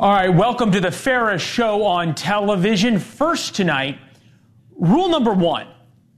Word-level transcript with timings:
All 0.00 0.10
right, 0.10 0.28
welcome 0.28 0.72
to 0.72 0.80
the 0.80 0.90
Ferris 0.90 1.40
Show 1.40 1.84
on 1.84 2.16
television. 2.16 2.98
First 2.98 3.54
tonight, 3.54 3.96
rule 4.76 5.08
number 5.08 5.32
one 5.32 5.68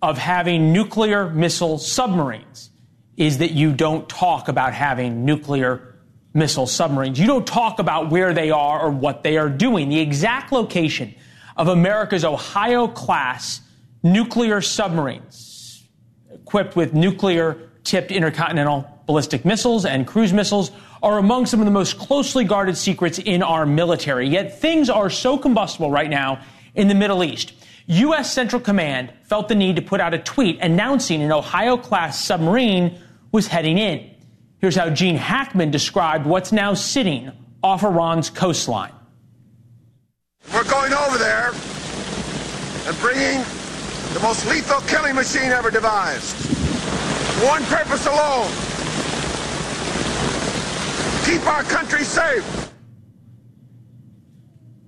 of 0.00 0.16
having 0.16 0.72
nuclear 0.72 1.28
missile 1.28 1.76
submarines 1.76 2.70
is 3.18 3.36
that 3.38 3.50
you 3.50 3.74
don't 3.74 4.08
talk 4.08 4.48
about 4.48 4.72
having 4.72 5.26
nuclear 5.26 5.94
missile 6.32 6.66
submarines. 6.66 7.20
You 7.20 7.26
don't 7.26 7.46
talk 7.46 7.78
about 7.78 8.08
where 8.08 8.32
they 8.32 8.50
are 8.50 8.80
or 8.80 8.90
what 8.90 9.22
they 9.22 9.36
are 9.36 9.50
doing. 9.50 9.90
The 9.90 10.00
exact 10.00 10.52
location 10.52 11.14
of 11.54 11.68
America's 11.68 12.24
Ohio 12.24 12.88
class 12.88 13.60
nuclear 14.02 14.62
submarines 14.62 15.84
equipped 16.32 16.77
with 16.77 16.94
nuclear 16.94 17.68
tipped 17.84 18.10
intercontinental 18.10 18.88
ballistic 19.04 19.44
missiles 19.44 19.84
and 19.84 20.06
cruise 20.06 20.32
missiles 20.32 20.70
are 21.02 21.19
among 21.19 21.47
some 21.47 21.61
of 21.61 21.66
the 21.66 21.72
most 21.72 21.98
closely 21.98 22.44
guarded 22.44 22.77
secrets 22.77 23.19
in 23.19 23.42
our 23.42 23.66
military. 23.66 24.28
Yet 24.28 24.61
things 24.61 24.89
are 24.91 25.11
so 25.11 25.39
combustible 25.39 25.91
right 25.91 26.11
now 26.11 26.41
in 26.75 26.89
the 26.89 26.94
Middle 26.94 27.22
East. 27.25 27.52
U.S. 27.86 28.33
Central 28.33 28.61
Command 28.61 29.12
felt 29.24 29.48
the 29.48 29.55
need 29.55 29.77
to 29.77 29.83
put 29.83 30.00
out 30.00 30.12
a 30.12 30.19
tweet 30.19 30.58
announcing 30.61 31.22
an 31.22 31.30
Ohio 31.30 31.77
class 31.77 32.22
submarine 32.22 33.00
was 33.30 33.47
heading 33.47 33.78
in. 33.78 34.11
Here's 34.58 34.74
how 34.74 34.91
Gene 34.91 35.17
Hackman 35.17 35.70
described 35.70 36.27
what's 36.27 36.50
now 36.50 36.74
sitting 36.74 37.30
off 37.62 37.84
Iran's 37.84 38.30
coastline. 38.30 38.92
We're 40.52 40.64
going 40.64 40.92
over 40.92 41.19
there 41.19 41.52
and 42.86 42.98
bringing 42.98 43.44
the 44.14 44.20
most 44.22 44.47
lethal 44.47 44.80
killing 44.83 45.14
machine 45.14 45.52
ever 45.52 45.70
devised. 45.70 46.36
One 47.44 47.62
purpose 47.64 48.06
alone 48.06 48.50
keep 51.27 51.44
our 51.46 51.64
country 51.64 52.05
safe. 52.05 52.70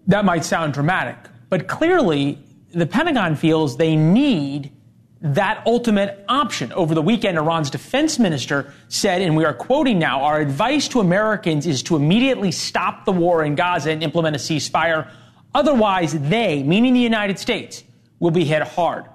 That 0.06 0.24
might 0.24 0.44
sound 0.44 0.72
dramatic, 0.72 1.16
but 1.50 1.66
clearly 1.66 2.38
the 2.72 2.86
Pentagon 2.86 3.34
feels 3.34 3.76
they 3.76 3.96
need 3.96 4.72
that 5.20 5.66
ultimate 5.66 6.24
option. 6.28 6.72
Over 6.72 6.94
the 6.94 7.02
weekend, 7.02 7.38
Iran's 7.38 7.70
defense 7.70 8.20
minister 8.20 8.72
said, 8.86 9.20
and 9.20 9.36
we 9.36 9.44
are 9.44 9.52
quoting 9.52 9.98
now, 9.98 10.22
our 10.22 10.38
advice 10.40 10.86
to 10.88 11.00
Americans 11.00 11.66
is 11.66 11.82
to 11.84 11.96
immediately 11.96 12.52
stop 12.52 13.04
the 13.04 13.12
war 13.12 13.44
in 13.44 13.56
Gaza 13.56 13.90
and 13.90 14.02
implement 14.02 14.36
a 14.36 14.38
ceasefire. 14.38 15.10
Otherwise, 15.54 16.12
they, 16.12 16.62
meaning 16.62 16.94
the 16.94 17.00
United 17.00 17.40
States, 17.40 17.82
will 18.20 18.30
be 18.30 18.44
hit 18.44 18.62
hard. 18.62 19.06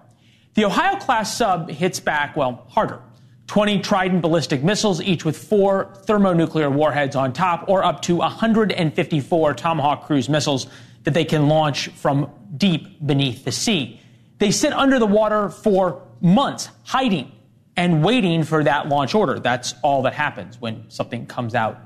The 0.55 0.65
Ohio 0.65 0.97
class 0.97 1.37
sub 1.37 1.69
hits 1.69 2.02
back, 2.02 2.35
well, 2.35 2.65
harder. 2.67 2.99
20 3.47 3.80
Trident 3.80 4.22
ballistic 4.22 4.63
missiles, 4.63 5.02
each 5.02 5.25
with 5.25 5.38
four 5.38 5.94
thermonuclear 6.05 6.69
warheads 6.69 7.16
on 7.16 7.33
top, 7.33 7.66
or 7.67 7.83
up 7.83 8.02
to 8.03 8.16
154 8.16 9.53
Tomahawk 9.53 10.05
cruise 10.05 10.30
missiles 10.30 10.67
that 11.04 11.14
they 11.14 11.26
can 11.26 11.48
launch 11.48 11.89
from 11.89 12.31
deep 12.55 13.05
beneath 13.05 13.43
the 13.43 13.52
sea. 13.52 13.99
They 14.39 14.52
sit 14.52 14.73
under 14.73 14.99
the 14.99 15.05
water 15.05 15.49
for 15.49 16.02
months, 16.21 16.70
hiding 16.83 17.31
and 17.76 18.04
waiting 18.04 18.43
for 18.43 18.64
that 18.64 18.87
launch 18.87 19.15
order. 19.15 19.39
That's 19.39 19.73
all 19.83 20.04
that 20.04 20.14
happens 20.14 20.60
when 20.60 20.89
something 20.89 21.25
comes 21.25 21.55
out. 21.55 21.80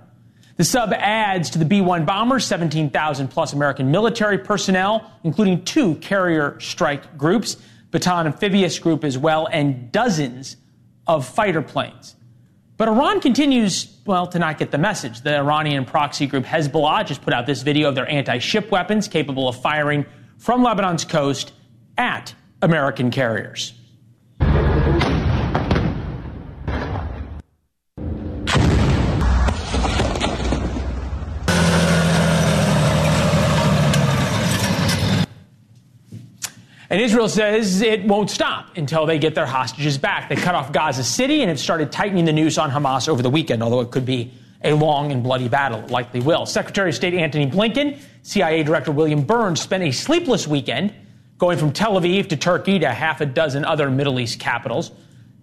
The 0.57 0.63
sub 0.63 0.91
adds 0.93 1.51
to 1.51 1.59
the 1.59 1.65
B 1.65 1.81
1 1.81 2.05
bombers 2.05 2.45
17,000 2.45 3.27
plus 3.27 3.53
American 3.53 3.91
military 3.91 4.39
personnel, 4.39 5.11
including 5.23 5.63
two 5.65 5.95
carrier 5.95 6.59
strike 6.59 7.17
groups, 7.17 7.57
Bataan 7.91 8.25
Amphibious 8.25 8.79
Group 8.79 9.03
as 9.03 9.17
well, 9.17 9.47
and 9.51 9.91
dozens 9.91 10.57
of 11.07 11.27
fighter 11.27 11.61
planes. 11.61 12.15
But 12.77 12.87
Iran 12.87 13.21
continues, 13.21 13.97
well, 14.05 14.27
to 14.27 14.39
not 14.39 14.59
get 14.59 14.69
the 14.71 14.77
message. 14.77 15.21
The 15.21 15.37
Iranian 15.37 15.83
proxy 15.83 16.27
group 16.27 16.45
Hezbollah 16.45 17.05
just 17.05 17.23
put 17.23 17.33
out 17.33 17.47
this 17.47 17.63
video 17.63 17.89
of 17.89 17.95
their 17.95 18.09
anti 18.09 18.37
ship 18.37 18.69
weapons 18.71 19.07
capable 19.07 19.47
of 19.47 19.59
firing 19.59 20.05
from 20.37 20.63
Lebanon's 20.63 21.03
coast 21.03 21.53
at 21.97 22.35
American 22.61 23.09
carriers. 23.09 23.73
And 36.89 37.01
Israel 37.01 37.27
says 37.27 37.81
it 37.81 38.05
won't 38.05 38.29
stop 38.29 38.77
until 38.77 39.05
they 39.05 39.19
get 39.19 39.35
their 39.35 39.45
hostages 39.45 39.97
back. 39.97 40.29
They 40.29 40.35
cut 40.35 40.55
off 40.55 40.71
Gaza 40.71 41.03
City 41.03 41.41
and 41.41 41.49
have 41.49 41.59
started 41.59 41.91
tightening 41.91 42.25
the 42.25 42.31
noose 42.31 42.57
on 42.57 42.71
Hamas 42.71 43.09
over 43.09 43.21
the 43.21 43.29
weekend, 43.29 43.61
although 43.61 43.81
it 43.81 43.91
could 43.91 44.05
be 44.05 44.31
a 44.63 44.73
long 44.73 45.11
and 45.11 45.21
bloody 45.21 45.49
battle. 45.49 45.79
It 45.79 45.91
likely 45.91 46.21
will. 46.21 46.45
Secretary 46.45 46.89
of 46.89 46.95
State 46.95 47.13
Antony 47.13 47.45
Blinken, 47.45 47.99
CIA 48.23 48.63
Director 48.63 48.91
William 48.91 49.23
Burns 49.23 49.61
spent 49.61 49.83
a 49.83 49.91
sleepless 49.91 50.47
weekend 50.47 50.93
going 51.37 51.57
from 51.57 51.71
Tel 51.71 51.93
Aviv 51.99 52.29
to 52.29 52.37
Turkey 52.37 52.79
to 52.79 52.89
half 52.89 53.21
a 53.21 53.25
dozen 53.25 53.65
other 53.65 53.89
Middle 53.89 54.19
East 54.19 54.39
capitals, 54.39 54.91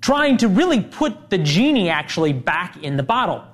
trying 0.01 0.39
to 0.39 0.49
really 0.49 0.81
put 0.81 1.31
the 1.31 1.39
genie 1.39 1.91
actually 1.91 2.33
back 2.33 2.83
in 2.83 2.97
the 2.97 3.03
bottle. 3.03 3.45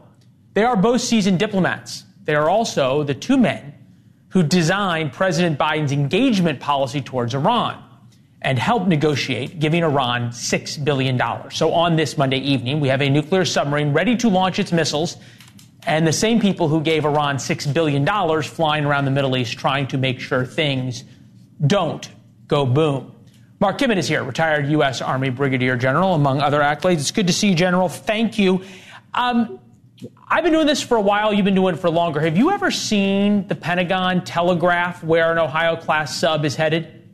They 0.55 0.65
are 0.65 0.77
both 0.77 1.01
seasoned 1.01 1.39
diplomats. 1.39 2.05
They 2.25 2.35
are 2.35 2.49
also 2.49 3.03
the 3.03 3.15
two 3.15 3.37
men 3.37 3.75
who 4.31 4.43
designed 4.43 5.13
President 5.13 5.59
Biden's 5.59 5.93
engagement 5.93 6.61
policy 6.61 7.01
towards 7.01 7.35
Iran 7.35 7.83
and 8.43 8.59
helped 8.59 8.87
negotiate 8.87 9.59
giving 9.59 9.83
Iran 9.83 10.31
$6 10.31 10.85
billion. 10.85 11.21
So 11.51 11.73
on 11.73 11.97
this 11.97 12.17
Monday 12.17 12.39
evening, 12.39 12.81
we 12.81 12.89
have 12.89 13.03
a 13.03 13.11
nuclear 13.11 13.45
submarine 13.45 13.93
ready 13.93 14.17
to 14.17 14.29
launch 14.29 14.59
its 14.59 14.73
missiles, 14.73 15.17
and 15.87 16.07
the 16.07 16.13
same 16.13 16.41
people 16.41 16.69
who 16.69 16.81
gave 16.81 17.05
Iran 17.05 17.37
$6 17.37 17.75
billion 17.75 18.07
flying 18.43 18.85
around 18.85 19.05
the 19.05 19.11
Middle 19.11 19.37
East 19.37 19.59
trying 19.59 19.87
to 19.89 19.99
make 19.99 20.21
sure 20.21 20.47
things 20.47 21.05
don't 21.67 22.09
go 22.47 22.65
boom. 22.65 23.15
Mark 23.61 23.79
Kimmitt 23.79 23.99
is 23.99 24.09
here, 24.09 24.25
retired 24.25 24.69
U.S. 24.69 25.03
Army 25.03 25.29
Brigadier 25.29 25.77
General, 25.77 26.15
among 26.15 26.41
other 26.41 26.61
accolades. 26.61 26.95
It's 26.95 27.11
good 27.11 27.27
to 27.27 27.33
see 27.33 27.51
you, 27.51 27.55
General. 27.55 27.91
Thank 27.91 28.39
you. 28.39 28.65
Um, 29.13 29.61
I've 30.33 30.45
been 30.45 30.53
doing 30.53 30.69
this 30.69 30.81
for 30.81 30.97
a 30.97 31.01
while. 31.01 31.35
You've 31.35 31.45
been 31.45 31.57
doing 31.57 31.75
it 31.75 31.79
for 31.79 31.91
longer. 31.91 32.21
Have 32.21 32.37
you 32.37 32.53
ever 32.53 32.71
seen 32.71 33.49
the 33.49 33.57
Pentagon 33.57 34.25
telegraph 34.25 35.03
where 35.03 35.33
an 35.33 35.39
Ohio 35.39 35.75
class 35.75 36.17
sub 36.17 36.45
is 36.45 36.55
headed? 36.55 37.09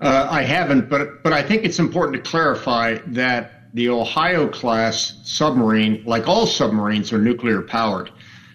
Uh, 0.00 0.26
I 0.30 0.40
haven't, 0.40 0.88
but 0.88 1.22
but 1.22 1.34
I 1.34 1.42
think 1.42 1.64
it's 1.64 1.78
important 1.78 2.24
to 2.24 2.30
clarify 2.30 2.96
that 3.08 3.74
the 3.74 3.90
Ohio 3.90 4.48
class 4.48 5.20
submarine, 5.22 6.02
like 6.06 6.26
all 6.26 6.46
submarines, 6.46 7.12
are 7.12 7.18
nuclear 7.18 7.60
powered. 7.60 8.10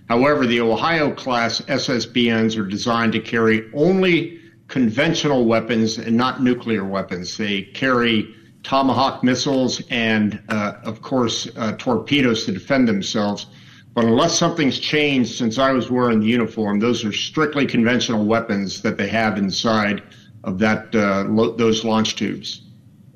However, 0.09 0.47
the 0.47 0.61
Ohio 0.61 1.13
class 1.13 1.61
SSBNs 1.61 2.57
are 2.57 2.65
designed 2.65 3.13
to 3.13 3.19
carry 3.19 3.69
only 3.75 4.39
conventional 4.67 5.45
weapons 5.45 5.99
and 5.99 6.17
not 6.17 6.41
nuclear 6.41 6.83
weapons. 6.83 7.37
They 7.37 7.61
carry 7.61 8.33
Tomahawk 8.65 9.23
missiles 9.23 9.79
and, 9.91 10.41
uh, 10.49 10.73
of 10.83 11.03
course, 11.03 11.47
uh, 11.55 11.73
torpedoes 11.77 12.45
to 12.45 12.51
defend 12.51 12.87
themselves. 12.87 13.45
But 13.93 14.05
unless 14.05 14.37
something's 14.37 14.79
changed 14.79 15.35
since 15.35 15.59
I 15.59 15.71
was 15.71 15.91
wearing 15.91 16.19
the 16.19 16.25
uniform, 16.25 16.79
those 16.79 17.05
are 17.05 17.13
strictly 17.13 17.67
conventional 17.67 18.25
weapons 18.25 18.81
that 18.81 18.97
they 18.97 19.07
have 19.07 19.37
inside 19.37 20.01
of 20.43 20.57
that 20.59 20.93
uh, 20.95 21.25
lo- 21.29 21.55
those 21.55 21.85
launch 21.85 22.15
tubes. 22.15 22.63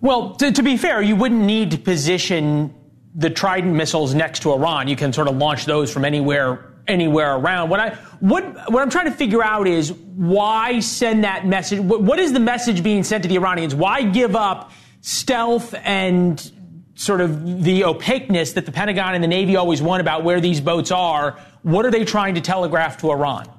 Well, 0.02 0.36
to, 0.36 0.52
to, 0.52 0.62
be 0.62 0.78
fair, 0.78 1.02
you 1.02 1.16
wouldn't 1.16 1.42
need 1.42 1.72
to 1.72 1.80
position 1.80 2.74
the 3.16 3.32
Trident 3.32 3.74
missiles 3.74 4.14
next 4.14 4.44
to 4.44 4.54
Iran. 4.54 4.88
You 4.88 4.96
can 4.96 5.12
sort 5.12 5.28
of 5.28 5.36
launch 5.36 5.66
those 5.66 5.92
from 5.92 6.06
anywhere 6.06 6.76
anywhere 6.88 7.36
around. 7.36 7.70
What 7.70 7.80
I 7.80 7.96
what 8.20 8.72
what 8.72 8.82
I'm 8.82 8.90
trying 8.90 9.06
to 9.06 9.12
figure 9.12 9.44
out 9.44 9.68
is 9.68 9.92
why 9.92 10.80
send 10.80 11.24
that 11.24 11.48
message. 11.48 11.80
what, 11.80 12.02
what 12.02 12.20
is 12.20 12.34
the 12.34 12.40
message 12.40 12.84
being 12.84 13.04
sent 13.04 13.24
to 13.24 13.30
the 13.30 13.36
Iranians? 13.36 13.74
Why 13.74 14.04
give 14.04 14.36
up? 14.36 14.72
Stealth 15.02 15.74
and 15.84 16.52
sort 16.96 17.22
of 17.22 17.64
the 17.64 17.86
opaqueness 17.86 18.54
that 18.54 18.66
the 18.66 18.72
Pentagon 18.72 19.16
and 19.16 19.24
the 19.24 19.28
Navy 19.28 19.56
always 19.56 19.82
want 19.82 20.02
about 20.02 20.24
where 20.24 20.42
these 20.42 20.60
boats 20.60 20.92
are. 20.92 21.40
What 21.62 21.86
are 21.86 21.92
they 21.92 22.04
trying 22.04 22.36
to 22.36 22.42
telegraph 22.42 22.98
to 22.98 23.12
Iran? 23.12 23.50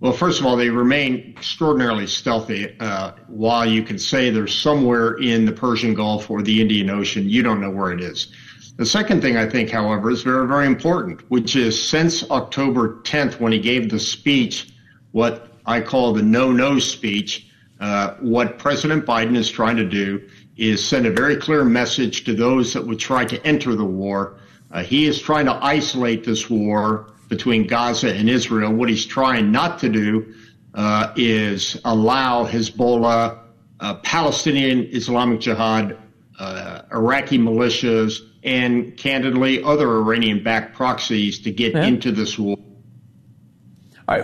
Well, 0.00 0.12
first 0.12 0.40
of 0.40 0.46
all, 0.46 0.56
they 0.56 0.68
remain 0.68 1.34
extraordinarily 1.36 2.06
stealthy. 2.06 2.78
Uh, 2.80 3.12
while 3.28 3.66
you 3.66 3.82
can 3.82 3.98
say 3.98 4.30
they're 4.30 4.46
somewhere 4.46 5.14
in 5.14 5.46
the 5.46 5.52
Persian 5.52 5.94
Gulf 5.94 6.30
or 6.30 6.42
the 6.42 6.60
Indian 6.60 6.90
Ocean, 6.90 7.28
you 7.28 7.42
don't 7.42 7.60
know 7.60 7.70
where 7.70 7.92
it 7.92 8.00
is. 8.00 8.32
The 8.76 8.84
second 8.84 9.22
thing 9.22 9.38
I 9.38 9.48
think, 9.48 9.70
however, 9.70 10.10
is 10.10 10.22
very, 10.22 10.46
very 10.46 10.66
important, 10.66 11.22
which 11.30 11.56
is 11.56 11.82
since 11.82 12.30
October 12.30 13.00
10th, 13.04 13.40
when 13.40 13.52
he 13.52 13.58
gave 13.58 13.88
the 13.88 13.98
speech, 13.98 14.70
what 15.12 15.48
I 15.64 15.80
call 15.80 16.12
the 16.12 16.22
no 16.22 16.52
no 16.52 16.78
speech, 16.78 17.46
uh, 17.80 18.14
what 18.20 18.58
President 18.58 19.04
Biden 19.04 19.36
is 19.36 19.50
trying 19.50 19.76
to 19.76 19.84
do 19.84 20.26
is 20.56 20.86
send 20.86 21.06
a 21.06 21.10
very 21.10 21.36
clear 21.36 21.64
message 21.64 22.24
to 22.24 22.34
those 22.34 22.72
that 22.72 22.86
would 22.86 22.98
try 22.98 23.24
to 23.24 23.44
enter 23.46 23.74
the 23.74 23.84
war. 23.84 24.38
Uh, 24.70 24.82
he 24.82 25.06
is 25.06 25.20
trying 25.20 25.44
to 25.46 25.52
isolate 25.64 26.24
this 26.24 26.48
war 26.48 27.10
between 27.28 27.66
Gaza 27.66 28.14
and 28.14 28.30
Israel. 28.30 28.72
What 28.72 28.88
he's 28.88 29.04
trying 29.04 29.52
not 29.52 29.78
to 29.80 29.88
do 29.88 30.34
uh, 30.74 31.12
is 31.16 31.80
allow 31.84 32.46
Hezbollah, 32.46 33.38
uh, 33.80 33.94
Palestinian 33.96 34.88
Islamic 34.92 35.40
Jihad, 35.40 35.98
uh, 36.38 36.82
Iraqi 36.92 37.38
militias, 37.38 38.20
and 38.44 38.96
candidly 38.96 39.62
other 39.62 39.98
Iranian 39.98 40.42
backed 40.42 40.74
proxies 40.74 41.40
to 41.40 41.50
get 41.50 41.74
yeah. 41.74 41.84
into 41.84 42.12
this 42.12 42.38
war. 42.38 42.56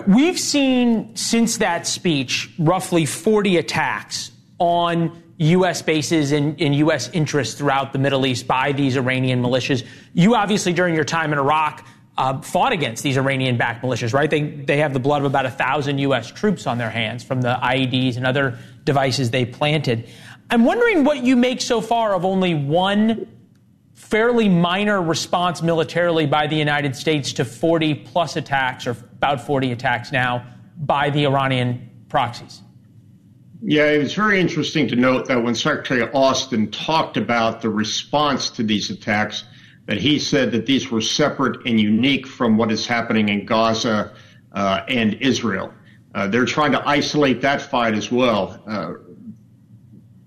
We've 0.06 0.38
seen 0.38 1.16
since 1.16 1.56
that 1.58 1.86
speech 1.86 2.50
roughly 2.58 3.04
40 3.04 3.56
attacks 3.56 4.30
on 4.58 5.22
U.S. 5.38 5.82
bases 5.82 6.30
and, 6.30 6.60
and, 6.60 6.74
U.S. 6.76 7.10
interests 7.10 7.56
throughout 7.56 7.92
the 7.92 7.98
Middle 7.98 8.24
East 8.24 8.46
by 8.46 8.70
these 8.70 8.96
Iranian 8.96 9.42
militias. 9.42 9.84
You 10.14 10.36
obviously, 10.36 10.72
during 10.72 10.94
your 10.94 11.04
time 11.04 11.32
in 11.32 11.38
Iraq, 11.38 11.84
uh, 12.16 12.40
fought 12.42 12.72
against 12.72 13.02
these 13.02 13.16
Iranian-backed 13.16 13.82
militias, 13.82 14.12
right? 14.12 14.30
They 14.30 14.42
they 14.42 14.76
have 14.76 14.92
the 14.92 15.00
blood 15.00 15.22
of 15.22 15.26
about 15.26 15.46
a 15.46 15.50
thousand 15.50 15.98
U.S. 15.98 16.30
troops 16.30 16.66
on 16.66 16.78
their 16.78 16.90
hands 16.90 17.24
from 17.24 17.40
the 17.40 17.54
IEDs 17.54 18.16
and 18.16 18.26
other 18.26 18.58
devices 18.84 19.30
they 19.30 19.44
planted. 19.44 20.08
I'm 20.50 20.64
wondering 20.64 21.02
what 21.04 21.24
you 21.24 21.34
make 21.34 21.60
so 21.60 21.80
far 21.80 22.14
of 22.14 22.24
only 22.24 22.54
one 22.54 23.26
fairly 23.94 24.48
minor 24.48 25.00
response 25.00 25.62
militarily 25.62 26.26
by 26.26 26.46
the 26.46 26.56
United 26.56 26.96
States 26.96 27.32
to 27.34 27.44
40 27.44 27.94
plus 27.94 28.36
attacks, 28.36 28.86
or 28.86 28.90
about 28.90 29.46
40 29.46 29.72
attacks 29.72 30.12
now, 30.12 30.46
by 30.76 31.10
the 31.10 31.26
Iranian 31.26 31.90
proxies. 32.08 32.62
Yeah, 33.64 33.86
it 33.86 33.98
was 33.98 34.14
very 34.14 34.40
interesting 34.40 34.88
to 34.88 34.96
note 34.96 35.28
that 35.28 35.42
when 35.42 35.54
Secretary 35.54 36.02
Austin 36.12 36.70
talked 36.70 37.16
about 37.16 37.62
the 37.62 37.70
response 37.70 38.50
to 38.50 38.64
these 38.64 38.90
attacks, 38.90 39.44
that 39.86 39.98
he 39.98 40.18
said 40.18 40.50
that 40.52 40.66
these 40.66 40.90
were 40.90 41.00
separate 41.00 41.64
and 41.66 41.80
unique 41.80 42.26
from 42.26 42.56
what 42.56 42.72
is 42.72 42.86
happening 42.86 43.28
in 43.28 43.44
Gaza 43.46 44.12
uh, 44.52 44.80
and 44.88 45.14
Israel. 45.14 45.72
Uh, 46.14 46.26
they're 46.26 46.44
trying 46.44 46.72
to 46.72 46.88
isolate 46.88 47.40
that 47.40 47.62
fight 47.62 47.94
as 47.94 48.10
well. 48.10 48.62
Uh, 48.66 48.94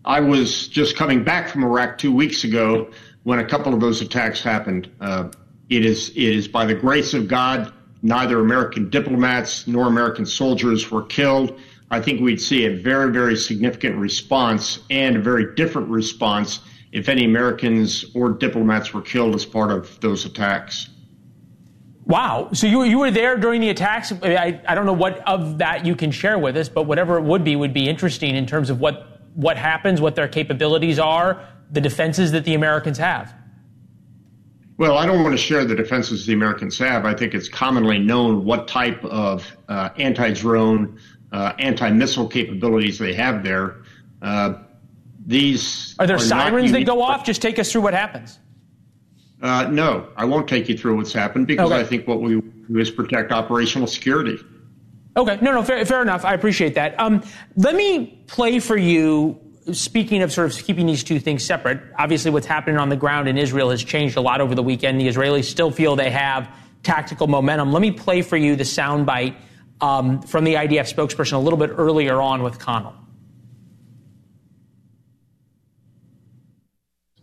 I 0.03 0.19
was 0.19 0.67
just 0.67 0.95
coming 0.95 1.23
back 1.23 1.49
from 1.49 1.63
Iraq 1.63 1.97
two 1.97 2.13
weeks 2.13 2.43
ago 2.43 2.89
when 3.25 3.39
a 3.39 3.45
couple 3.45 3.73
of 3.73 3.79
those 3.79 4.01
attacks 4.01 4.41
happened. 4.41 4.89
Uh, 5.01 5.29
it 5.69 5.83
is 5.83 6.09
it 6.09 6.17
is 6.17 6.47
by 6.47 6.63
the 6.63 6.75
grace 6.75 7.13
of 7.13 7.27
God, 7.27 7.73
neither 8.03 8.39
American 8.39 8.89
diplomats 8.89 9.67
nor 9.67 9.87
American 9.87 10.25
soldiers 10.25 10.89
were 10.91 11.03
killed. 11.03 11.59
I 11.89 11.99
think 11.99 12.21
we'd 12.21 12.41
see 12.41 12.65
a 12.65 12.75
very 12.75 13.11
very 13.11 13.35
significant 13.35 13.97
response 13.97 14.79
and 14.91 15.17
a 15.17 15.19
very 15.19 15.55
different 15.55 15.89
response 15.89 16.59
if 16.91 17.09
any 17.09 17.25
Americans 17.25 18.05
or 18.13 18.29
diplomats 18.29 18.93
were 18.93 19.01
killed 19.01 19.33
as 19.35 19.43
part 19.43 19.71
of 19.71 19.99
those 20.01 20.25
attacks. 20.25 20.89
Wow. 22.05 22.49
So 22.53 22.67
you, 22.67 22.83
you 22.83 22.99
were 22.99 23.09
there 23.09 23.35
during 23.35 23.59
the 23.59 23.69
attacks. 23.69 24.13
I, 24.21 24.61
I 24.67 24.75
don't 24.75 24.85
know 24.85 24.93
what 24.93 25.27
of 25.27 25.57
that 25.57 25.83
you 25.83 25.95
can 25.95 26.11
share 26.11 26.37
with 26.37 26.55
us, 26.55 26.69
but 26.69 26.83
whatever 26.83 27.17
it 27.17 27.23
would 27.23 27.43
be 27.43 27.55
would 27.55 27.73
be 27.73 27.89
interesting 27.89 28.35
in 28.35 28.45
terms 28.45 28.69
of 28.69 28.79
what, 28.79 29.19
what 29.33 29.57
happens, 29.57 29.99
what 29.99 30.15
their 30.15 30.27
capabilities 30.27 30.99
are, 30.99 31.43
the 31.71 31.81
defenses 31.81 32.31
that 32.31 32.43
the 32.45 32.53
Americans 32.53 32.97
have? 32.97 33.33
Well, 34.77 34.97
I 34.97 35.05
don't 35.05 35.23
want 35.23 35.33
to 35.33 35.41
share 35.41 35.63
the 35.63 35.75
defenses 35.75 36.25
the 36.25 36.33
Americans 36.33 36.77
have. 36.79 37.05
I 37.05 37.13
think 37.13 37.33
it's 37.33 37.47
commonly 37.47 37.97
known 37.97 38.43
what 38.43 38.67
type 38.67 39.03
of 39.05 39.49
uh, 39.69 39.89
anti 39.97 40.33
drone, 40.33 40.99
uh, 41.31 41.53
anti 41.59 41.89
missile 41.91 42.27
capabilities 42.27 42.99
they 42.99 43.13
have 43.13 43.43
there. 43.43 43.77
Uh, 44.21 44.55
these 45.25 45.95
are 45.97 46.05
there 46.05 46.17
are 46.17 46.19
sirens 46.19 46.71
that 46.73 46.85
go 46.85 47.01
off? 47.01 47.25
Just 47.25 47.41
take 47.41 47.57
us 47.57 47.71
through 47.71 47.81
what 47.81 47.93
happens. 47.93 48.39
Uh, 49.41 49.67
no, 49.71 50.09
I 50.17 50.25
won't 50.25 50.47
take 50.47 50.67
you 50.67 50.77
through 50.77 50.97
what's 50.97 51.13
happened 51.13 51.47
because 51.47 51.71
okay. 51.71 51.79
I 51.79 51.83
think 51.83 52.07
what 52.07 52.21
we 52.21 52.41
do 52.41 52.77
is 52.77 52.91
protect 52.91 53.31
operational 53.31 53.87
security. 53.87 54.37
Okay, 55.17 55.37
no, 55.41 55.53
no, 55.53 55.63
fair, 55.63 55.85
fair 55.85 56.01
enough. 56.01 56.25
I 56.25 56.33
appreciate 56.33 56.75
that. 56.75 56.99
Um, 56.99 57.23
let 57.55 57.75
me 57.75 58.21
play 58.27 58.59
for 58.59 58.75
you 58.75 59.39
speaking 59.71 60.21
of 60.21 60.31
sort 60.31 60.51
of 60.51 60.63
keeping 60.63 60.85
these 60.85 61.03
two 61.03 61.19
things 61.19 61.43
separate, 61.43 61.81
obviously 61.97 62.31
what's 62.31 62.45
happening 62.45 62.77
on 62.77 62.89
the 62.89 62.95
ground 62.95 63.27
in 63.27 63.37
Israel 63.37 63.71
has 63.71 63.83
changed 63.83 64.17
a 64.17 64.21
lot 64.21 64.41
over 64.41 64.53
the 64.53 64.63
weekend. 64.63 64.99
The 64.99 65.07
Israelis 65.07 65.45
still 65.45 65.71
feel 65.71 65.95
they 65.95 66.11
have 66.11 66.49
tactical 66.83 67.27
momentum. 67.27 67.71
Let 67.71 67.81
me 67.81 67.91
play 67.91 68.21
for 68.21 68.37
you 68.37 68.55
the 68.55 68.63
soundbite 68.63 69.35
um, 69.81 70.21
from 70.21 70.43
the 70.43 70.53
IDF 70.53 70.93
spokesperson 70.93 71.33
a 71.33 71.39
little 71.39 71.57
bit 71.57 71.71
earlier 71.75 72.21
on 72.21 72.43
with 72.43 72.59
Connell. 72.59 72.93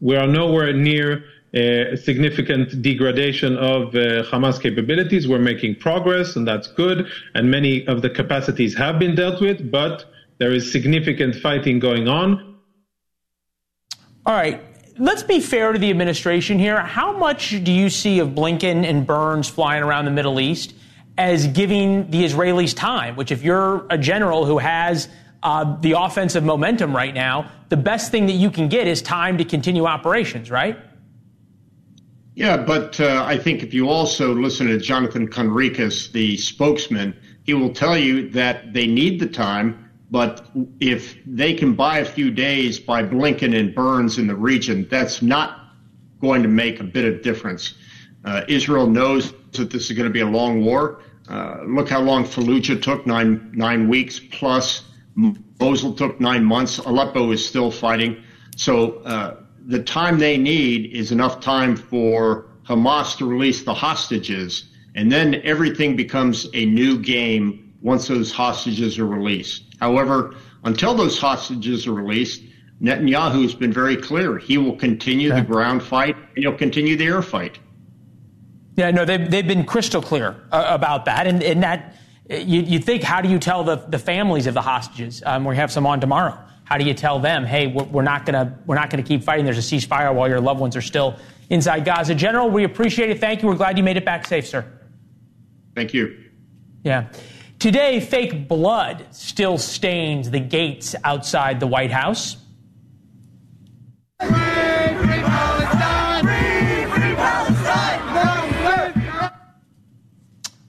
We 0.00 0.17
are 0.17 0.27
nowhere 0.27 0.73
near 0.73 1.25
a 1.55 1.97
significant 1.97 2.83
degradation 2.83 3.56
of 3.56 3.95
uh, 3.95 4.25
Hamas 4.25 4.61
capabilities. 4.61 5.29
We're 5.29 5.38
making 5.38 5.77
progress, 5.77 6.35
and 6.35 6.49
that's 6.49 6.67
good. 6.67 7.06
And 7.35 7.50
many 7.50 7.87
of 7.87 8.03
the 8.03 8.11
capacities 8.11 8.75
have 8.77 8.99
been 8.99 9.15
dealt 9.15 9.41
with, 9.41 9.71
but 9.71 10.12
there 10.43 10.50
is 10.50 10.73
significant 10.73 11.37
fighting 11.37 11.79
going 11.79 12.09
on. 12.09 12.56
All 14.27 14.35
right. 14.35 14.61
Let's 14.99 15.23
be 15.23 15.39
fair 15.39 15.71
to 15.71 15.79
the 15.79 15.89
administration 15.89 16.59
here. 16.59 16.81
How 16.81 17.17
much 17.17 17.62
do 17.62 17.71
you 17.71 17.89
see 17.89 18.19
of 18.19 18.31
Blinken 18.31 18.85
and 18.85 19.06
Burns 19.06 19.49
flying 19.49 19.85
around 19.85 20.06
the 20.06 20.11
Middle 20.11 20.41
East 20.41 20.75
as 21.17 21.47
giving 21.47 22.11
the 22.11 22.25
Israelis 22.25 22.75
time? 22.75 23.15
Which, 23.15 23.31
if 23.31 23.44
you're 23.44 23.87
a 23.89 23.97
general 23.97 24.44
who 24.44 24.59
has 24.59 25.09
uh, 25.44 25.77
the 25.81 25.93
offensive 25.93 26.43
momentum 26.43 26.93
right 26.93 27.15
now, 27.15 27.49
the 27.69 27.77
best 27.77 28.11
thing 28.11 28.27
that 28.27 28.33
you 28.33 28.50
can 28.50 28.69
get 28.69 28.88
is 28.88 29.00
time 29.00 29.38
to 29.38 29.45
continue 29.45 29.87
operations, 29.87 30.50
right? 30.50 30.77
Yeah, 32.35 32.56
but 32.56 32.99
uh, 32.99 33.25
I 33.25 33.38
think 33.38 33.62
if 33.62 33.73
you 33.73 33.88
also 33.88 34.35
listen 34.35 34.67
to 34.67 34.79
Jonathan 34.79 35.29
Conricus, 35.29 36.11
the 36.11 36.37
spokesman, 36.37 37.17
he 37.45 37.55
will 37.55 37.73
tell 37.73 37.97
you 37.97 38.29
that 38.31 38.73
they 38.73 38.88
need 38.88 39.21
the 39.21 39.29
time 39.29 39.83
but 40.12 40.47
if 40.79 41.17
they 41.25 41.55
can 41.55 41.73
buy 41.75 42.00
a 42.00 42.05
few 42.05 42.31
days 42.31 42.79
by 42.79 43.03
Blinken 43.03 43.59
and 43.59 43.75
Burns 43.75 44.19
in 44.19 44.26
the 44.26 44.37
region, 44.37 44.87
that's 44.91 45.23
not 45.23 45.70
going 46.20 46.43
to 46.43 46.49
make 46.49 46.81
a 46.81 46.85
bit 46.85 47.06
of 47.06 47.23
difference. 47.23 47.75
Uh, 48.26 48.42
Israel 48.47 48.87
knows 48.87 49.33
that 49.52 49.71
this 49.71 49.90
is 49.90 49.97
going 49.97 50.07
to 50.07 50.12
be 50.12 50.21
a 50.21 50.26
long 50.26 50.62
war. 50.62 51.00
Uh, 51.28 51.62
look 51.66 51.88
how 51.88 52.00
long 52.00 52.25
Fallujah 52.25 52.81
took 52.81 53.07
nine 53.07 53.50
nine 53.54 53.88
weeks 53.88 54.21
plus. 54.21 54.83
Mosul 55.59 55.95
took 55.95 56.21
nine 56.21 56.45
months. 56.45 56.76
Aleppo 56.76 57.31
is 57.33 57.47
still 57.47 57.71
fighting. 57.71 58.23
So 58.57 58.99
uh, 59.04 59.37
the 59.66 59.83
time 59.83 60.19
they 60.19 60.37
need 60.37 60.95
is 60.95 61.11
enough 61.11 61.40
time 61.40 61.75
for 61.75 62.50
Hamas 62.69 63.16
to 63.16 63.25
release 63.25 63.62
the 63.62 63.73
hostages, 63.73 64.66
and 64.95 65.11
then 65.11 65.40
everything 65.42 65.97
becomes 65.97 66.49
a 66.52 66.66
new 66.66 66.99
game 66.99 67.62
once 67.83 68.09
those 68.09 68.33
hostages 68.33 68.99
are 68.99 69.07
released. 69.07 69.65
However, 69.81 70.35
until 70.65 70.95
those 70.95 71.19
hostages 71.19 71.87
are 71.87 71.93
released, 71.93 72.43
Netanyahu 72.81 73.43
has 73.43 73.55
been 73.55 73.73
very 73.73 73.97
clear. 73.97 74.39
He 74.39 74.59
will 74.59 74.77
continue 74.77 75.31
okay. 75.33 75.41
the 75.41 75.47
ground 75.47 75.83
fight 75.83 76.17
and 76.17 76.39
he'll 76.39 76.57
continue 76.57 76.97
the 76.97 77.07
air 77.07 77.23
fight. 77.23 77.59
Yeah, 78.77 78.91
no, 78.91 79.05
they've, 79.05 79.31
they've 79.31 79.47
been 79.47 79.65
crystal 79.65 80.01
clear 80.01 80.37
uh, 80.51 80.67
about 80.69 81.05
that. 81.05 81.27
And, 81.27 81.43
and 81.43 81.62
that, 81.62 81.97
you, 82.31 82.62
you 82.62 82.79
think, 82.79 83.03
how 83.03 83.21
do 83.21 83.29
you 83.29 83.39
tell 83.39 83.65
the, 83.65 83.77
the 83.77 83.99
families 83.99 84.47
of 84.47 84.55
the 84.55 84.62
hostages? 84.62 85.23
Um, 85.27 85.45
we 85.45 85.57
have 85.57 85.71
some 85.71 85.87
on 85.87 86.01
tomorrow. 86.01 86.39
How 86.65 86.79
do 86.79 86.85
you 86.85 86.95
tell 86.95 87.19
them, 87.19 87.45
hey, 87.45 87.67
we're 87.67 88.03
not 88.03 88.25
going 88.25 88.35
to 88.35 88.57
we're 88.67 88.77
not 88.77 88.89
going 88.89 89.03
to 89.03 89.07
keep 89.07 89.25
fighting. 89.25 89.45
There's 89.45 89.59
a 89.59 89.77
ceasefire 89.77 90.15
while 90.15 90.29
your 90.29 90.41
loved 90.41 90.59
ones 90.59 90.75
are 90.75 90.81
still 90.81 91.17
inside 91.51 91.85
Gaza. 91.85 92.15
General, 92.15 92.49
we 92.49 92.65
appreciate 92.65 93.11
it. 93.11 93.21
Thank 93.21 93.43
you. 93.43 93.49
We're 93.49 93.57
glad 93.57 93.77
you 93.77 93.85
made 93.85 93.99
it 93.99 94.07
back 94.07 94.27
safe, 94.27 94.47
sir. 94.47 94.65
Thank 95.75 95.93
you. 95.93 96.31
Yeah. 96.83 97.09
Today, 97.62 98.00
fake 98.00 98.49
blood 98.49 99.07
still 99.12 99.57
stains 99.57 100.33
the 100.33 100.40
gates 100.40 100.97
outside 101.04 101.61
the 101.61 101.69
White 101.69 101.92
House. 101.92 102.37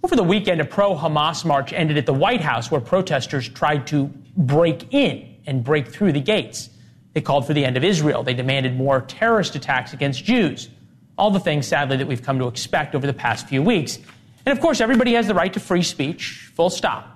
Over 0.03 0.15
the 0.15 0.21
weekend, 0.23 0.61
a 0.61 0.65
pro 0.65 0.95
Hamas 0.95 1.43
march 1.43 1.73
ended 1.73 1.97
at 1.97 2.05
the 2.05 2.13
White 2.13 2.41
House 2.41 2.69
where 2.69 2.79
protesters 2.79 3.49
tried 3.49 3.87
to 3.87 4.11
break 4.37 4.93
in 4.93 5.37
and 5.47 5.63
break 5.63 5.87
through 5.87 6.11
the 6.11 6.21
gates. 6.21 6.69
They 7.13 7.21
called 7.21 7.47
for 7.47 7.55
the 7.55 7.65
end 7.65 7.75
of 7.75 7.83
Israel. 7.83 8.21
They 8.21 8.35
demanded 8.35 8.77
more 8.77 9.01
terrorist 9.01 9.55
attacks 9.55 9.93
against 9.93 10.23
Jews. 10.23 10.69
All 11.17 11.31
the 11.31 11.39
things, 11.39 11.65
sadly, 11.65 11.97
that 11.97 12.05
we've 12.05 12.21
come 12.21 12.37
to 12.37 12.47
expect 12.47 12.93
over 12.93 13.07
the 13.07 13.13
past 13.13 13.47
few 13.47 13.63
weeks. 13.63 13.97
And 14.45 14.57
of 14.57 14.61
course, 14.61 14.81
everybody 14.81 15.13
has 15.13 15.27
the 15.27 15.33
right 15.33 15.53
to 15.53 15.59
free 15.59 15.83
speech, 15.83 16.51
full 16.53 16.69
stop. 16.69 17.09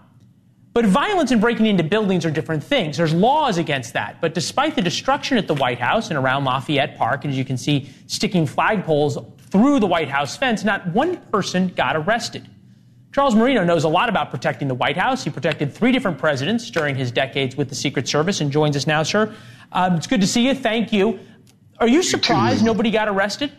But 0.74 0.86
violence 0.86 1.32
and 1.32 1.42
breaking 1.42 1.66
into 1.66 1.84
buildings 1.84 2.24
are 2.24 2.30
different 2.30 2.64
things. 2.64 2.98
There's 2.98 3.14
laws 3.14 3.58
against 3.58 3.94
that. 3.94 4.22
But 4.22 4.34
despite 4.36 4.76
the 4.76 4.82
destruction 4.82 5.38
at 5.38 5.48
the 5.48 5.56
White 5.56 5.80
House 5.80 6.10
and 6.10 6.20
around 6.20 6.46
Lafayette 6.46 6.98
Park, 6.98 7.24
and 7.24 7.32
as 7.32 7.38
you 7.38 7.46
can 7.46 7.58
see, 7.58 7.90
sticking 8.06 8.46
flagpoles 8.46 9.18
through 9.50 9.80
the 9.80 9.88
White 9.88 10.08
House 10.08 10.38
fence, 10.38 10.64
not 10.64 10.86
one 10.88 11.18
person 11.18 11.70
got 11.70 11.96
arrested. 11.96 12.48
Charles 13.12 13.34
Marino 13.34 13.64
knows 13.64 13.86
a 13.86 13.90
lot 13.90 14.10
about 14.10 14.30
protecting 14.30 14.68
the 14.68 14.76
White 14.76 14.98
House. 14.98 15.24
He 15.24 15.32
protected 15.32 15.74
three 15.74 15.92
different 15.92 16.20
presidents 16.20 16.70
during 16.70 16.96
his 16.96 17.12
decades 17.12 17.56
with 17.56 17.70
the 17.70 17.76
Secret 17.76 18.08
Service 18.08 18.42
and 18.42 18.52
joins 18.52 18.78
us 18.78 18.86
now, 18.86 19.02
sir. 19.02 19.34
Um, 19.72 19.96
it's 19.96 20.06
good 20.06 20.22
to 20.22 20.28
see 20.28 20.46
you. 20.46 20.54
Thank 20.54 20.94
you. 20.94 21.20
Are 21.80 21.88
you 21.88 22.04
surprised 22.04 22.64
nobody 22.64 22.92
got 22.92 23.08
arrested? 23.08 23.52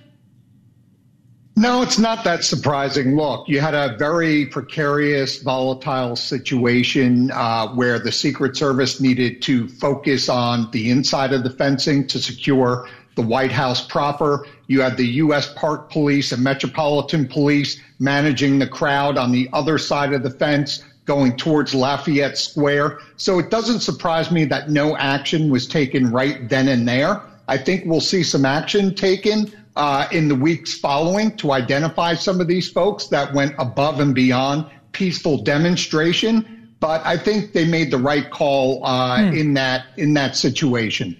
No, 1.58 1.82
it's 1.82 1.98
not 1.98 2.22
that 2.22 2.44
surprising. 2.44 3.16
Look, 3.16 3.48
you 3.48 3.60
had 3.60 3.74
a 3.74 3.96
very 3.96 4.46
precarious, 4.46 5.42
volatile 5.42 6.14
situation 6.14 7.32
uh, 7.32 7.66
where 7.70 7.98
the 7.98 8.12
Secret 8.12 8.56
Service 8.56 9.00
needed 9.00 9.42
to 9.42 9.66
focus 9.66 10.28
on 10.28 10.70
the 10.70 10.88
inside 10.88 11.32
of 11.32 11.42
the 11.42 11.50
fencing 11.50 12.06
to 12.06 12.20
secure 12.20 12.88
the 13.16 13.22
White 13.22 13.50
House 13.50 13.84
proper. 13.84 14.46
You 14.68 14.82
had 14.82 14.96
the 14.96 15.06
U.S. 15.24 15.52
Park 15.54 15.90
Police 15.90 16.30
and 16.30 16.44
Metropolitan 16.44 17.26
Police 17.26 17.80
managing 17.98 18.60
the 18.60 18.68
crowd 18.68 19.18
on 19.18 19.32
the 19.32 19.48
other 19.52 19.78
side 19.78 20.12
of 20.12 20.22
the 20.22 20.30
fence 20.30 20.84
going 21.06 21.36
towards 21.36 21.74
Lafayette 21.74 22.38
Square. 22.38 23.00
So 23.16 23.40
it 23.40 23.50
doesn't 23.50 23.80
surprise 23.80 24.30
me 24.30 24.44
that 24.44 24.70
no 24.70 24.96
action 24.96 25.50
was 25.50 25.66
taken 25.66 26.12
right 26.12 26.48
then 26.48 26.68
and 26.68 26.86
there. 26.86 27.20
I 27.48 27.58
think 27.58 27.84
we'll 27.84 28.00
see 28.00 28.22
some 28.22 28.44
action 28.44 28.94
taken 28.94 29.52
uh, 29.76 30.08
in 30.12 30.28
the 30.28 30.34
weeks 30.34 30.78
following 30.78 31.36
to 31.36 31.52
identify 31.52 32.14
some 32.14 32.40
of 32.40 32.48
these 32.48 32.70
folks 32.70 33.06
that 33.08 33.32
went 33.32 33.54
above 33.58 34.00
and 34.00 34.14
beyond 34.14 34.66
peaceful 34.92 35.42
demonstration. 35.42 36.74
But 36.80 37.04
I 37.04 37.16
think 37.16 37.52
they 37.52 37.64
made 37.64 37.90
the 37.90 37.98
right 37.98 38.30
call 38.30 38.84
uh, 38.84 39.22
hmm. 39.22 39.36
in 39.36 39.54
that 39.54 39.86
in 39.96 40.14
that 40.14 40.36
situation. 40.36 41.16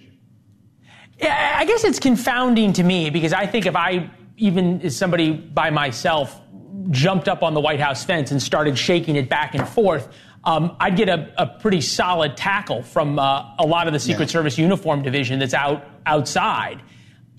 Yeah, 1.19 1.55
I 1.57 1.65
guess 1.65 1.83
it's 1.83 1.99
confounding 1.99 2.71
to 2.73 2.83
me 2.83 3.09
because 3.09 3.33
I 3.33 3.45
think 3.45 3.65
if 3.65 3.75
I 3.75 4.09
even 4.37 4.81
as 4.81 4.95
somebody 4.95 5.31
by 5.31 5.69
myself 5.69 6.41
jumped 6.91 7.27
up 7.27 7.43
on 7.43 7.53
the 7.53 7.59
White 7.59 7.79
House 7.79 8.03
fence 8.05 8.31
and 8.31 8.41
started 8.41 8.77
shaking 8.77 9.17
it 9.17 9.29
back 9.29 9.53
and 9.53 9.67
forth, 9.67 10.07
um, 10.45 10.75
I'd 10.79 10.95
get 10.95 11.09
a, 11.09 11.31
a, 11.37 11.45
pretty 11.45 11.81
solid 11.81 12.37
tackle 12.37 12.81
from 12.81 13.19
uh, 13.19 13.55
a 13.59 13.65
lot 13.65 13.87
of 13.87 13.93
the 13.93 13.99
Secret 13.99 14.29
yeah. 14.29 14.33
Service 14.33 14.57
uniform 14.57 15.01
division 15.01 15.39
that's 15.39 15.53
out 15.53 15.83
outside. 16.05 16.81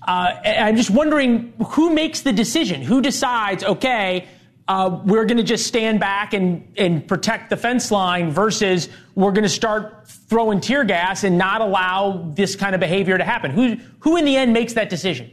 Uh, 0.07 0.33
I'm 0.43 0.75
just 0.75 0.89
wondering 0.89 1.53
who 1.69 1.93
makes 1.93 2.21
the 2.21 2.33
decision? 2.33 2.81
Who 2.81 3.01
decides, 3.01 3.63
okay, 3.63 4.27
uh, 4.67 5.01
we're 5.05 5.25
going 5.25 5.37
to 5.37 5.43
just 5.43 5.67
stand 5.67 5.99
back 5.99 6.33
and, 6.33 6.71
and 6.77 7.07
protect 7.07 7.49
the 7.49 7.57
fence 7.57 7.91
line 7.91 8.31
versus 8.31 8.89
we're 9.15 9.31
going 9.31 9.43
to 9.43 9.49
start 9.49 10.07
throwing 10.07 10.61
tear 10.61 10.83
gas 10.83 11.23
and 11.23 11.37
not 11.37 11.61
allow 11.61 12.31
this 12.33 12.55
kind 12.55 12.73
of 12.73 12.79
behavior 12.79 13.17
to 13.17 13.23
happen? 13.23 13.51
Who, 13.51 13.77
who 13.99 14.17
in 14.17 14.25
the 14.25 14.37
end 14.37 14.53
makes 14.53 14.73
that 14.73 14.89
decision? 14.89 15.29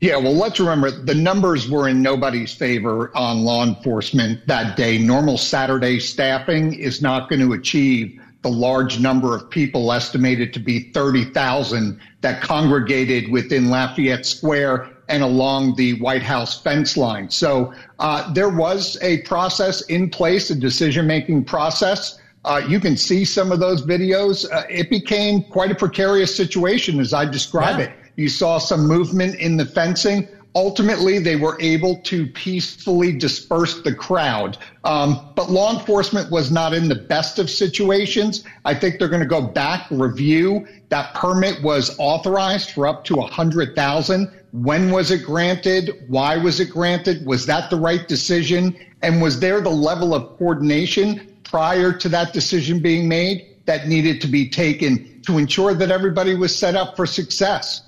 Yeah, 0.00 0.16
well, 0.16 0.34
let's 0.34 0.60
remember 0.60 0.90
the 0.90 1.14
numbers 1.14 1.68
were 1.68 1.88
in 1.88 2.02
nobody's 2.02 2.52
favor 2.52 3.10
on 3.16 3.42
law 3.42 3.64
enforcement 3.64 4.46
that 4.46 4.76
day. 4.76 4.98
Normal 4.98 5.38
Saturday 5.38 5.98
staffing 5.98 6.74
is 6.74 7.00
not 7.00 7.30
going 7.30 7.40
to 7.40 7.54
achieve 7.54 8.20
the 8.44 8.50
large 8.50 9.00
number 9.00 9.34
of 9.34 9.48
people 9.48 9.90
estimated 9.90 10.52
to 10.52 10.60
be 10.60 10.92
30,000 10.92 11.98
that 12.20 12.42
congregated 12.42 13.30
within 13.30 13.70
Lafayette 13.70 14.26
Square 14.26 14.90
and 15.08 15.22
along 15.22 15.76
the 15.76 15.98
White 16.00 16.22
House 16.22 16.60
fence 16.60 16.94
line. 16.94 17.30
So 17.30 17.72
uh, 17.98 18.30
there 18.34 18.50
was 18.50 18.98
a 19.00 19.22
process 19.22 19.80
in 19.86 20.10
place, 20.10 20.50
a 20.50 20.54
decision 20.54 21.06
making 21.06 21.44
process. 21.44 22.20
Uh, 22.44 22.60
you 22.68 22.80
can 22.80 22.98
see 22.98 23.24
some 23.24 23.50
of 23.50 23.60
those 23.60 23.80
videos. 23.80 24.44
Uh, 24.52 24.64
it 24.68 24.90
became 24.90 25.42
quite 25.44 25.70
a 25.70 25.74
precarious 25.74 26.36
situation 26.36 27.00
as 27.00 27.14
I 27.14 27.24
describe 27.24 27.78
yeah. 27.78 27.86
it. 27.86 27.92
You 28.16 28.28
saw 28.28 28.58
some 28.58 28.86
movement 28.86 29.36
in 29.36 29.56
the 29.56 29.64
fencing 29.64 30.28
ultimately 30.54 31.18
they 31.18 31.36
were 31.36 31.56
able 31.60 31.96
to 32.02 32.26
peacefully 32.28 33.12
disperse 33.12 33.82
the 33.82 33.94
crowd. 33.94 34.56
Um, 34.84 35.32
but 35.34 35.50
law 35.50 35.78
enforcement 35.78 36.30
was 36.30 36.50
not 36.50 36.72
in 36.72 36.88
the 36.88 36.94
best 36.94 37.38
of 37.38 37.50
situations. 37.50 38.44
I 38.64 38.74
think 38.74 38.98
they're 38.98 39.08
going 39.08 39.22
to 39.22 39.28
go 39.28 39.42
back, 39.42 39.86
review. 39.90 40.66
That 40.90 41.14
permit 41.14 41.62
was 41.62 41.96
authorized 41.98 42.70
for 42.70 42.86
up 42.86 43.04
to 43.06 43.16
a 43.16 43.26
hundred 43.26 43.74
thousand. 43.74 44.30
When 44.52 44.92
was 44.92 45.10
it 45.10 45.24
granted? 45.24 46.04
Why 46.06 46.36
was 46.36 46.60
it 46.60 46.70
granted? 46.70 47.26
Was 47.26 47.46
that 47.46 47.70
the 47.70 47.76
right 47.76 48.06
decision? 48.06 48.76
And 49.02 49.20
was 49.20 49.40
there 49.40 49.60
the 49.60 49.70
level 49.70 50.14
of 50.14 50.38
coordination 50.38 51.36
prior 51.42 51.92
to 51.92 52.08
that 52.10 52.32
decision 52.32 52.80
being 52.80 53.08
made 53.08 53.56
that 53.66 53.88
needed 53.88 54.20
to 54.20 54.28
be 54.28 54.48
taken 54.48 55.20
to 55.22 55.38
ensure 55.38 55.74
that 55.74 55.90
everybody 55.90 56.34
was 56.34 56.56
set 56.56 56.76
up 56.76 56.94
for 56.96 57.06
success? 57.06 57.82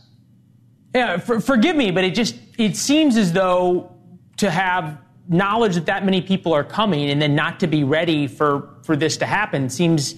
Yeah, 0.94 1.18
for, 1.18 1.40
forgive 1.40 1.76
me, 1.76 1.90
but 1.90 2.04
it 2.04 2.14
just 2.14 2.45
it 2.58 2.76
seems 2.76 3.16
as 3.16 3.32
though 3.32 3.92
to 4.38 4.50
have 4.50 4.98
knowledge 5.28 5.74
that 5.74 5.86
that 5.86 6.04
many 6.04 6.20
people 6.20 6.52
are 6.52 6.64
coming 6.64 7.10
and 7.10 7.20
then 7.20 7.34
not 7.34 7.60
to 7.60 7.66
be 7.66 7.84
ready 7.84 8.26
for 8.26 8.74
for 8.82 8.96
this 8.96 9.16
to 9.18 9.26
happen 9.26 9.68
seems 9.68 10.14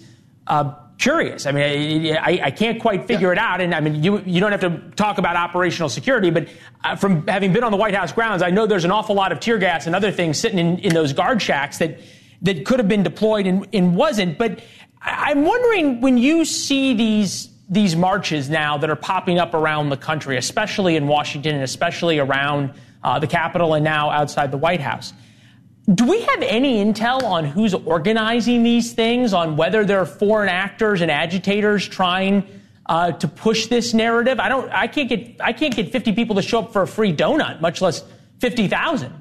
uh, 0.46 0.74
curious. 0.98 1.46
I 1.46 1.52
mean, 1.52 2.16
I, 2.16 2.40
I 2.44 2.50
can't 2.50 2.80
quite 2.80 3.06
figure 3.06 3.28
yeah. 3.28 3.32
it 3.32 3.38
out. 3.38 3.60
And 3.60 3.74
I 3.74 3.80
mean, 3.80 4.02
you 4.02 4.18
you 4.26 4.40
don't 4.40 4.52
have 4.52 4.60
to 4.60 4.90
talk 4.96 5.18
about 5.18 5.36
operational 5.36 5.88
security, 5.88 6.30
but 6.30 6.48
uh, 6.84 6.96
from 6.96 7.26
having 7.26 7.52
been 7.52 7.64
on 7.64 7.70
the 7.70 7.78
White 7.78 7.94
House 7.94 8.12
grounds, 8.12 8.42
I 8.42 8.50
know 8.50 8.66
there's 8.66 8.84
an 8.84 8.90
awful 8.90 9.14
lot 9.14 9.32
of 9.32 9.40
tear 9.40 9.58
gas 9.58 9.86
and 9.86 9.96
other 9.96 10.10
things 10.10 10.38
sitting 10.38 10.58
in, 10.58 10.78
in 10.78 10.92
those 10.92 11.12
guard 11.12 11.40
shacks 11.40 11.78
that 11.78 12.00
that 12.42 12.64
could 12.64 12.78
have 12.78 12.88
been 12.88 13.02
deployed 13.02 13.46
and, 13.46 13.66
and 13.72 13.96
wasn't. 13.96 14.38
But 14.38 14.60
I'm 15.00 15.44
wondering 15.44 16.00
when 16.00 16.18
you 16.18 16.44
see 16.44 16.94
these 16.94 17.47
these 17.68 17.94
marches 17.94 18.48
now 18.48 18.78
that 18.78 18.88
are 18.88 18.96
popping 18.96 19.38
up 19.38 19.54
around 19.54 19.90
the 19.90 19.96
country, 19.96 20.36
especially 20.36 20.96
in 20.96 21.06
Washington 21.06 21.54
and 21.54 21.64
especially 21.64 22.18
around 22.18 22.72
uh, 23.02 23.18
the 23.18 23.26
Capitol 23.26 23.74
and 23.74 23.84
now 23.84 24.10
outside 24.10 24.50
the 24.50 24.56
White 24.56 24.80
House. 24.80 25.12
Do 25.94 26.06
we 26.06 26.20
have 26.20 26.42
any 26.42 26.84
intel 26.84 27.22
on 27.22 27.44
who's 27.44 27.72
organizing 27.72 28.62
these 28.62 28.92
things, 28.92 29.32
on 29.32 29.56
whether 29.56 29.84
there 29.84 29.98
are 29.98 30.06
foreign 30.06 30.48
actors 30.48 31.00
and 31.00 31.10
agitators 31.10 31.88
trying 31.88 32.46
uh, 32.86 33.12
to 33.12 33.28
push 33.28 33.66
this 33.66 33.94
narrative? 33.94 34.38
I 34.38 34.50
don't. 34.50 34.70
I 34.70 34.86
can't 34.86 35.08
get. 35.08 35.40
I 35.40 35.54
can't 35.54 35.74
get 35.74 35.90
50 35.90 36.12
people 36.12 36.36
to 36.36 36.42
show 36.42 36.60
up 36.60 36.74
for 36.74 36.82
a 36.82 36.86
free 36.86 37.14
donut, 37.14 37.62
much 37.62 37.80
less 37.80 38.04
50,000. 38.40 39.12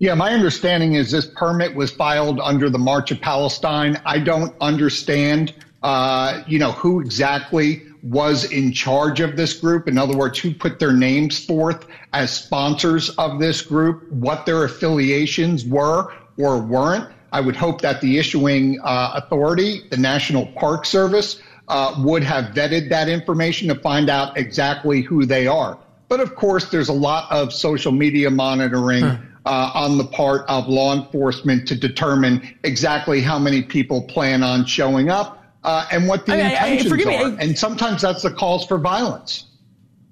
Yeah, 0.00 0.14
my 0.14 0.32
understanding 0.32 0.94
is 0.94 1.10
this 1.10 1.26
permit 1.34 1.74
was 1.74 1.90
filed 1.90 2.40
under 2.40 2.70
the 2.70 2.78
March 2.78 3.10
of 3.10 3.20
Palestine. 3.20 4.00
I 4.04 4.18
don't 4.18 4.54
understand 4.60 5.54
uh, 5.82 6.42
you 6.46 6.58
know, 6.58 6.72
who 6.72 7.00
exactly 7.00 7.82
was 8.02 8.50
in 8.50 8.72
charge 8.72 9.20
of 9.20 9.36
this 9.36 9.54
group. 9.54 9.88
In 9.88 9.98
other 9.98 10.16
words, 10.16 10.38
who 10.38 10.54
put 10.54 10.78
their 10.78 10.92
names 10.92 11.44
forth 11.44 11.86
as 12.12 12.32
sponsors 12.32 13.10
of 13.10 13.38
this 13.38 13.62
group, 13.62 14.10
what 14.10 14.46
their 14.46 14.64
affiliations 14.64 15.64
were 15.64 16.12
or 16.36 16.58
weren't. 16.60 17.08
I 17.32 17.40
would 17.40 17.56
hope 17.56 17.82
that 17.82 18.00
the 18.00 18.18
issuing 18.18 18.80
uh, 18.82 19.12
authority, 19.16 19.82
the 19.90 19.96
National 19.96 20.46
Park 20.46 20.86
Service, 20.86 21.40
uh, 21.68 21.94
would 21.98 22.22
have 22.22 22.54
vetted 22.54 22.88
that 22.88 23.08
information 23.08 23.68
to 23.68 23.74
find 23.74 24.08
out 24.08 24.38
exactly 24.38 25.02
who 25.02 25.26
they 25.26 25.46
are. 25.46 25.78
But 26.08 26.20
of 26.20 26.34
course, 26.34 26.70
there's 26.70 26.88
a 26.88 26.94
lot 26.94 27.30
of 27.30 27.52
social 27.52 27.92
media 27.92 28.30
monitoring. 28.30 29.04
Hmm. 29.04 29.24
Uh, 29.46 29.70
on 29.72 29.96
the 29.96 30.04
part 30.04 30.44
of 30.46 30.68
law 30.68 30.94
enforcement 30.94 31.66
to 31.68 31.74
determine 31.74 32.54
exactly 32.64 33.22
how 33.22 33.38
many 33.38 33.62
people 33.62 34.02
plan 34.02 34.42
on 34.42 34.66
showing 34.66 35.08
up 35.08 35.37
uh, 35.64 35.86
and 35.90 36.06
what 36.08 36.26
the 36.26 36.32
I, 36.32 36.36
intentions 36.36 36.92
I, 36.92 37.10
I, 37.10 37.22
are. 37.22 37.30
Me, 37.30 37.36
and 37.40 37.58
sometimes 37.58 38.02
that's 38.02 38.22
the 38.22 38.30
calls 38.30 38.66
for 38.66 38.78
violence. 38.78 39.44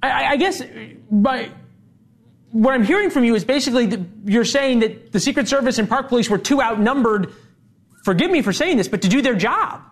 I, 0.03 0.37
guess, 0.37 0.63
but 1.11 1.49
what 2.53 2.75
I'm 2.75 2.85
hearing 2.85 3.11
from 3.11 3.25
you 3.25 3.35
is 3.35 3.45
basically 3.45 3.87
that 3.87 4.01
you're 4.25 4.45
saying 4.45 4.81
that 4.81 5.13
the 5.13 5.19
Secret 5.19 5.49
Service 5.49 5.79
and 5.79 5.89
Park 5.89 6.09
Police 6.09 6.31
were 6.31 6.39
too 6.39 6.63
outnumbered. 6.63 7.33
Forgive 8.05 8.31
me 8.31 8.41
for 8.43 8.53
saying 8.53 8.77
this, 8.77 8.87
but 8.87 9.03
to 9.03 9.09
do 9.09 9.21
their 9.21 9.35
job. 9.35 9.83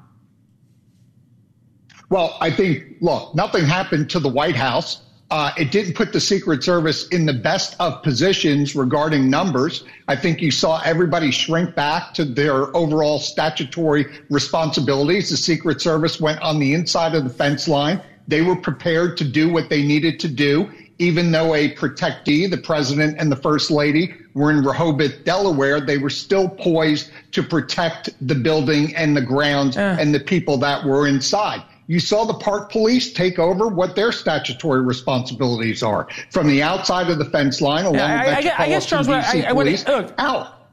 Well, 2.11 2.37
I 2.41 2.51
think, 2.51 2.97
look, 3.01 3.35
nothing 3.35 3.65
happened 3.65 4.11
to 4.11 4.21
the 4.21 4.29
White 4.29 4.55
House. 4.55 5.03
Uh, 5.35 5.51
it 5.57 5.73
didn't 5.73 5.95
put 5.95 6.13
the 6.13 6.21
Secret 6.21 6.63
Service 6.63 7.09
in 7.09 7.27
the 7.27 7.33
best 7.33 7.75
of 7.81 8.05
positions 8.05 8.77
regarding 8.77 9.29
numbers. 9.29 9.83
I 10.07 10.15
think 10.15 10.41
you 10.41 10.53
saw 10.53 10.81
everybody 10.85 11.33
shrink 11.33 11.75
back 11.75 12.15
to 12.15 12.25
their 12.25 12.75
overall 12.77 13.19
statutory 13.19 14.07
responsibilities. 14.31 15.31
The 15.31 15.37
Secret 15.37 15.81
Service 15.81 16.21
went 16.21 16.41
on 16.41 16.61
the 16.61 16.73
inside 16.73 17.17
of 17.17 17.25
the 17.25 17.31
fence 17.31 17.67
line. 17.67 18.01
They 18.29 18.43
were 18.43 18.55
prepared 18.55 19.17
to 19.17 19.25
do 19.25 19.53
what 19.53 19.71
they 19.71 19.83
needed 19.83 20.21
to 20.21 20.29
do, 20.29 20.71
even 21.01 21.33
though 21.33 21.57
a 21.57 21.75
protectee, 21.75 22.49
the 22.49 22.59
president 22.59 23.17
and 23.19 23.33
the 23.33 23.35
first 23.35 23.73
lady, 23.73 24.15
were 24.35 24.53
in 24.53 24.63
Rehoboth, 24.63 25.25
Delaware. 25.25 25.81
They 25.81 25.99
were 25.99 26.11
still 26.11 26.49
poised 26.49 27.11
to 27.33 27.43
protect 27.43 28.11
the 28.25 28.37
building 28.37 28.95
and 28.95 29.17
the 29.17 29.23
grounds 29.23 29.77
uh. 29.77 29.97
and 29.99 30.15
the 30.15 30.21
people 30.21 30.59
that 30.59 30.85
were 30.85 31.09
inside. 31.09 31.65
You 31.87 32.01
saw 32.01 32.25
the 32.25 32.35
park 32.35 32.71
police 32.71 33.13
take 33.13 33.39
over 33.39 33.69
what 33.69 33.95
their 33.95 34.11
statutory 34.11 34.81
responsibilities 34.81 35.83
are 35.83 36.09
from 36.31 36.49
the 36.49 36.63
outside 36.63 37.11
of 37.11 37.19
the 37.19 37.27
fence 37.27 37.61
line 37.61 37.85
along 37.85 37.97
yeah, 37.97 38.23
I, 38.23 38.25
I, 38.25 38.65
I 38.65 38.69
guess, 38.69 38.87
Charles, 38.87 39.09
I, 39.09 39.21
I, 39.21 39.53
police, 39.53 39.87
look, 39.87 40.15
out. 40.17 40.69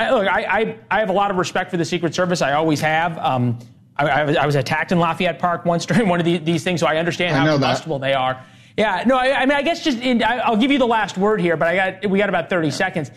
look, 0.00 0.26
I, 0.26 0.42
I, 0.42 0.78
I, 0.90 0.98
have 1.00 1.10
a 1.10 1.12
lot 1.12 1.30
of 1.30 1.36
respect 1.36 1.70
for 1.70 1.76
the 1.76 1.84
Secret 1.84 2.14
Service. 2.14 2.42
I 2.42 2.54
always 2.54 2.80
have. 2.80 3.16
Um, 3.18 3.58
I, 3.96 4.34
I, 4.34 4.46
was 4.46 4.56
attacked 4.56 4.90
in 4.90 4.98
Lafayette 4.98 5.38
Park 5.38 5.64
once 5.64 5.86
during 5.86 6.08
one 6.08 6.18
of 6.18 6.26
the, 6.26 6.38
these 6.38 6.64
things, 6.64 6.80
so 6.80 6.86
I 6.86 6.96
understand 6.96 7.36
how 7.36 7.52
combustible 7.52 8.00
that. 8.00 8.08
they 8.08 8.14
are. 8.14 8.44
Yeah, 8.76 9.04
no, 9.06 9.16
I, 9.16 9.42
I, 9.42 9.46
mean, 9.46 9.56
I 9.56 9.62
guess 9.62 9.84
just 9.84 9.98
in, 10.00 10.20
I, 10.22 10.50
will 10.50 10.56
give 10.56 10.72
you 10.72 10.78
the 10.78 10.86
last 10.86 11.16
word 11.16 11.40
here, 11.40 11.56
but 11.56 11.68
I 11.68 11.76
got 11.76 12.10
we 12.10 12.18
got 12.18 12.28
about 12.28 12.50
30 12.50 12.72
seconds. 12.72 13.10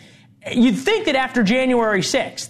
You'd 0.52 0.78
think 0.78 1.06
that 1.06 1.16
after 1.16 1.42
January 1.42 2.00
6th, 2.00 2.48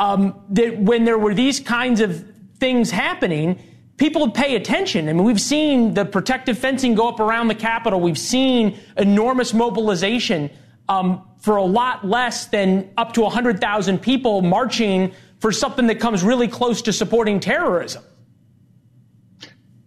um, 0.00 0.40
that 0.50 0.76
when 0.76 1.04
there 1.04 1.18
were 1.18 1.34
these 1.34 1.60
kinds 1.60 2.00
of 2.00 2.24
things 2.58 2.90
happening, 2.90 3.60
people 3.98 4.30
pay 4.30 4.56
attention. 4.56 5.08
I 5.08 5.12
mean, 5.12 5.24
we've 5.24 5.40
seen 5.40 5.92
the 5.92 6.04
protective 6.04 6.58
fencing 6.58 6.94
go 6.94 7.08
up 7.08 7.20
around 7.20 7.48
the 7.48 7.54
Capitol. 7.54 8.00
We've 8.00 8.18
seen 8.18 8.78
enormous 8.96 9.52
mobilization 9.52 10.50
um, 10.88 11.28
for 11.40 11.56
a 11.56 11.64
lot 11.64 12.06
less 12.06 12.46
than 12.46 12.90
up 12.96 13.12
to 13.14 13.20
100,000 13.22 13.98
people 13.98 14.40
marching 14.40 15.12
for 15.40 15.52
something 15.52 15.86
that 15.88 16.00
comes 16.00 16.22
really 16.22 16.48
close 16.48 16.80
to 16.82 16.92
supporting 16.92 17.38
terrorism. 17.38 18.02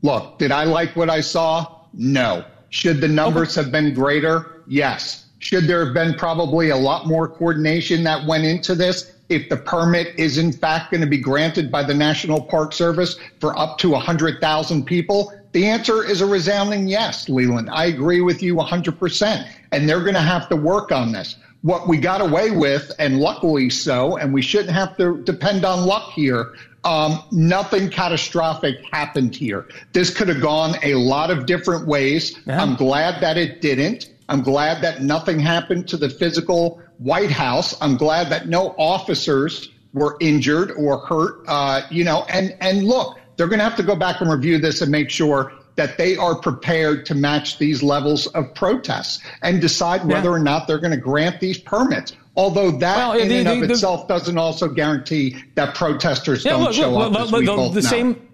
Look, 0.04 0.38
did 0.38 0.52
I 0.52 0.66
like 0.66 0.96
what 0.96 1.10
I 1.10 1.22
saw? 1.22 1.86
No. 1.94 2.46
Should 2.70 3.02
the 3.02 3.08
numbers 3.08 3.58
okay. 3.58 3.64
have 3.64 3.72
been 3.72 3.94
greater? 3.94 4.64
Yes. 4.68 5.28
Should 5.40 5.66
there 5.66 5.84
have 5.86 5.94
been 5.94 6.14
probably 6.14 6.70
a 6.70 6.78
lot 6.78 7.08
more 7.08 7.28
coordination 7.28 8.04
that 8.04 8.26
went 8.26 8.46
into 8.46 8.76
this? 8.76 9.14
If 9.32 9.48
the 9.48 9.56
permit 9.56 10.14
is 10.20 10.38
in 10.38 10.52
fact 10.52 10.92
going 10.92 11.00
to 11.00 11.08
be 11.08 11.18
granted 11.18 11.72
by 11.72 11.84
the 11.84 11.94
National 11.94 12.42
Park 12.42 12.74
Service 12.74 13.16
for 13.40 13.58
up 13.58 13.78
to 13.78 13.92
100,000 13.92 14.86
people, 14.86 15.34
the 15.54 15.66
answer 15.66 16.04
is 16.04 16.20
a 16.20 16.26
resounding 16.26 16.86
yes, 16.86 17.30
Leland. 17.30 17.70
I 17.72 17.86
agree 17.86 18.20
with 18.20 18.44
you 18.44 18.56
100%. 18.56 19.48
And 19.72 19.88
they're 19.88 20.02
going 20.02 20.16
to 20.16 20.20
have 20.20 20.50
to 20.50 20.58
work 20.58 20.92
on 20.92 21.14
this. 21.14 21.38
What 21.62 21.88
we 21.88 21.98
got 21.98 22.20
away 22.20 22.52
with, 22.52 22.92
and 23.00 23.20
luckily 23.20 23.70
so, 23.70 24.18
and 24.18 24.34
we 24.34 24.42
shouldn't 24.42 24.72
have 24.72 24.98
to 24.98 25.24
depend 25.24 25.64
on 25.64 25.86
luck 25.86 26.12
here, 26.12 26.54
um, 26.84 27.24
nothing 27.32 27.90
catastrophic 27.90 28.84
happened 28.92 29.34
here. 29.34 29.68
This 29.94 30.14
could 30.14 30.28
have 30.28 30.42
gone 30.42 30.76
a 30.84 30.96
lot 30.96 31.32
of 31.32 31.46
different 31.46 31.88
ways. 31.88 32.38
Yeah. 32.46 32.62
I'm 32.62 32.76
glad 32.76 33.22
that 33.22 33.38
it 33.38 33.62
didn't. 33.62 34.10
I'm 34.28 34.42
glad 34.42 34.82
that 34.82 35.02
nothing 35.02 35.40
happened 35.40 35.88
to 35.90 35.98
the 35.98 36.10
physical 36.10 36.82
White 37.02 37.32
House. 37.32 37.76
I'm 37.82 37.98
glad 37.98 38.30
that 38.30 38.48
no 38.48 38.76
officers 38.78 39.70
were 39.94 40.18
injured 40.20 40.72
or 40.72 41.00
hurt. 41.00 41.44
Uh, 41.48 41.82
you 41.90 42.04
know, 42.04 42.26
and 42.30 42.56
and 42.62 42.86
look, 42.86 43.20
they're 43.36 43.48
going 43.48 43.60
to 43.60 43.66
have 43.66 43.76
to 43.78 43.84
go 43.84 43.96
back 43.96 44.22
and 44.22 44.32
review 44.32 44.60
this 44.60 44.82
and 44.82 44.92
make 44.92 45.10
sure 45.10 45.52
that 45.76 45.98
they 45.98 46.16
are 46.16 46.36
prepared 46.36 47.06
to 47.08 47.16
match 47.16 47.58
these 47.58 47.82
levels 47.82 48.28
of 48.28 48.54
protests 48.54 49.20
and 49.42 49.62
decide 49.62 50.06
whether 50.06 50.30
yeah. 50.30 50.36
or 50.36 50.40
not 50.40 50.68
they're 50.68 50.78
going 50.78 50.92
to 50.92 50.98
grant 50.98 51.40
these 51.40 51.58
permits. 51.58 52.14
Although 52.36 52.72
that 52.72 52.98
well, 52.98 53.18
in 53.18 53.30
the, 53.30 53.38
and 53.38 53.48
of 53.48 53.68
the, 53.68 53.74
itself 53.74 54.08
doesn't 54.08 54.38
also 54.38 54.68
guarantee 54.68 55.44
that 55.56 55.74
protesters 55.74 56.46
yeah, 56.46 56.52
don't 56.52 56.64
look, 56.64 56.74
show 56.74 56.92
look, 56.92 57.14
up. 57.14 57.32
Look, 57.32 57.46
the, 57.46 57.70
the 57.70 57.82
same 57.82 58.30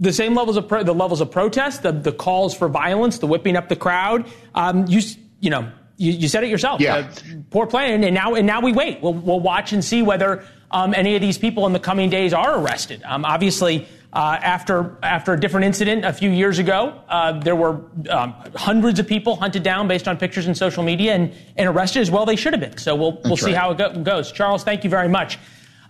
the 0.00 0.12
same 0.12 0.34
levels 0.34 0.56
of 0.56 0.66
pro- 0.66 0.82
the 0.82 0.94
levels 0.94 1.20
of 1.20 1.30
protest, 1.30 1.82
the 1.82 1.92
the 1.92 2.12
calls 2.12 2.56
for 2.56 2.68
violence, 2.68 3.18
the 3.18 3.26
whipping 3.26 3.56
up 3.56 3.68
the 3.68 3.76
crowd. 3.76 4.28
Um, 4.54 4.86
you 4.88 5.00
you 5.38 5.50
know 5.50 5.70
you, 6.00 6.12
you 6.12 6.28
said 6.28 6.42
it 6.42 6.50
yourself. 6.50 6.80
Yeah. 6.80 6.96
Uh, 6.96 7.12
poor 7.50 7.66
plan, 7.66 8.02
and 8.04 8.14
now 8.14 8.34
and 8.34 8.46
now 8.46 8.60
we 8.60 8.72
wait. 8.72 9.00
We'll 9.02 9.14
we'll 9.14 9.40
watch 9.40 9.72
and 9.72 9.84
see 9.84 10.02
whether 10.02 10.44
um, 10.70 10.94
any 10.94 11.14
of 11.14 11.20
these 11.20 11.38
people 11.38 11.66
in 11.66 11.72
the 11.72 11.78
coming 11.80 12.10
days 12.10 12.32
are 12.32 12.58
arrested. 12.58 13.02
Um, 13.04 13.24
obviously. 13.24 13.86
Uh, 14.12 14.36
after 14.42 14.98
after 15.04 15.32
a 15.34 15.38
different 15.38 15.64
incident 15.64 16.04
a 16.04 16.12
few 16.12 16.30
years 16.30 16.58
ago, 16.58 17.00
uh, 17.08 17.30
there 17.46 17.54
were 17.54 17.80
um, 18.08 18.34
hundreds 18.56 18.98
of 18.98 19.06
people 19.06 19.36
hunted 19.36 19.62
down 19.62 19.86
based 19.86 20.08
on 20.08 20.16
pictures 20.16 20.48
in 20.48 20.54
social 20.56 20.82
media 20.82 21.14
and, 21.14 21.32
and 21.56 21.68
arrested 21.68 22.00
as 22.00 22.10
well. 22.10 22.26
They 22.26 22.34
should 22.34 22.52
have 22.52 22.58
been. 22.60 22.76
So 22.76 22.96
we'll 22.96 23.20
we'll 23.24 23.36
see 23.36 23.52
how 23.52 23.70
it 23.70 23.78
go- 23.78 23.94
goes. 24.02 24.32
Charles, 24.32 24.64
thank 24.64 24.82
you 24.82 24.90
very 24.90 25.06
much. 25.08 25.38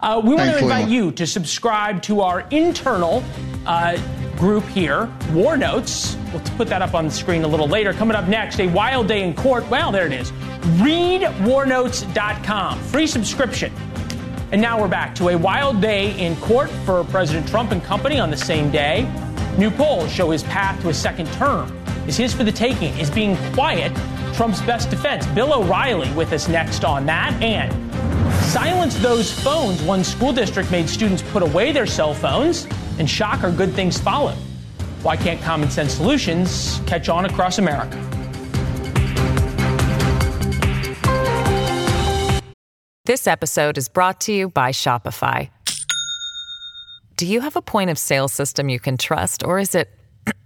Uh, 0.03 0.21
we 0.25 0.35
want 0.35 0.51
to 0.51 0.59
invite 0.59 0.89
you 0.89 1.13
to 1.13 1.27
subscribe 1.27 2.01
to 2.03 2.23
our 2.23 2.41
internal 2.51 3.23
uh, 3.67 3.99
group 4.39 4.65
here, 4.65 5.13
War 5.33 5.59
Notes. 5.59 6.17
We'll 6.33 6.41
put 6.57 6.69
that 6.69 6.81
up 6.81 6.95
on 6.95 7.05
the 7.05 7.11
screen 7.11 7.45
a 7.45 7.49
little 7.49 7.69
later. 7.69 7.93
Coming 7.93 8.17
up 8.17 8.27
next, 8.27 8.61
a 8.61 8.67
wild 8.69 9.09
day 9.09 9.23
in 9.23 9.35
court. 9.35 9.69
Well, 9.69 9.93
there 9.93 10.07
it 10.07 10.13
is. 10.13 10.33
ReadWarNotes.com. 10.81 12.79
Free 12.85 13.07
subscription. 13.07 13.73
And 14.53 14.63
now 14.63 14.81
we're 14.81 14.89
back 14.89 15.15
to 15.17 15.29
a 15.29 15.37
wild 15.37 15.83
day 15.83 16.19
in 16.19 16.35
court 16.37 16.71
for 16.85 17.05
President 17.05 17.47
Trump 17.47 17.71
and 17.71 17.85
company 17.85 18.19
on 18.19 18.31
the 18.31 18.37
same 18.37 18.71
day. 18.71 19.03
New 19.59 19.71
polls 19.71 20.11
show 20.11 20.31
his 20.31 20.43
path 20.45 20.81
to 20.81 20.89
a 20.89 20.95
second 20.95 21.31
term 21.33 21.77
is 22.09 22.17
his 22.17 22.33
for 22.33 22.45
the 22.45 22.53
taking. 22.53 22.97
Is 22.99 23.11
being 23.11 23.37
quiet 23.53 23.95
Trump's 24.35 24.63
best 24.63 24.89
defense? 24.89 25.27
Bill 25.27 25.53
O'Reilly 25.53 26.11
with 26.15 26.33
us 26.33 26.49
next 26.49 26.85
on 26.85 27.05
that. 27.07 27.35
And 27.43 27.71
silence 28.51 28.97
those 28.97 29.31
phones. 29.31 29.81
One 29.83 30.03
school 30.03 30.33
district 30.33 30.73
made 30.73 30.89
students 30.89 31.23
put 31.23 31.43
away 31.43 31.71
their 31.71 31.87
cell 31.87 32.13
phones. 32.13 32.67
And 32.99 33.09
shocker, 33.09 33.53
good 33.53 33.73
things 33.73 33.99
followed. 33.99 34.37
Why 35.03 35.17
can't 35.17 35.41
common 35.41 35.71
sense 35.71 35.95
solutions 35.95 36.81
catch 36.87 37.09
on 37.09 37.27
across 37.27 37.59
America? 37.59 37.97
This 43.05 43.27
episode 43.27 43.79
is 43.79 43.89
brought 43.89 44.21
to 44.23 44.33
you 44.33 44.49
by 44.49 44.73
Shopify. 44.73 45.49
Do 47.17 47.27
you 47.27 47.41
have 47.41 47.57
a 47.57 47.63
point 47.63 47.91
of 47.91 47.99
sale 47.99 48.29
system 48.29 48.69
you 48.69 48.81
can 48.81 48.97
trust, 48.97 49.45
or 49.45 49.59
is 49.59 49.75
it 49.75 49.91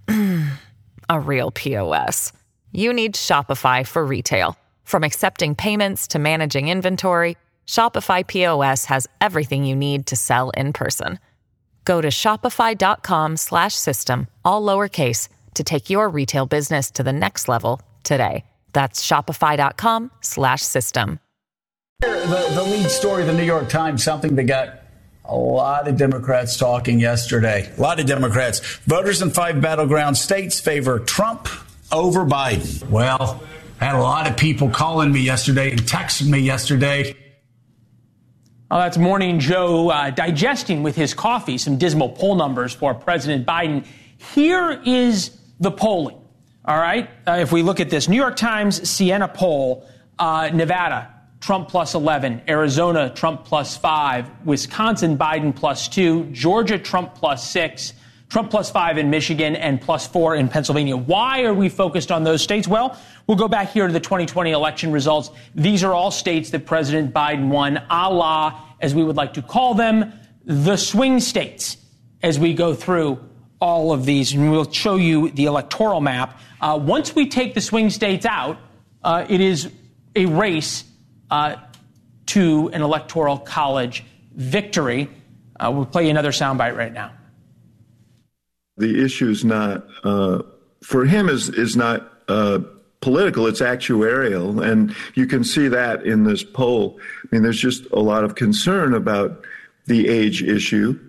a 1.09 1.19
real 1.19 1.51
POS? 1.51 2.33
You 2.71 2.93
need 2.93 3.15
Shopify 3.15 3.85
for 3.85 4.05
retail. 4.05 4.57
From 4.83 5.03
accepting 5.03 5.55
payments 5.55 6.07
to 6.09 6.19
managing 6.19 6.67
inventory, 6.67 7.37
Shopify 7.67 8.25
POS 8.25 8.85
has 8.85 9.07
everything 9.19 9.65
you 9.65 9.75
need 9.75 10.07
to 10.07 10.15
sell 10.15 10.49
in 10.51 10.71
person. 10.73 11.19
Go 11.83 12.01
to 12.01 12.09
shopify.com/system 12.09 14.27
all 14.43 14.61
lowercase 14.61 15.29
to 15.53 15.63
take 15.63 15.89
your 15.89 16.09
retail 16.09 16.45
business 16.45 16.91
to 16.91 17.01
the 17.03 17.13
next 17.13 17.47
level 17.47 17.81
today. 18.03 18.43
That's 18.73 19.05
shopify.com/system. 19.05 21.19
The, 22.01 22.51
the 22.53 22.63
lead 22.63 22.89
story 22.89 23.21
of 23.21 23.27
the 23.27 23.33
New 23.33 23.43
York 23.43 23.69
Times, 23.69 24.03
something 24.03 24.35
that 24.35 24.43
got 24.43 24.81
a 25.23 25.35
lot 25.35 25.87
of 25.87 25.97
Democrats 25.97 26.57
talking 26.57 26.99
yesterday. 26.99 27.71
A 27.77 27.81
lot 27.81 27.99
of 27.99 28.05
Democrats. 28.05 28.59
Voters 28.85 29.21
in 29.21 29.31
five 29.31 29.61
battleground 29.61 30.17
states 30.17 30.59
favor 30.59 30.99
Trump 30.99 31.47
over 31.91 32.25
Biden. 32.25 32.89
Well, 32.89 33.41
I 33.79 33.85
had 33.85 33.95
a 33.95 34.01
lot 34.01 34.29
of 34.29 34.37
people 34.37 34.69
calling 34.69 35.11
me 35.11 35.21
yesterday 35.21 35.71
and 35.71 35.81
texting 35.81 36.29
me 36.29 36.39
yesterday. 36.39 37.15
Oh, 38.71 38.79
that's 38.79 38.97
Morning 38.97 39.39
Joe 39.39 39.89
uh, 39.91 40.09
digesting 40.09 40.81
with 40.81 40.95
his 40.95 41.13
coffee 41.13 41.59
some 41.59 41.77
dismal 41.77 42.09
poll 42.09 42.33
numbers 42.33 42.73
for 42.73 42.95
President 42.95 43.45
Biden. 43.45 43.85
Here 44.33 44.81
is 44.83 45.37
the 45.59 45.69
polling. 45.69 46.17
All 46.65 46.77
right. 46.77 47.07
Uh, 47.27 47.33
if 47.33 47.51
we 47.51 47.61
look 47.61 47.79
at 47.79 47.91
this 47.91 48.09
New 48.09 48.15
York 48.15 48.35
Times 48.35 48.89
Siena 48.89 49.27
poll, 49.27 49.87
uh, 50.17 50.49
Nevada, 50.51 51.13
Trump 51.41 51.69
plus 51.69 51.93
11. 51.93 52.41
Arizona, 52.47 53.11
Trump 53.11 53.45
plus 53.45 53.77
5. 53.77 54.31
Wisconsin, 54.45 55.15
Biden 55.15 55.55
plus 55.55 55.87
2. 55.87 56.31
Georgia, 56.31 56.79
Trump 56.79 57.13
plus 57.13 57.47
6. 57.47 57.93
Trump 58.35 58.51
plus 58.51 58.69
5 58.69 58.97
in 58.97 59.09
Michigan 59.09 59.55
and 59.55 59.79
plus 59.79 60.07
4 60.07 60.35
in 60.35 60.49
Pennsylvania. 60.49 60.97
Why 60.97 61.43
are 61.43 61.53
we 61.53 61.69
focused 61.69 62.11
on 62.11 62.25
those 62.25 62.41
states? 62.41 62.67
Well, 62.67 62.99
we'll 63.27 63.37
go 63.37 63.47
back 63.47 63.69
here 63.69 63.87
to 63.87 63.93
the 63.93 64.01
2020 64.01 64.51
election 64.51 64.91
results. 64.91 65.31
These 65.55 65.85
are 65.85 65.93
all 65.93 66.11
states 66.11 66.49
that 66.49 66.65
President 66.65 67.13
Biden 67.13 67.47
won, 67.47 67.77
a 67.89 68.11
la, 68.11 68.61
as 68.81 68.93
we 68.93 69.05
would 69.05 69.15
like 69.15 69.35
to 69.35 69.41
call 69.41 69.73
them, 69.73 70.11
the 70.43 70.75
swing 70.75 71.21
states, 71.21 71.77
as 72.21 72.37
we 72.37 72.53
go 72.53 72.73
through 72.73 73.23
all 73.61 73.93
of 73.93 74.05
these. 74.05 74.33
And 74.33 74.51
we'll 74.51 74.69
show 74.69 74.97
you 74.97 75.29
the 75.29 75.45
electoral 75.45 76.01
map. 76.01 76.37
Uh, 76.59 76.77
once 76.77 77.15
we 77.15 77.29
take 77.29 77.53
the 77.53 77.61
swing 77.61 77.89
states 77.89 78.25
out, 78.25 78.57
uh, 79.01 79.25
it 79.29 79.39
is 79.39 79.71
a 80.13 80.25
race 80.25 80.83
uh, 81.31 81.55
to 82.25 82.69
an 82.73 82.81
electoral 82.81 83.37
college 83.37 84.03
victory. 84.33 85.09
Uh, 85.57 85.71
we'll 85.73 85.85
play 85.85 86.09
another 86.09 86.31
soundbite 86.31 86.75
right 86.75 86.91
now. 86.91 87.14
The 88.77 89.03
issue 89.03 89.29
is 89.29 89.45
not 89.45 89.85
uh, 90.03 90.41
for 90.83 91.05
him 91.05 91.29
is 91.29 91.49
is 91.49 91.75
not 91.77 92.11
uh, 92.27 92.59
political; 93.01 93.47
it's 93.47 93.61
actuarial, 93.61 94.65
and 94.65 94.93
you 95.13 95.27
can 95.27 95.43
see 95.43 95.67
that 95.69 96.05
in 96.05 96.25
this 96.25 96.43
poll. 96.43 96.99
I 97.23 97.27
mean, 97.31 97.43
there's 97.43 97.59
just 97.59 97.85
a 97.91 97.99
lot 97.99 98.23
of 98.23 98.35
concern 98.35 98.93
about 98.93 99.45
the 99.85 100.09
age 100.09 100.43
issue, 100.43 100.99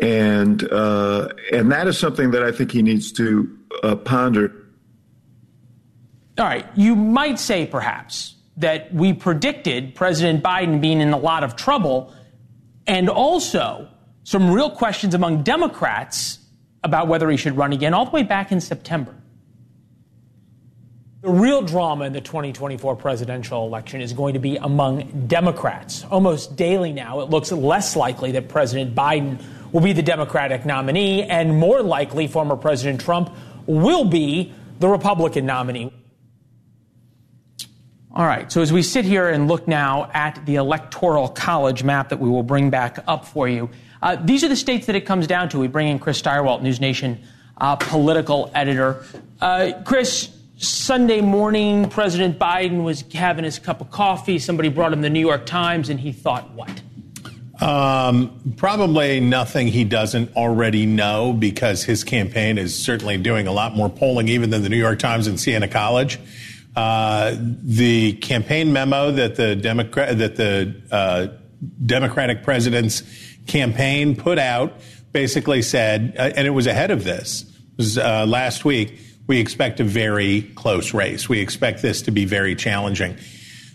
and 0.00 0.62
uh, 0.70 1.28
and 1.52 1.72
that 1.72 1.88
is 1.88 1.98
something 1.98 2.30
that 2.30 2.44
I 2.44 2.52
think 2.52 2.70
he 2.70 2.82
needs 2.82 3.10
to 3.12 3.58
uh, 3.82 3.96
ponder. 3.96 4.52
All 6.38 6.44
right, 6.44 6.66
you 6.76 6.94
might 6.94 7.40
say 7.40 7.66
perhaps 7.66 8.34
that 8.58 8.92
we 8.92 9.12
predicted 9.12 9.94
President 9.94 10.44
Biden 10.44 10.80
being 10.80 11.00
in 11.00 11.12
a 11.12 11.18
lot 11.18 11.42
of 11.42 11.56
trouble, 11.56 12.12
and 12.86 13.08
also 13.08 13.88
some 14.22 14.50
real 14.50 14.70
questions 14.70 15.14
among 15.14 15.42
Democrats 15.42 16.38
about 16.86 17.08
whether 17.08 17.28
he 17.28 17.36
should 17.36 17.56
run 17.56 17.72
again, 17.74 17.92
all 17.92 18.06
the 18.06 18.10
way 18.12 18.22
back 18.22 18.50
in 18.50 18.60
September. 18.60 19.14
The 21.20 21.30
real 21.30 21.60
drama 21.60 22.04
in 22.04 22.12
the 22.12 22.20
2024 22.20 22.96
presidential 22.96 23.66
election 23.66 24.00
is 24.00 24.12
going 24.12 24.34
to 24.34 24.40
be 24.40 24.56
among 24.56 25.26
Democrats. 25.26 26.04
Almost 26.04 26.56
daily 26.56 26.92
now, 26.92 27.20
it 27.20 27.30
looks 27.30 27.50
less 27.50 27.96
likely 27.96 28.32
that 28.32 28.48
President 28.48 28.94
Biden 28.94 29.42
will 29.72 29.80
be 29.80 29.92
the 29.92 30.02
Democratic 30.02 30.64
nominee, 30.64 31.24
and 31.24 31.58
more 31.58 31.82
likely, 31.82 32.28
former 32.28 32.56
President 32.56 33.00
Trump 33.00 33.34
will 33.66 34.04
be 34.04 34.54
the 34.78 34.88
Republican 34.88 35.44
nominee. 35.46 35.92
All 38.12 38.24
right, 38.24 38.50
so 38.50 38.62
as 38.62 38.72
we 38.72 38.82
sit 38.82 39.04
here 39.04 39.28
and 39.28 39.48
look 39.48 39.68
now 39.68 40.10
at 40.14 40.46
the 40.46 40.54
Electoral 40.54 41.28
College 41.28 41.82
map 41.82 42.08
that 42.10 42.18
we 42.18 42.30
will 42.30 42.42
bring 42.42 42.70
back 42.70 43.02
up 43.06 43.26
for 43.26 43.48
you, 43.48 43.68
uh, 44.06 44.14
these 44.22 44.44
are 44.44 44.48
the 44.48 44.54
states 44.54 44.86
that 44.86 44.94
it 44.94 45.00
comes 45.00 45.26
down 45.26 45.48
to. 45.48 45.58
We 45.58 45.66
bring 45.66 45.88
in 45.88 45.98
Chris 45.98 46.22
Stirewalt, 46.22 46.62
News 46.62 46.80
Nation 46.80 47.18
uh, 47.58 47.74
political 47.74 48.52
editor. 48.54 49.04
Uh, 49.40 49.72
Chris, 49.84 50.30
Sunday 50.58 51.20
morning, 51.20 51.90
President 51.90 52.38
Biden 52.38 52.84
was 52.84 53.02
having 53.12 53.44
his 53.44 53.58
cup 53.58 53.80
of 53.80 53.90
coffee. 53.90 54.38
Somebody 54.38 54.68
brought 54.68 54.92
him 54.92 55.00
the 55.00 55.10
New 55.10 55.18
York 55.18 55.44
Times, 55.44 55.88
and 55.88 55.98
he 55.98 56.12
thought, 56.12 56.48
what? 56.52 56.70
Um, 57.60 58.54
probably 58.56 59.18
nothing 59.18 59.66
he 59.66 59.82
doesn't 59.82 60.36
already 60.36 60.86
know 60.86 61.32
because 61.32 61.82
his 61.82 62.04
campaign 62.04 62.58
is 62.58 62.80
certainly 62.80 63.16
doing 63.16 63.48
a 63.48 63.52
lot 63.52 63.74
more 63.74 63.88
polling 63.88 64.28
even 64.28 64.50
than 64.50 64.62
the 64.62 64.68
New 64.68 64.76
York 64.76 65.00
Times 65.00 65.26
and 65.26 65.40
Siena 65.40 65.66
College. 65.66 66.20
Uh, 66.76 67.34
the 67.40 68.12
campaign 68.12 68.72
memo 68.72 69.10
that 69.10 69.34
the 69.34 69.56
Democrat 69.56 70.16
that 70.18 70.36
the 70.36 70.80
uh, 70.92 71.26
Democratic 71.86 72.42
president's 72.42 73.02
campaign 73.46 74.16
put 74.16 74.38
out 74.38 74.80
basically 75.12 75.62
said, 75.62 76.14
uh, 76.18 76.32
and 76.36 76.46
it 76.46 76.50
was 76.50 76.66
ahead 76.66 76.90
of 76.90 77.04
this, 77.04 77.50
was 77.76 77.96
uh, 77.96 78.26
last 78.26 78.64
week 78.64 79.00
we 79.26 79.40
expect 79.40 79.80
a 79.80 79.84
very 79.84 80.42
close 80.54 80.94
race. 80.94 81.28
We 81.28 81.40
expect 81.40 81.82
this 81.82 82.02
to 82.02 82.10
be 82.10 82.24
very 82.24 82.54
challenging. 82.54 83.16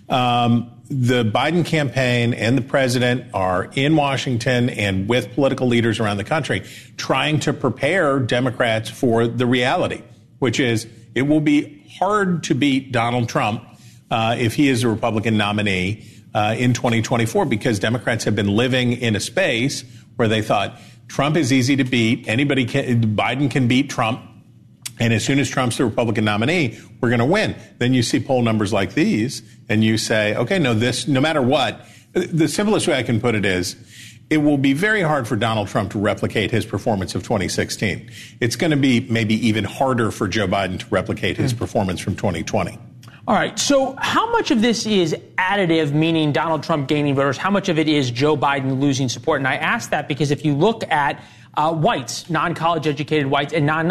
Um, 0.10 0.72
the 0.90 1.24
Biden 1.24 1.66
campaign 1.66 2.34
and 2.34 2.58
the 2.58 2.62
president 2.62 3.34
are 3.34 3.72
in 3.76 3.96
Washington 3.96 4.70
and 4.70 5.08
with 5.08 5.34
political 5.34 5.68
leaders 5.68 6.00
around 6.00 6.18
the 6.18 6.26
country 6.26 6.64
trying 6.98 7.40
to 7.42 7.54
prepare 7.54 8.20
Democrats 8.20 8.90
for 8.90 9.26
the 9.26 9.46
reality, 9.46 10.02
which 10.40 10.60
is 10.60 10.88
it 11.16 11.24
will 11.24 11.40
be 11.40 11.88
hard 11.98 12.44
to 12.44 12.56
beat 12.56 12.92
Donald 12.92 13.30
Trump 13.30 13.64
uh, 14.10 14.36
if 14.38 14.54
he 14.54 14.68
is 14.68 14.84
a 14.84 14.90
Republican 14.90 15.38
nominee 15.38 16.06
uh, 16.34 16.56
in 16.58 16.74
2024 16.74 17.46
because 17.46 17.80
Democrats 17.80 18.24
have 18.24 18.36
been 18.36 18.56
living 18.56 18.94
in 18.94 19.16
a 19.16 19.20
space 19.20 19.84
where 20.16 20.28
they 20.28 20.42
thought 20.42 20.80
Trump 21.08 21.36
is 21.36 21.52
easy 21.52 21.76
to 21.76 21.84
beat. 21.84 22.28
Anybody 22.28 22.66
can, 22.66 23.16
Biden 23.16 23.50
can 23.50 23.68
beat 23.68 23.90
Trump. 23.90 24.22
And 25.00 25.14
as 25.14 25.26
soon 25.26 25.40
as 25.40 25.50
Trump's 25.50 25.78
the 25.78 25.86
Republican 25.86 26.26
nominee, 26.26 26.80
we're 27.02 27.10
going 27.10 27.20
to 27.20 27.26
win. 27.26 27.56
Then 27.80 27.94
you 27.94 28.04
see 28.04 28.20
poll 28.20 28.44
numbers 28.44 28.72
like 28.72 28.94
these 28.94 29.42
and 29.68 29.84
you 29.84 29.98
say, 29.98 30.36
okay, 30.36 30.60
no, 30.60 30.74
this, 30.74 31.08
no 31.08 31.20
matter 31.20 31.42
what, 31.42 31.86
the 32.14 32.48
simplest 32.48 32.88
way 32.88 32.98
I 32.98 33.04
can 33.04 33.20
put 33.20 33.36
it 33.36 33.46
is, 33.46 33.76
it 34.30 34.38
will 34.38 34.58
be 34.58 34.72
very 34.72 35.02
hard 35.02 35.28
for 35.28 35.36
Donald 35.36 35.68
Trump 35.68 35.92
to 35.92 36.00
replicate 36.00 36.52
his 36.52 36.66
performance 36.66 37.16
of 37.16 37.24
2016. 37.24 38.10
It's 38.40 38.56
going 38.56 38.72
to 38.72 38.78
be 38.78 39.02
maybe 39.02 39.36
even 39.46 39.66
harder 39.66 40.12
for 40.12 40.28
Joe 40.28 40.48
Biden 40.48 40.80
to 40.80 40.86
replicate 40.90 41.36
his 41.36 41.54
mm. 41.54 41.58
performance 41.58 42.00
from 42.00 42.16
2020. 42.16 42.78
All 43.28 43.36
right. 43.36 43.58
So, 43.60 43.96
how 44.00 44.32
much 44.32 44.50
of 44.50 44.62
this 44.62 44.86
is 44.88 45.16
additive, 45.38 45.94
meaning 45.94 46.32
Donald 46.32 46.64
Trump 46.64 46.88
gaining 46.88 47.14
voters? 47.14 47.38
How 47.38 47.52
much 47.52 47.70
of 47.70 47.78
it 47.78 47.88
is 47.88 48.10
Joe 48.10 48.36
Biden 48.36 48.80
losing 48.80 49.10
support? 49.10 49.42
And 49.42 49.48
I 49.48 49.58
ask 49.58 49.92
that 49.92 50.08
because 50.08 50.32
if 50.32 50.44
you 50.44 50.56
look 50.56 50.84
at 50.90 51.22
uh, 51.56 51.74
whites, 51.74 52.30
non 52.30 52.56
college 52.56 52.88
educated 52.88 53.28
whites, 53.28 53.54
and 53.54 53.66
non 53.66 53.90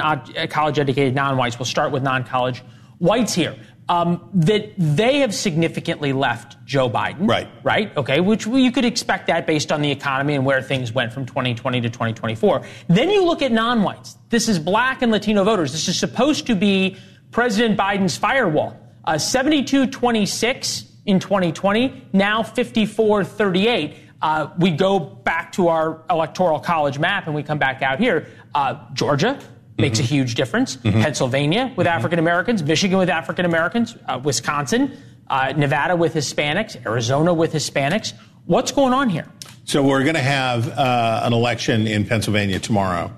college 0.49 0.79
educated 0.79 1.15
non 1.15 1.37
whites. 1.37 1.59
We'll 1.59 1.67
start 1.67 1.93
with 1.93 2.03
non 2.03 2.25
college 2.25 2.63
whites 2.99 3.35
here. 3.35 3.57
Um, 3.89 4.31
that 4.35 4.73
they 4.79 5.19
have 5.19 5.35
significantly 5.35 6.13
left 6.13 6.65
Joe 6.65 6.89
Biden. 6.89 7.29
Right. 7.29 7.49
Right? 7.65 7.97
Okay, 7.97 8.21
which 8.21 8.47
you 8.47 8.71
could 8.71 8.85
expect 8.85 9.27
that 9.27 9.49
based 9.49 9.73
on 9.73 9.83
the 9.83 9.91
economy 9.91 10.37
and 10.37 10.47
where 10.47 10.63
things 10.63 10.93
went 10.93 11.13
from 11.13 11.27
2020 11.27 11.81
to 11.81 11.91
2024. 11.91 12.63
Then 12.87 13.11
you 13.11 13.25
look 13.25 13.43
at 13.43 13.51
non 13.51 13.83
whites. 13.83 14.17
This 14.29 14.49
is 14.49 14.59
black 14.59 15.03
and 15.03 15.11
Latino 15.11 15.43
voters. 15.45 15.73
This 15.73 15.89
is 15.89 15.99
supposed 15.99 16.47
to 16.47 16.55
be 16.55 16.97
President 17.33 17.79
Biden's 17.79 18.17
firewall. 18.17 18.77
Uh, 19.05 19.19
72 19.19 19.87
26 19.87 20.85
in 21.07 21.19
2020, 21.19 22.09
now 22.13 22.43
54 22.43 23.25
38. 23.25 23.97
Uh, 24.23 24.51
we 24.59 24.71
go 24.71 24.99
back 24.99 25.53
to 25.53 25.69
our 25.69 26.03
electoral 26.11 26.61
college 26.61 26.99
map 26.99 27.27
and 27.27 27.35
we 27.35 27.43
come 27.43 27.59
back 27.59 27.83
out 27.83 27.99
here. 27.99 28.27
Uh, 28.55 28.79
Georgia 28.93 29.39
makes 29.79 29.99
mm-hmm. 29.99 30.05
a 30.05 30.09
huge 30.09 30.35
difference. 30.35 30.77
Mm-hmm. 30.77 31.01
Pennsylvania 31.01 31.73
with 31.77 31.87
mm-hmm. 31.87 31.97
African 31.97 32.19
Americans, 32.19 32.63
Michigan 32.63 32.99
with 32.99 33.09
African 33.09 33.47
Americans, 33.47 33.97
uh, 34.07 34.21
Wisconsin, 34.23 34.97
uh, 35.29 35.53
Nevada 35.57 35.97
with 35.97 36.15
Hispanics, 36.15 36.85
Arizona 36.85 37.33
with 37.33 37.53
Hispanics. 37.53 38.13
What's 38.45 38.73
going 38.73 38.93
on 38.93 39.09
here? 39.09 39.27
So 39.65 39.83
we're 39.83 40.03
going 40.03 40.17
to 40.17 40.21
have 40.21 40.69
uh, 40.69 41.23
an 41.25 41.33
election 41.33 41.87
in 41.87 42.05
Pennsylvania 42.05 42.59
tomorrow 42.59 43.11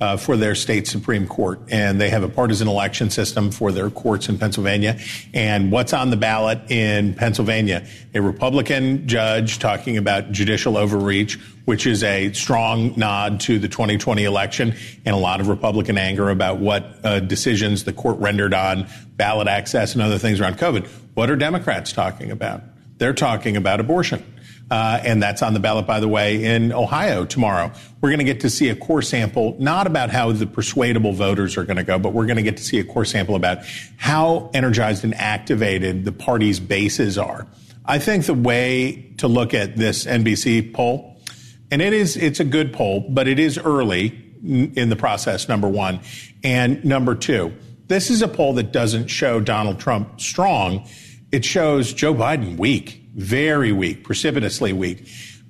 uh, 0.00 0.16
for 0.16 0.36
their 0.36 0.54
state 0.54 0.86
Supreme 0.86 1.26
Court. 1.26 1.60
And 1.70 2.00
they 2.00 2.08
have 2.10 2.22
a 2.22 2.28
partisan 2.28 2.68
election 2.68 3.10
system 3.10 3.50
for 3.50 3.72
their 3.72 3.90
courts 3.90 4.28
in 4.28 4.38
Pennsylvania. 4.38 4.98
And 5.34 5.72
what's 5.72 5.92
on 5.92 6.10
the 6.10 6.16
ballot 6.16 6.70
in 6.70 7.14
Pennsylvania? 7.14 7.86
A 8.14 8.22
Republican 8.22 9.08
judge 9.08 9.58
talking 9.58 9.96
about 9.96 10.30
judicial 10.30 10.76
overreach, 10.76 11.38
which 11.64 11.86
is 11.86 12.04
a 12.04 12.32
strong 12.32 12.94
nod 12.96 13.40
to 13.40 13.58
the 13.58 13.68
2020 13.68 14.24
election 14.24 14.74
and 15.04 15.14
a 15.14 15.18
lot 15.18 15.40
of 15.40 15.48
Republican 15.48 15.98
anger 15.98 16.30
about 16.30 16.58
what 16.58 16.98
uh, 17.04 17.20
decisions 17.20 17.84
the 17.84 17.92
court 17.92 18.18
rendered 18.18 18.54
on 18.54 18.86
ballot 19.16 19.48
access 19.48 19.94
and 19.94 20.02
other 20.02 20.18
things 20.18 20.40
around 20.40 20.58
COVID. 20.58 20.86
What 21.14 21.28
are 21.30 21.36
Democrats 21.36 21.92
talking 21.92 22.30
about? 22.30 22.62
They're 22.98 23.12
talking 23.12 23.56
about 23.56 23.80
abortion. 23.80 24.24
Uh, 24.70 25.00
and 25.02 25.22
that's 25.22 25.42
on 25.42 25.54
the 25.54 25.60
ballot, 25.60 25.86
by 25.86 25.98
the 25.98 26.08
way, 26.08 26.44
in 26.44 26.72
Ohio 26.72 27.24
tomorrow. 27.24 27.72
We're 28.00 28.10
going 28.10 28.18
to 28.18 28.24
get 28.24 28.40
to 28.40 28.50
see 28.50 28.68
a 28.68 28.76
core 28.76 29.00
sample, 29.00 29.56
not 29.58 29.86
about 29.86 30.10
how 30.10 30.32
the 30.32 30.46
persuadable 30.46 31.12
voters 31.12 31.56
are 31.56 31.64
going 31.64 31.78
to 31.78 31.84
go, 31.84 31.98
but 31.98 32.12
we're 32.12 32.26
going 32.26 32.36
to 32.36 32.42
get 32.42 32.58
to 32.58 32.62
see 32.62 32.78
a 32.78 32.84
core 32.84 33.06
sample 33.06 33.34
about 33.34 33.58
how 33.96 34.50
energized 34.52 35.04
and 35.04 35.14
activated 35.14 36.04
the 36.04 36.12
party's 36.12 36.60
bases 36.60 37.16
are. 37.16 37.46
I 37.86 37.98
think 37.98 38.26
the 38.26 38.34
way 38.34 39.14
to 39.16 39.28
look 39.28 39.54
at 39.54 39.76
this 39.76 40.04
NBC 40.04 40.74
poll, 40.74 41.16
and 41.70 41.80
it 41.80 41.94
is, 41.94 42.18
it's 42.18 42.40
a 42.40 42.44
good 42.44 42.74
poll, 42.74 43.06
but 43.08 43.26
it 43.26 43.38
is 43.38 43.56
early 43.56 44.24
in 44.44 44.90
the 44.90 44.96
process, 44.96 45.48
number 45.48 45.68
one. 45.68 46.00
And 46.44 46.84
number 46.84 47.14
two, 47.14 47.54
this 47.86 48.10
is 48.10 48.20
a 48.20 48.28
poll 48.28 48.52
that 48.54 48.72
doesn't 48.72 49.08
show 49.08 49.40
Donald 49.40 49.80
Trump 49.80 50.20
strong. 50.20 50.86
It 51.32 51.44
shows 51.44 51.92
Joe 51.94 52.14
Biden 52.14 52.58
weak 52.58 53.02
very 53.18 53.72
weak, 53.72 54.04
precipitously 54.04 54.72
weak. 54.72 55.08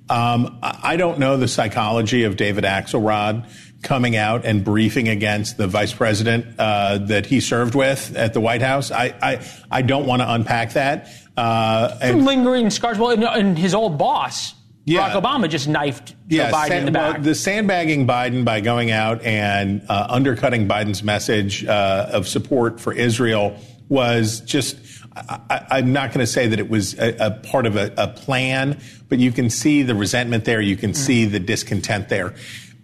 Um, 0.09 0.57
I 0.63 0.97
don't 0.97 1.19
know 1.19 1.37
the 1.37 1.47
psychology 1.47 2.23
of 2.23 2.35
David 2.35 2.63
Axelrod 2.63 3.47
coming 3.83 4.17
out 4.17 4.43
and 4.43 4.65
briefing 4.65 5.07
against 5.07 5.57
the 5.57 5.67
vice 5.67 5.93
president 5.93 6.59
uh, 6.59 6.97
that 6.97 7.27
he 7.27 7.39
served 7.39 7.75
with 7.75 8.15
at 8.17 8.33
the 8.33 8.41
White 8.41 8.63
House. 8.63 8.91
I 8.91 9.13
I, 9.21 9.47
I 9.69 9.81
don't 9.83 10.07
want 10.07 10.23
to 10.23 10.33
unpack 10.33 10.73
that. 10.73 11.09
Uh, 11.37 11.95
and, 12.01 12.25
lingering 12.25 12.71
scars. 12.71 12.97
Well, 12.97 13.11
and 13.11 13.57
his 13.57 13.73
old 13.73 13.97
boss. 13.97 14.55
Yeah. 14.85 15.11
Barack 15.11 15.21
Obama 15.21 15.49
just 15.49 15.67
knifed 15.67 16.15
yeah, 16.27 16.49
Biden 16.49 16.79
in 16.79 16.85
the 16.85 16.91
back. 16.91 17.13
Well, 17.13 17.23
the 17.23 17.35
sandbagging 17.35 18.07
Biden 18.07 18.43
by 18.43 18.61
going 18.61 18.89
out 18.89 19.21
and 19.21 19.85
uh, 19.87 20.07
undercutting 20.09 20.67
Biden's 20.67 21.03
message 21.03 21.63
uh, 21.65 22.09
of 22.11 22.27
support 22.27 22.81
for 22.81 22.91
Israel 22.91 23.55
was 23.87 24.39
just 24.41 24.77
I, 25.15 25.79
am 25.79 25.91
not 25.91 26.09
going 26.09 26.19
to 26.19 26.27
say 26.27 26.47
that 26.47 26.59
it 26.59 26.69
was 26.69 26.97
a, 26.99 27.15
a 27.19 27.31
part 27.31 27.65
of 27.65 27.75
a, 27.75 27.91
a, 27.97 28.07
plan, 28.07 28.79
but 29.07 29.19
you 29.19 29.31
can 29.31 29.49
see 29.49 29.81
the 29.81 29.95
resentment 29.95 30.45
there. 30.45 30.61
You 30.61 30.77
can 30.77 30.91
mm. 30.91 30.95
see 30.95 31.25
the 31.25 31.39
discontent 31.39 32.09
there. 32.09 32.35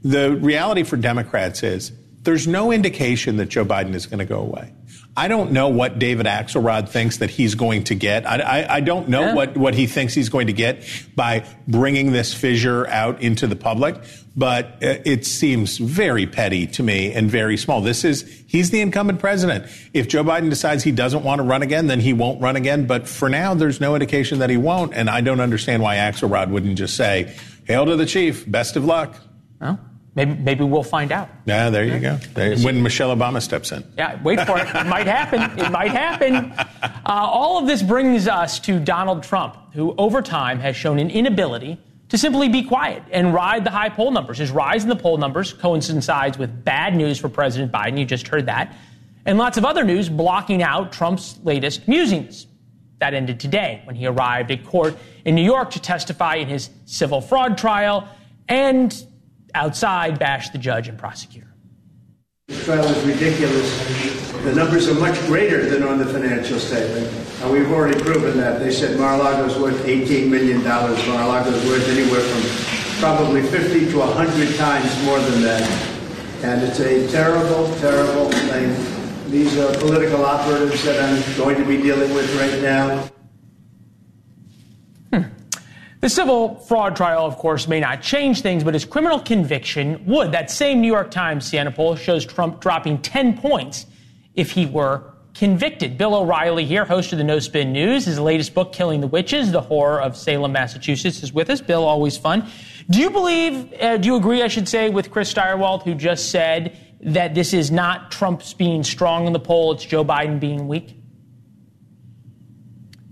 The 0.03 0.35
reality 0.35 0.83
for 0.83 0.97
Democrats 0.97 1.63
is 1.63 1.91
there's 2.23 2.47
no 2.47 2.71
indication 2.71 3.37
that 3.37 3.49
Joe 3.49 3.65
Biden 3.65 3.93
is 3.93 4.05
going 4.07 4.19
to 4.19 4.25
go 4.25 4.39
away. 4.39 4.73
I 5.17 5.29
don't 5.29 5.53
know 5.53 5.69
what 5.69 5.97
David 5.97 6.25
Axelrod 6.25 6.89
thinks 6.89 7.17
that 7.17 7.29
he's 7.29 7.55
going 7.55 7.85
to 7.85 7.95
get. 7.95 8.25
I, 8.25 8.39
I, 8.39 8.75
I 8.75 8.79
don't 8.81 9.07
know 9.07 9.27
yeah. 9.27 9.33
what, 9.33 9.55
what 9.55 9.73
he 9.73 9.87
thinks 9.87 10.13
he's 10.13 10.27
going 10.27 10.47
to 10.47 10.53
get 10.53 10.83
by 11.15 11.45
bringing 11.69 12.11
this 12.11 12.33
fissure 12.33 12.85
out 12.87 13.21
into 13.21 13.47
the 13.47 13.55
public, 13.55 13.95
but 14.35 14.65
uh, 14.83 14.99
it 15.05 15.25
seems 15.25 15.77
very 15.77 16.27
petty 16.27 16.67
to 16.67 16.83
me 16.83 17.13
and 17.13 17.31
very 17.31 17.55
small. 17.55 17.79
This 17.79 18.03
is, 18.03 18.43
he's 18.47 18.71
the 18.71 18.81
incumbent 18.81 19.19
president. 19.19 19.67
If 19.93 20.09
Joe 20.09 20.25
Biden 20.25 20.49
decides 20.49 20.83
he 20.83 20.91
doesn't 20.91 21.23
want 21.23 21.39
to 21.39 21.43
run 21.43 21.61
again, 21.61 21.87
then 21.87 22.01
he 22.01 22.11
won't 22.11 22.41
run 22.41 22.57
again. 22.57 22.85
But 22.85 23.07
for 23.07 23.29
now, 23.29 23.53
there's 23.53 23.79
no 23.79 23.95
indication 23.95 24.39
that 24.39 24.49
he 24.49 24.57
won't. 24.57 24.93
And 24.93 25.09
I 25.09 25.21
don't 25.21 25.39
understand 25.39 25.81
why 25.81 25.95
Axelrod 25.95 26.49
wouldn't 26.49 26.77
just 26.77 26.97
say, 26.97 27.33
hail 27.63 27.85
to 27.85 27.95
the 27.95 28.05
chief, 28.05 28.49
best 28.51 28.75
of 28.75 28.83
luck. 28.83 29.15
Well, 29.61 29.79
Maybe, 30.15 30.33
maybe 30.33 30.63
we'll 30.63 30.81
find 30.83 31.11
out. 31.11 31.29
Yeah, 31.45 31.69
there 31.69 31.83
you 31.83 31.99
go. 31.99 32.15
There, 32.33 32.57
when 32.59 32.81
Michelle 32.81 33.15
Obama 33.15 33.41
steps 33.41 33.73
in. 33.73 33.83
Yeah, 33.97 34.21
wait 34.23 34.39
for 34.45 34.57
it. 34.57 34.67
It 34.73 34.87
might 34.87 35.07
happen. 35.07 35.41
It 35.59 35.69
might 35.71 35.91
happen. 35.91 36.53
Uh, 36.57 36.89
all 37.05 37.59
of 37.59 37.67
this 37.67 37.83
brings 37.83 38.25
us 38.27 38.57
to 38.61 38.79
Donald 38.79 39.23
Trump, 39.23 39.57
who 39.73 39.93
over 39.97 40.21
time 40.21 40.59
has 40.59 40.77
shown 40.77 40.99
an 40.99 41.09
inability 41.09 41.77
to 42.07 42.17
simply 42.17 42.47
be 42.47 42.63
quiet 42.63 43.03
and 43.11 43.33
ride 43.33 43.65
the 43.65 43.69
high 43.69 43.89
poll 43.89 44.09
numbers. 44.11 44.37
His 44.37 44.51
rise 44.51 44.83
in 44.83 44.89
the 44.89 44.95
poll 44.95 45.17
numbers 45.17 45.51
coincides 45.51 46.37
with 46.37 46.63
bad 46.63 46.95
news 46.95 47.19
for 47.19 47.27
President 47.27 47.71
Biden. 47.71 47.99
You 47.99 48.05
just 48.05 48.29
heard 48.29 48.45
that. 48.45 48.73
And 49.25 49.37
lots 49.37 49.57
of 49.57 49.65
other 49.65 49.83
news 49.83 50.07
blocking 50.07 50.63
out 50.63 50.93
Trump's 50.93 51.39
latest 51.43 51.87
musings. 51.89 52.47
That 52.99 53.13
ended 53.13 53.41
today 53.41 53.81
when 53.83 53.97
he 53.97 54.05
arrived 54.05 54.51
at 54.51 54.65
court 54.65 54.95
in 55.25 55.35
New 55.35 55.43
York 55.43 55.71
to 55.71 55.81
testify 55.81 56.35
in 56.35 56.47
his 56.47 56.69
civil 56.85 57.19
fraud 57.19 57.57
trial 57.57 58.07
and 58.47 58.95
outside 59.55 60.19
bash 60.19 60.49
the 60.49 60.57
judge 60.57 60.87
and 60.87 60.97
prosecutor. 60.97 61.47
The 62.47 62.63
trial 62.63 62.85
is 62.85 63.03
ridiculous. 63.05 64.43
The 64.43 64.53
numbers 64.53 64.87
are 64.87 64.93
much 64.93 65.19
greater 65.25 65.67
than 65.67 65.81
on 65.81 65.97
the 65.97 66.05
financial 66.05 66.59
statement. 66.59 67.07
And 67.41 67.51
we've 67.51 67.71
already 67.71 67.99
proven 67.99 68.37
that. 68.37 68.59
They 68.59 68.71
said 68.71 68.99
Mar-a-Lago's 68.99 69.57
worth 69.57 69.83
$18 69.83 70.29
million. 70.29 70.63
Mar-a-Lago's 70.63 71.65
worth 71.65 71.89
anywhere 71.89 72.21
from 72.21 72.99
probably 72.99 73.41
50 73.41 73.89
to 73.91 73.97
100 73.97 74.55
times 74.57 75.03
more 75.05 75.19
than 75.19 75.41
that. 75.41 75.63
And 76.43 76.61
it's 76.61 76.79
a 76.79 77.07
terrible, 77.11 77.73
terrible 77.77 78.29
thing. 78.29 79.31
These 79.31 79.57
are 79.57 79.73
political 79.79 80.23
operatives 80.23 80.83
that 80.83 81.01
I'm 81.01 81.37
going 81.37 81.57
to 81.57 81.65
be 81.65 81.81
dealing 81.81 82.13
with 82.13 82.31
right 82.39 82.61
now. 82.61 83.09
The 86.05 86.09
civil 86.09 86.59
fraud 86.59 86.95
trial, 86.95 87.25
of 87.25 87.37
course, 87.37 87.67
may 87.67 87.79
not 87.79 88.03
change 88.03 88.43
things, 88.43 88.63
but 88.63 88.75
his 88.75 88.85
criminal 88.85 89.19
conviction 89.19 90.05
would. 90.05 90.33
That 90.33 90.51
same 90.51 90.79
New 90.79 90.87
York 90.87 91.09
Times 91.09 91.47
Siena 91.47 91.71
poll 91.71 91.95
shows 91.95 92.27
Trump 92.27 92.61
dropping 92.61 92.99
10 92.99 93.39
points 93.39 93.87
if 94.35 94.51
he 94.51 94.67
were 94.67 95.15
convicted. 95.33 95.97
Bill 95.97 96.13
O'Reilly 96.13 96.63
here, 96.63 96.85
host 96.85 97.11
of 97.11 97.17
the 97.17 97.23
No 97.23 97.39
Spin 97.39 97.73
News. 97.73 98.05
His 98.05 98.19
latest 98.19 98.53
book, 98.53 98.71
Killing 98.71 99.01
the 99.01 99.07
Witches, 99.07 99.51
The 99.51 99.61
Horror 99.61 99.99
of 99.99 100.15
Salem, 100.15 100.51
Massachusetts, 100.51 101.23
is 101.23 101.33
with 101.33 101.49
us. 101.49 101.59
Bill, 101.59 101.83
always 101.83 102.19
fun. 102.19 102.47
Do 102.87 102.99
you 102.99 103.09
believe, 103.09 103.73
uh, 103.81 103.97
do 103.97 104.09
you 104.09 104.15
agree, 104.15 104.43
I 104.43 104.47
should 104.47 104.69
say, 104.69 104.91
with 104.91 105.09
Chris 105.09 105.33
Stirewalt, 105.33 105.81
who 105.81 105.95
just 105.95 106.29
said 106.29 106.77
that 107.01 107.33
this 107.33 107.51
is 107.51 107.71
not 107.71 108.11
Trump's 108.11 108.53
being 108.53 108.83
strong 108.83 109.25
in 109.25 109.33
the 109.33 109.39
poll, 109.39 109.71
it's 109.71 109.83
Joe 109.83 110.05
Biden 110.05 110.39
being 110.39 110.67
weak? 110.67 110.99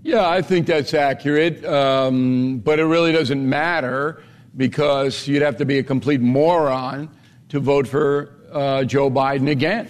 Yeah, 0.04 0.28
I 0.28 0.42
think 0.42 0.66
that's 0.66 0.92
accurate, 0.92 1.64
um, 1.64 2.58
but 2.58 2.78
it 2.78 2.84
really 2.84 3.10
doesn't 3.10 3.48
matter 3.48 4.22
because 4.54 5.26
you'd 5.26 5.40
have 5.40 5.56
to 5.56 5.64
be 5.64 5.78
a 5.78 5.82
complete 5.82 6.20
moron 6.20 7.08
to 7.48 7.58
vote 7.58 7.88
for 7.88 8.34
uh, 8.52 8.84
Joe 8.84 9.10
Biden 9.10 9.50
again. 9.50 9.88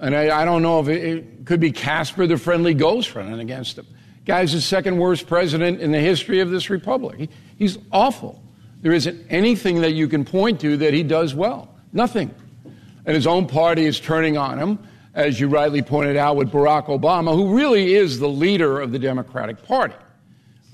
And 0.00 0.16
I, 0.16 0.40
I 0.40 0.44
don't 0.46 0.62
know 0.62 0.80
if 0.80 0.88
it, 0.88 1.04
it, 1.04 1.46
could 1.46 1.60
be 1.60 1.70
Casper 1.70 2.26
the 2.26 2.38
Friendly 2.38 2.72
Ghost 2.72 3.14
running 3.14 3.38
against 3.38 3.76
him. 3.76 3.86
Guy's 4.24 4.54
the 4.54 4.62
second 4.62 4.96
worst 4.96 5.26
president 5.26 5.82
in 5.82 5.92
the 5.92 6.00
history 6.00 6.40
of 6.40 6.50
this 6.50 6.70
republic. 6.70 7.18
He, 7.18 7.28
he's 7.58 7.76
awful. 7.92 8.42
There 8.80 8.92
isn't 8.92 9.26
anything 9.28 9.82
that 9.82 9.92
you 9.92 10.08
can 10.08 10.24
point 10.24 10.58
to 10.62 10.78
that 10.78 10.94
he 10.94 11.02
does 11.02 11.34
well. 11.34 11.68
Nothing 11.92 12.34
and 13.06 13.14
his 13.14 13.26
own 13.26 13.46
party 13.46 13.84
is 13.84 14.00
turning 14.00 14.36
on 14.36 14.58
him, 14.58 14.78
as 15.14 15.38
you 15.38 15.48
rightly 15.48 15.82
pointed 15.82 16.16
out 16.16 16.36
with 16.36 16.50
Barack 16.50 16.86
Obama, 16.86 17.34
who 17.34 17.56
really 17.56 17.94
is 17.94 18.18
the 18.18 18.28
leader 18.28 18.80
of 18.80 18.92
the 18.92 18.98
Democratic 18.98 19.62
Party. 19.64 19.94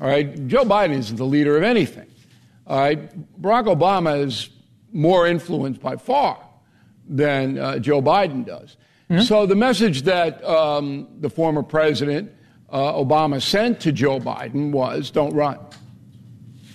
All 0.00 0.09
right, 0.09 0.46
Joe 0.46 0.64
Biden 0.64 0.96
isn't 0.96 1.16
the 1.16 1.26
leader 1.26 1.57
of 1.57 1.62
anything. 1.62 2.11
All 2.66 2.79
right, 2.81 3.40
Barack 3.40 3.66
Obama 3.66 4.24
is 4.24 4.48
more 4.92 5.26
influenced 5.26 5.81
by 5.81 5.96
far 5.96 6.38
than 7.07 7.59
uh, 7.59 7.79
Joe 7.79 8.00
Biden 8.00 8.46
does. 8.46 8.76
Mm-hmm. 9.11 9.22
So 9.22 9.44
the 9.44 9.57
message 9.57 10.03
that 10.03 10.42
um, 10.44 11.09
the 11.20 11.29
former 11.29 11.62
president 11.62 12.33
uh, 12.70 12.92
Obama 12.92 13.42
sent 13.42 13.81
to 13.81 13.92
Joe 13.92 14.20
Biden 14.20 14.70
was, 14.70 15.11
"Don't 15.11 15.35
run." 15.35 15.59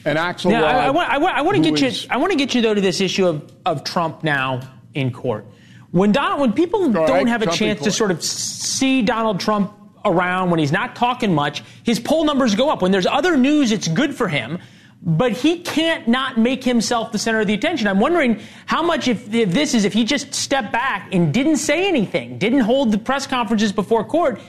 And 0.03 0.19
Axel, 0.19 0.51
now, 0.51 0.65
I, 0.65 0.85
I, 0.85 0.89
want, 0.91 1.09
I, 1.09 1.17
want, 1.17 1.35
I 1.37 1.41
want 1.41 1.57
to 1.57 1.63
get 1.63 1.81
is, 1.81 2.03
you. 2.03 2.09
I 2.11 2.17
want 2.17 2.31
to 2.31 2.37
get 2.37 2.53
you 2.53 2.61
though 2.61 2.75
to 2.75 2.81
this 2.81 3.01
issue 3.01 3.25
of, 3.25 3.51
of 3.65 3.83
Trump 3.83 4.23
now 4.23 4.61
in 4.93 5.11
court. 5.11 5.47
When 5.95 6.11
Donald, 6.11 6.41
when 6.41 6.51
people 6.51 6.91
don't 6.91 7.27
have 7.27 7.41
a 7.41 7.45
Trump 7.45 7.57
chance 7.57 7.81
to 7.83 7.89
sort 7.89 8.11
of 8.11 8.21
see 8.21 9.01
Donald 9.01 9.39
Trump 9.39 9.71
around 10.03 10.49
when 10.49 10.59
he's 10.59 10.73
not 10.73 10.93
talking 10.93 11.33
much, 11.33 11.63
his 11.83 12.01
poll 12.01 12.25
numbers 12.25 12.53
go 12.53 12.69
up. 12.69 12.81
When 12.81 12.91
there's 12.91 13.05
other 13.05 13.37
news, 13.37 13.71
it's 13.71 13.87
good 13.87 14.13
for 14.13 14.27
him. 14.27 14.59
But 15.01 15.31
he 15.31 15.59
can't 15.59 16.05
not 16.05 16.37
make 16.37 16.65
himself 16.65 17.13
the 17.13 17.17
center 17.17 17.39
of 17.39 17.47
the 17.47 17.53
attention. 17.53 17.87
I'm 17.87 18.01
wondering 18.01 18.41
how 18.65 18.83
much, 18.83 19.07
if, 19.07 19.33
if 19.33 19.51
this 19.51 19.73
is, 19.73 19.85
if 19.85 19.93
he 19.93 20.03
just 20.03 20.33
stepped 20.33 20.73
back 20.73 21.13
and 21.13 21.33
didn't 21.33 21.57
say 21.57 21.87
anything, 21.87 22.39
didn't 22.39 22.59
hold 22.59 22.91
the 22.91 22.97
press 22.97 23.25
conferences 23.25 23.71
before 23.71 24.03
court, 24.03 24.41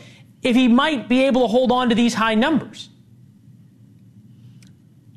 if 0.42 0.56
he 0.56 0.66
might 0.66 1.08
be 1.08 1.26
able 1.26 1.42
to 1.42 1.46
hold 1.46 1.70
on 1.70 1.90
to 1.90 1.94
these 1.94 2.12
high 2.12 2.34
numbers. 2.34 2.88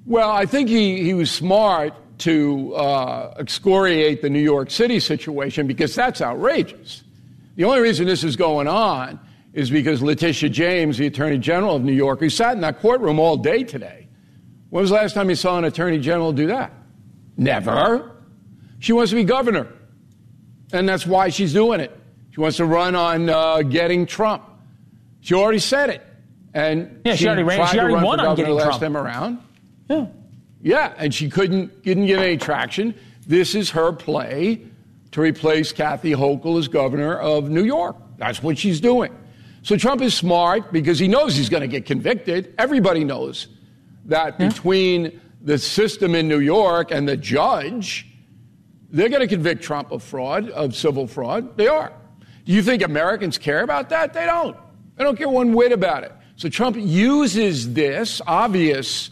Well, 0.05 0.29
I 0.29 0.45
think 0.45 0.69
he, 0.69 1.01
he 1.01 1.15
was 1.15 1.31
smart 1.31 1.95
to 2.19 2.73
uh, 2.75 3.33
excoriate 3.37 4.21
the 4.21 4.29
New 4.29 4.39
York 4.39 4.71
City 4.71 4.99
situation 4.99 5.67
because 5.67 5.95
that's 5.95 6.21
outrageous. 6.21 7.03
The 7.55 7.63
only 7.65 7.79
reason 7.81 8.05
this 8.05 8.23
is 8.23 8.35
going 8.35 8.67
on 8.67 9.19
is 9.53 9.69
because 9.69 10.01
Letitia 10.01 10.49
James, 10.49 10.97
the 10.97 11.07
Attorney 11.07 11.37
General 11.37 11.75
of 11.75 11.83
New 11.83 11.93
York, 11.93 12.19
who 12.19 12.29
sat 12.29 12.53
in 12.53 12.61
that 12.61 12.79
courtroom 12.79 13.19
all 13.19 13.37
day 13.37 13.63
today, 13.63 14.07
when 14.69 14.81
was 14.81 14.91
the 14.91 14.95
last 14.95 15.13
time 15.13 15.29
you 15.29 15.35
saw 15.35 15.57
an 15.57 15.63
Attorney 15.65 15.99
General 15.99 16.31
do 16.31 16.47
that? 16.47 16.71
Never. 17.37 18.11
She 18.79 18.93
wants 18.93 19.09
to 19.09 19.15
be 19.15 19.23
governor. 19.23 19.67
And 20.71 20.87
that's 20.87 21.05
why 21.07 21.29
she's 21.29 21.53
doing 21.53 21.79
it. 21.79 21.97
She 22.31 22.39
wants 22.39 22.57
to 22.57 22.65
run 22.65 22.95
on 22.95 23.29
uh, 23.29 23.61
getting 23.63 24.05
Trump. 24.05 24.43
She 25.21 25.33
already 25.33 25.59
said 25.59 25.89
it. 25.89 26.05
And 26.53 27.01
yeah, 27.03 27.13
she, 27.13 27.19
she 27.19 27.27
already 27.27 27.43
ran. 27.43 27.67
She 27.67 27.79
already 27.79 28.05
won 28.05 28.19
on 28.19 28.35
getting 28.35 28.53
last 28.53 28.65
Trump. 28.65 28.81
time 28.81 28.97
around. 28.97 29.39
Yeah. 29.89 30.05
Yeah, 30.61 30.93
and 30.97 31.13
she 31.13 31.29
couldn't 31.29 31.83
didn't 31.83 32.07
get 32.07 32.19
any 32.19 32.37
traction. 32.37 32.93
This 33.27 33.55
is 33.55 33.69
her 33.71 33.91
play 33.91 34.61
to 35.11 35.21
replace 35.21 35.71
Kathy 35.71 36.11
Hochul 36.11 36.59
as 36.59 36.67
governor 36.67 37.17
of 37.17 37.49
New 37.49 37.63
York. 37.63 37.95
That's 38.17 38.43
what 38.43 38.57
she's 38.57 38.81
doing. 38.81 39.15
So 39.61 39.75
Trump 39.77 40.01
is 40.01 40.13
smart 40.13 40.71
because 40.71 40.99
he 40.99 41.07
knows 41.07 41.35
he's 41.35 41.49
going 41.49 41.61
to 41.61 41.67
get 41.67 41.85
convicted. 41.85 42.53
Everybody 42.57 43.03
knows 43.03 43.47
that 44.05 44.39
yeah. 44.39 44.49
between 44.49 45.19
the 45.41 45.57
system 45.57 46.15
in 46.15 46.27
New 46.27 46.39
York 46.39 46.91
and 46.91 47.07
the 47.07 47.17
judge, 47.17 48.07
they're 48.89 49.09
going 49.09 49.21
to 49.21 49.27
convict 49.27 49.63
Trump 49.63 49.91
of 49.91 50.03
fraud, 50.03 50.49
of 50.49 50.75
civil 50.75 51.07
fraud. 51.07 51.57
They 51.57 51.67
are. 51.67 51.93
Do 52.45 52.53
you 52.53 52.63
think 52.63 52.81
Americans 52.81 53.37
care 53.37 53.61
about 53.61 53.89
that? 53.89 54.13
They 54.13 54.25
don't. 54.25 54.57
They 54.95 55.03
don't 55.03 55.17
care 55.17 55.29
one 55.29 55.53
whit 55.53 55.71
about 55.71 56.03
it. 56.03 56.11
So 56.35 56.49
Trump 56.49 56.77
uses 56.79 57.73
this 57.73 58.21
obvious 58.25 59.11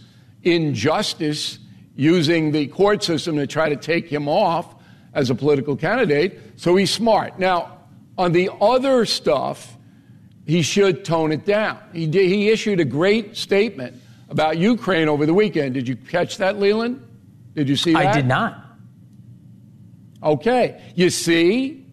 injustice 0.53 1.59
using 1.95 2.51
the 2.51 2.67
court 2.67 3.03
system 3.03 3.35
to 3.37 3.47
try 3.47 3.69
to 3.69 3.75
take 3.75 4.07
him 4.07 4.27
off 4.27 4.75
as 5.13 5.29
a 5.29 5.35
political 5.35 5.75
candidate. 5.75 6.39
So 6.55 6.75
he's 6.75 6.91
smart. 6.91 7.39
Now, 7.39 7.79
on 8.17 8.31
the 8.31 8.49
other 8.61 9.05
stuff, 9.05 9.77
he 10.45 10.61
should 10.61 11.03
tone 11.03 11.31
it 11.31 11.45
down. 11.45 11.79
He, 11.93 12.07
did, 12.07 12.29
he 12.29 12.49
issued 12.49 12.79
a 12.79 12.85
great 12.85 13.35
statement 13.35 13.95
about 14.29 14.57
Ukraine 14.57 15.09
over 15.09 15.25
the 15.25 15.33
weekend. 15.33 15.73
Did 15.73 15.87
you 15.87 15.95
catch 15.95 16.37
that, 16.37 16.59
Leland? 16.59 17.05
Did 17.55 17.67
you 17.67 17.75
see 17.75 17.93
that? 17.93 18.05
I 18.05 18.13
did 18.13 18.27
not. 18.27 18.63
Okay. 20.21 20.81
You 20.95 21.09
see? 21.09 21.85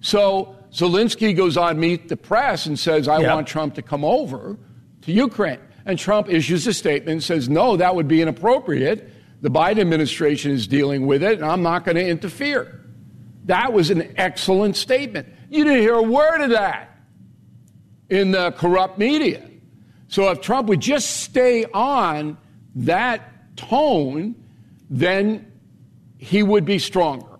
So 0.00 0.56
Zelensky 0.72 1.36
goes 1.36 1.56
on 1.56 1.78
Meet 1.78 2.08
the 2.08 2.16
Press 2.16 2.66
and 2.66 2.78
says, 2.78 3.08
I 3.08 3.20
yep. 3.20 3.34
want 3.34 3.46
Trump 3.46 3.74
to 3.74 3.82
come 3.82 4.04
over 4.04 4.58
to 5.02 5.12
Ukraine. 5.12 5.60
And 5.86 5.98
Trump 5.98 6.30
issues 6.30 6.66
a 6.66 6.72
statement 6.72 7.10
and 7.10 7.22
says, 7.22 7.48
no, 7.48 7.76
that 7.76 7.94
would 7.94 8.08
be 8.08 8.22
inappropriate. 8.22 9.10
The 9.42 9.50
Biden 9.50 9.80
administration 9.80 10.50
is 10.52 10.66
dealing 10.66 11.06
with 11.06 11.22
it, 11.22 11.38
and 11.38 11.44
I'm 11.44 11.62
not 11.62 11.84
going 11.84 11.96
to 11.96 12.06
interfere. 12.06 12.80
That 13.44 13.72
was 13.72 13.90
an 13.90 14.14
excellent 14.16 14.76
statement. 14.76 15.28
You 15.50 15.64
didn't 15.64 15.80
hear 15.80 15.94
a 15.94 16.02
word 16.02 16.40
of 16.40 16.50
that 16.50 16.98
in 18.08 18.30
the 18.30 18.52
corrupt 18.52 18.98
media. 18.98 19.48
So 20.08 20.30
if 20.30 20.40
Trump 20.40 20.68
would 20.68 20.80
just 20.80 21.22
stay 21.22 21.64
on 21.66 22.38
that 22.76 23.56
tone, 23.56 24.34
then 24.88 25.52
he 26.16 26.42
would 26.42 26.64
be 26.64 26.78
stronger. 26.78 27.38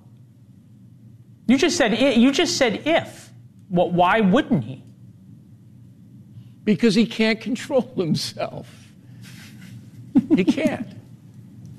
You 1.46 1.56
just 1.56 1.76
said 1.76 1.98
you 2.18 2.32
just 2.32 2.56
said 2.56 2.86
if. 2.86 3.30
Why 3.68 4.20
wouldn't 4.20 4.64
he? 4.64 4.84
Because 6.64 6.94
he 6.94 7.06
can't 7.06 7.40
control 7.40 7.92
himself. 7.96 8.68
he 10.34 10.44
can't. 10.44 10.88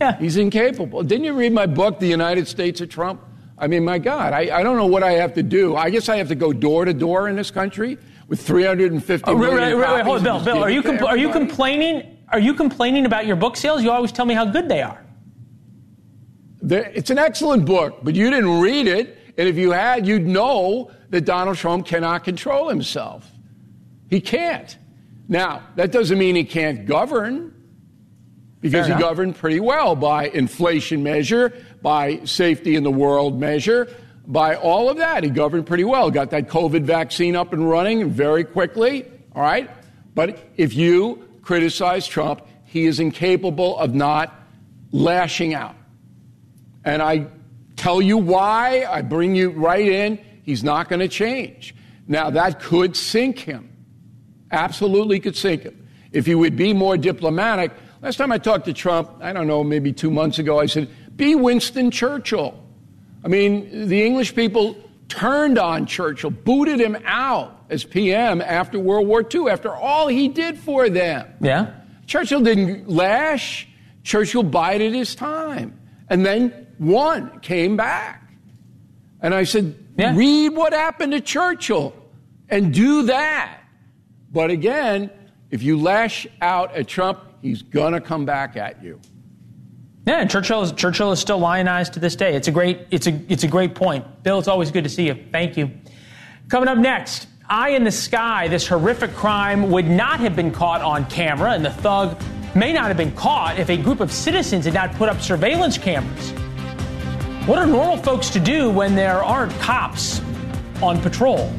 Yeah. 0.02 0.18
He's 0.18 0.36
incapable. 0.36 1.04
Didn't 1.04 1.24
you 1.24 1.32
read 1.32 1.54
my 1.54 1.66
book, 1.66 2.00
The 2.00 2.08
United 2.08 2.50
States 2.50 2.82
of 2.82 2.90
Trump? 2.90 3.22
I 3.58 3.68
mean, 3.68 3.86
my 3.86 3.98
God, 3.98 4.34
I, 4.34 4.58
I 4.58 4.62
don't 4.62 4.76
know 4.76 4.86
what 4.88 5.04
I 5.04 5.14
have 5.14 5.34
to 5.36 5.44
do. 5.44 5.78
I 5.78 5.90
guess 5.90 6.10
I 6.10 6.18
have 6.18 6.28
to 6.28 6.36
go 6.36 6.52
door 6.52 6.84
to 6.84 6.94
door 6.94 7.30
in 7.30 7.38
this 7.38 7.50
country 7.50 7.98
with 8.28 8.46
350 8.46 9.32
oh, 9.32 9.38
million 9.38 9.58
right, 9.58 9.74
right, 9.74 9.94
right, 9.94 10.04
hold 10.04 10.22
Bill, 10.24 10.44
Bill, 10.44 10.64
are 10.64 10.70
you, 10.70 10.84
compl- 10.84 11.08
are 11.08 11.18
you 11.18 11.32
complaining? 11.32 12.18
Are 12.30 12.40
you 12.40 12.54
complaining 12.54 13.06
about 13.06 13.26
your 13.26 13.38
book 13.38 13.56
sales? 13.56 13.84
You 13.84 13.92
always 13.92 14.12
tell 14.12 14.26
me 14.26 14.34
how 14.34 14.44
good 14.44 14.68
they 14.68 14.82
are. 14.82 15.06
it's 16.62 17.10
an 17.10 17.18
excellent 17.18 17.66
book, 17.66 18.00
but 18.04 18.16
you 18.16 18.30
didn't 18.30 18.60
read 18.60 18.88
it. 18.88 19.18
And 19.38 19.48
if 19.48 19.56
you 19.56 19.72
had, 19.72 20.06
you'd 20.06 20.28
know 20.28 20.92
that 21.10 21.22
Donald 21.22 21.56
Trump 21.56 21.86
cannot 21.86 22.26
control 22.26 22.68
himself. 22.68 23.32
He 24.10 24.22
can't. 24.22 24.78
Now, 25.28 25.64
that 25.76 25.92
doesn't 25.92 26.18
mean 26.18 26.36
he 26.36 26.44
can't 26.44 26.86
govern, 26.86 27.52
because 28.62 28.88
he 28.88 28.94
governed 28.94 29.36
pretty 29.36 29.60
well 29.60 29.96
by 29.96 30.28
inflation 30.28 31.04
measure, 31.04 31.54
by 31.82 32.24
safety 32.26 32.76
in 32.76 32.84
the 32.84 32.92
world 32.92 33.40
measure. 33.40 33.88
by 34.28 34.56
all 34.56 34.90
of 34.90 34.98
that. 34.98 35.24
He 35.24 35.30
governed 35.30 35.66
pretty 35.66 35.84
well, 35.84 36.10
got 36.12 36.32
that 36.32 36.48
COVID 36.48 36.84
vaccine 36.84 37.36
up 37.36 37.54
and 37.54 37.70
running 37.70 38.10
very 38.10 38.44
quickly, 38.44 39.06
all 39.36 39.42
right? 39.42 39.70
But 40.14 40.40
if 40.58 40.74
you 40.74 41.28
criticize 41.42 42.08
Trump, 42.08 42.42
he 42.66 42.86
is 42.86 43.00
incapable 43.00 43.78
of 43.78 43.94
not 43.94 44.34
lashing 44.92 45.54
out. 45.54 45.76
And 46.84 47.02
I 47.02 47.28
tell 47.76 48.02
you 48.02 48.18
why, 48.18 48.86
I 48.90 49.02
bring 49.02 49.36
you 49.36 49.52
right 49.52 49.88
in, 49.88 50.20
he's 50.44 50.64
not 50.64 50.90
going 50.90 51.00
to 51.00 51.08
change. 51.08 51.76
Now, 52.08 52.30
that 52.32 52.62
could 52.62 52.96
sink 52.96 53.40
him. 53.40 53.70
Absolutely 54.52 55.20
could 55.20 55.36
sink 55.36 55.64
him. 55.64 55.88
If 56.12 56.26
he 56.26 56.36
would 56.36 56.56
be 56.56 56.74
more 56.74 56.98
diplomatic, 56.98 57.72
last 58.02 58.18
time 58.18 58.32
I 58.32 58.38
talked 58.38 58.66
to 58.66 58.74
Trump, 58.74 59.12
I 59.22 59.34
don't 59.34 59.48
know, 59.48 59.64
maybe 59.64 59.92
two 59.92 60.12
months 60.12 60.40
ago, 60.40 60.60
I 60.60 60.66
said, 60.66 60.90
be 61.16 61.36
Winston 61.36 61.92
Churchill. 61.92 62.62
I 63.24 63.28
mean, 63.28 63.88
the 63.88 64.06
English 64.06 64.36
people 64.36 64.78
turned 65.08 65.58
on 65.58 65.86
Churchill, 65.86 66.30
booted 66.30 66.80
him 66.80 66.98
out 67.06 67.66
as 67.70 67.84
PM 67.84 68.42
after 68.42 68.80
World 68.80 69.08
War 69.08 69.26
II, 69.34 69.50
after 69.50 69.74
all 69.74 70.08
he 70.08 70.28
did 70.28 70.58
for 70.58 70.90
them. 70.90 71.28
Yeah. 71.42 71.74
Churchill 72.06 72.42
didn't 72.42 72.90
lash. 72.90 73.68
Churchill 74.04 74.44
bided 74.44 74.94
his 74.94 75.16
time 75.16 75.80
and 76.10 76.26
then 76.26 76.68
won, 76.80 77.40
came 77.40 77.76
back. 77.76 78.22
And 79.22 79.34
I 79.34 79.44
said, 79.44 79.76
yeah. 79.98 80.16
read 80.16 80.50
what 80.50 80.74
happened 80.74 81.14
to 81.14 81.22
Churchill 81.22 81.96
and 82.50 82.74
do 82.74 83.04
that. 83.04 83.62
But 84.36 84.52
again, 84.52 85.10
if 85.50 85.64
you 85.64 85.80
lash 85.80 86.28
out 86.42 86.76
at 86.76 86.90
Trump, 86.90 87.22
he's 87.42 87.62
going 87.62 87.94
to 87.94 88.02
come 88.02 88.26
back 88.26 88.58
at 88.58 88.84
you. 88.84 89.00
Yeah, 90.06 90.20
and 90.20 90.30
Churchill 90.30 90.62
is, 90.62 90.74
Churchill 90.74 91.14
is 91.14 91.22
still 91.22 91.40
lionized 91.40 91.94
to 91.94 92.02
this 92.02 92.18
day. 92.18 92.36
It's 92.36 92.50
a 92.50 92.52
great 92.52 92.82
it's 92.92 93.08
a 93.08 93.18
it's 93.30 93.46
a 93.46 93.48
great 93.48 93.76
point. 93.76 94.24
Bill, 94.24 94.38
it's 94.38 94.50
always 94.50 94.72
good 94.72 94.84
to 94.84 94.90
see 94.90 95.08
you. 95.08 95.16
Thank 95.32 95.56
you. 95.56 95.72
Coming 96.50 96.68
up 96.68 96.78
next, 96.78 97.28
eye 97.50 97.70
in 97.70 97.86
the 97.86 97.92
sky. 97.94 98.50
This 98.50 98.68
horrific 98.68 99.14
crime 99.14 99.72
would 99.72 99.88
not 99.88 100.20
have 100.20 100.36
been 100.36 100.52
caught 100.52 100.82
on 100.82 101.10
camera, 101.10 101.54
and 101.54 101.64
the 101.64 101.72
thug 101.72 102.22
may 102.54 102.74
not 102.74 102.88
have 102.88 102.98
been 102.98 103.16
caught 103.16 103.58
if 103.58 103.70
a 103.70 103.78
group 103.78 104.02
of 104.02 104.12
citizens 104.12 104.66
had 104.66 104.74
not 104.74 104.94
put 104.96 105.08
up 105.08 105.22
surveillance 105.22 105.78
cameras. 105.78 106.32
What 107.48 107.58
are 107.58 107.66
normal 107.66 107.96
folks 107.98 108.30
to 108.32 108.42
do 108.42 108.70
when 108.70 108.96
there 108.96 109.24
aren't 109.24 109.54
cops 109.60 110.22
on 110.82 111.00
patrol? 111.02 111.54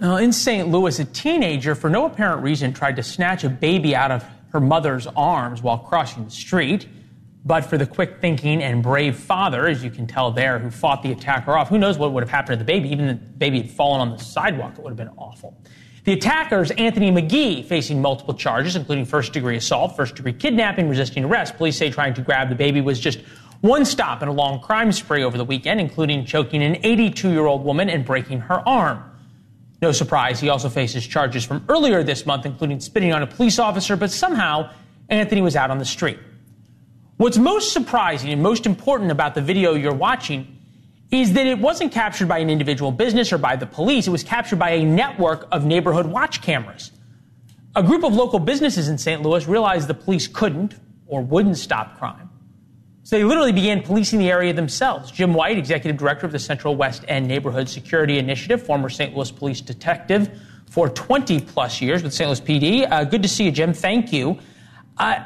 Now, 0.00 0.16
in 0.16 0.32
St. 0.32 0.66
Louis, 0.68 0.98
a 0.98 1.04
teenager, 1.04 1.74
for 1.74 1.90
no 1.90 2.06
apparent 2.06 2.42
reason, 2.42 2.72
tried 2.72 2.96
to 2.96 3.02
snatch 3.02 3.44
a 3.44 3.50
baby 3.50 3.94
out 3.94 4.10
of 4.10 4.24
her 4.50 4.58
mother's 4.58 5.06
arms 5.06 5.62
while 5.62 5.76
crossing 5.76 6.24
the 6.24 6.30
street. 6.30 6.88
But 7.44 7.66
for 7.66 7.76
the 7.76 7.86
quick 7.86 8.18
thinking 8.18 8.62
and 8.62 8.82
brave 8.82 9.16
father, 9.16 9.66
as 9.66 9.84
you 9.84 9.90
can 9.90 10.06
tell 10.06 10.30
there, 10.30 10.58
who 10.58 10.70
fought 10.70 11.02
the 11.02 11.12
attacker 11.12 11.52
off, 11.52 11.68
who 11.68 11.76
knows 11.76 11.98
what 11.98 12.12
would 12.12 12.22
have 12.22 12.30
happened 12.30 12.58
to 12.58 12.64
the 12.64 12.64
baby? 12.64 12.90
Even 12.90 13.08
if 13.08 13.18
the 13.18 13.26
baby 13.26 13.60
had 13.60 13.70
fallen 13.70 14.00
on 14.00 14.16
the 14.16 14.24
sidewalk, 14.24 14.72
it 14.78 14.82
would 14.82 14.90
have 14.90 14.96
been 14.96 15.14
awful. 15.18 15.62
The 16.04 16.14
attacker 16.14 16.62
is 16.62 16.70
Anthony 16.72 17.10
McGee, 17.10 17.66
facing 17.66 18.00
multiple 18.00 18.32
charges, 18.32 18.76
including 18.76 19.04
first 19.04 19.34
degree 19.34 19.56
assault, 19.56 19.96
first 19.96 20.16
degree 20.16 20.32
kidnapping, 20.32 20.88
resisting 20.88 21.24
arrest. 21.24 21.58
Police 21.58 21.76
say 21.76 21.90
trying 21.90 22.14
to 22.14 22.22
grab 22.22 22.48
the 22.48 22.54
baby 22.54 22.80
was 22.80 22.98
just 22.98 23.20
one 23.60 23.84
stop 23.84 24.22
in 24.22 24.28
a 24.28 24.32
long 24.32 24.60
crime 24.60 24.92
spree 24.92 25.22
over 25.22 25.36
the 25.36 25.44
weekend, 25.44 25.78
including 25.78 26.24
choking 26.24 26.62
an 26.62 26.78
82 26.82 27.30
year 27.30 27.44
old 27.44 27.64
woman 27.64 27.90
and 27.90 28.06
breaking 28.06 28.40
her 28.40 28.66
arm. 28.66 29.09
No 29.82 29.92
surprise, 29.92 30.40
he 30.40 30.48
also 30.50 30.68
faces 30.68 31.06
charges 31.06 31.44
from 31.44 31.64
earlier 31.68 32.02
this 32.02 32.26
month, 32.26 32.44
including 32.44 32.80
spitting 32.80 33.12
on 33.12 33.22
a 33.22 33.26
police 33.26 33.58
officer, 33.58 33.96
but 33.96 34.10
somehow 34.10 34.70
Anthony 35.08 35.40
was 35.40 35.56
out 35.56 35.70
on 35.70 35.78
the 35.78 35.84
street. 35.84 36.18
What's 37.16 37.38
most 37.38 37.72
surprising 37.72 38.30
and 38.30 38.42
most 38.42 38.66
important 38.66 39.10
about 39.10 39.34
the 39.34 39.42
video 39.42 39.74
you're 39.74 39.92
watching 39.92 40.56
is 41.10 41.32
that 41.32 41.46
it 41.46 41.58
wasn't 41.58 41.92
captured 41.92 42.28
by 42.28 42.38
an 42.38 42.48
individual 42.48 42.92
business 42.92 43.32
or 43.32 43.38
by 43.38 43.56
the 43.56 43.66
police. 43.66 44.06
It 44.06 44.10
was 44.10 44.22
captured 44.22 44.58
by 44.58 44.70
a 44.70 44.84
network 44.84 45.48
of 45.50 45.64
neighborhood 45.64 46.06
watch 46.06 46.40
cameras. 46.40 46.92
A 47.74 47.82
group 47.82 48.04
of 48.04 48.14
local 48.14 48.38
businesses 48.38 48.88
in 48.88 48.96
St. 48.96 49.22
Louis 49.22 49.46
realized 49.46 49.88
the 49.88 49.94
police 49.94 50.28
couldn't 50.28 50.76
or 51.06 51.20
wouldn't 51.20 51.58
stop 51.58 51.98
crime. 51.98 52.29
So 53.10 53.16
they 53.16 53.24
literally 53.24 53.50
began 53.50 53.82
policing 53.82 54.20
the 54.20 54.30
area 54.30 54.52
themselves. 54.52 55.10
Jim 55.10 55.34
White, 55.34 55.58
executive 55.58 55.96
director 55.96 56.26
of 56.26 56.30
the 56.30 56.38
Central 56.38 56.76
West 56.76 57.04
End 57.08 57.26
Neighborhood 57.26 57.68
Security 57.68 58.18
Initiative, 58.18 58.64
former 58.64 58.88
St. 58.88 59.16
Louis 59.16 59.32
police 59.32 59.60
detective 59.60 60.30
for 60.66 60.88
20 60.88 61.40
plus 61.40 61.80
years 61.80 62.04
with 62.04 62.14
St. 62.14 62.28
Louis 62.28 62.40
PD. 62.40 62.88
Uh, 62.88 63.02
good 63.02 63.20
to 63.20 63.28
see 63.28 63.46
you, 63.46 63.50
Jim. 63.50 63.72
Thank 63.72 64.12
you. 64.12 64.38
Uh, 64.96 65.24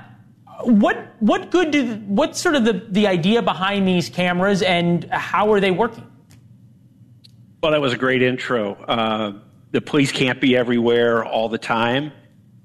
what 0.62 1.12
what 1.20 1.50
good 1.50 1.72
do 1.72 1.96
what's 2.06 2.40
sort 2.40 2.54
of 2.54 2.64
the, 2.64 2.86
the 2.88 3.06
idea 3.06 3.42
behind 3.42 3.86
these 3.86 4.08
cameras 4.08 4.62
and 4.62 5.04
how 5.10 5.52
are 5.52 5.60
they 5.60 5.70
working? 5.70 6.10
Well, 7.62 7.72
that 7.72 7.82
was 7.82 7.92
a 7.92 7.98
great 7.98 8.22
intro. 8.22 8.76
Uh, 8.76 9.32
the 9.72 9.82
police 9.82 10.10
can't 10.10 10.40
be 10.40 10.56
everywhere 10.56 11.22
all 11.22 11.50
the 11.50 11.58
time, 11.58 12.12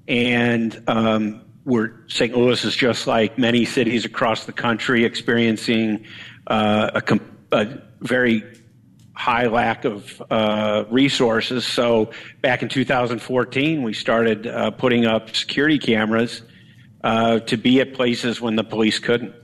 and 0.08 0.82
um, 0.86 1.42
we're 1.70 1.92
St. 2.08 2.36
Louis 2.36 2.64
is 2.64 2.74
just 2.74 3.06
like 3.06 3.38
many 3.38 3.64
cities 3.64 4.04
across 4.04 4.44
the 4.44 4.52
country 4.52 5.04
experiencing 5.04 6.04
uh, 6.48 7.00
a, 7.08 7.20
a, 7.52 7.78
very 8.00 8.42
high 9.12 9.46
lack 9.46 9.84
of 9.84 10.20
uh, 10.30 10.84
resources. 10.90 11.64
So 11.64 12.10
back 12.40 12.62
in 12.62 12.68
2014, 12.68 13.82
we 13.82 13.92
started 13.92 14.46
uh, 14.46 14.72
putting 14.72 15.06
up 15.06 15.36
security 15.36 15.78
cameras 15.78 16.42
uh, 17.04 17.38
to 17.40 17.56
be 17.56 17.80
at 17.80 17.94
places 17.94 18.40
when 18.40 18.56
the 18.56 18.64
police 18.64 18.98
couldn't. 18.98 19.34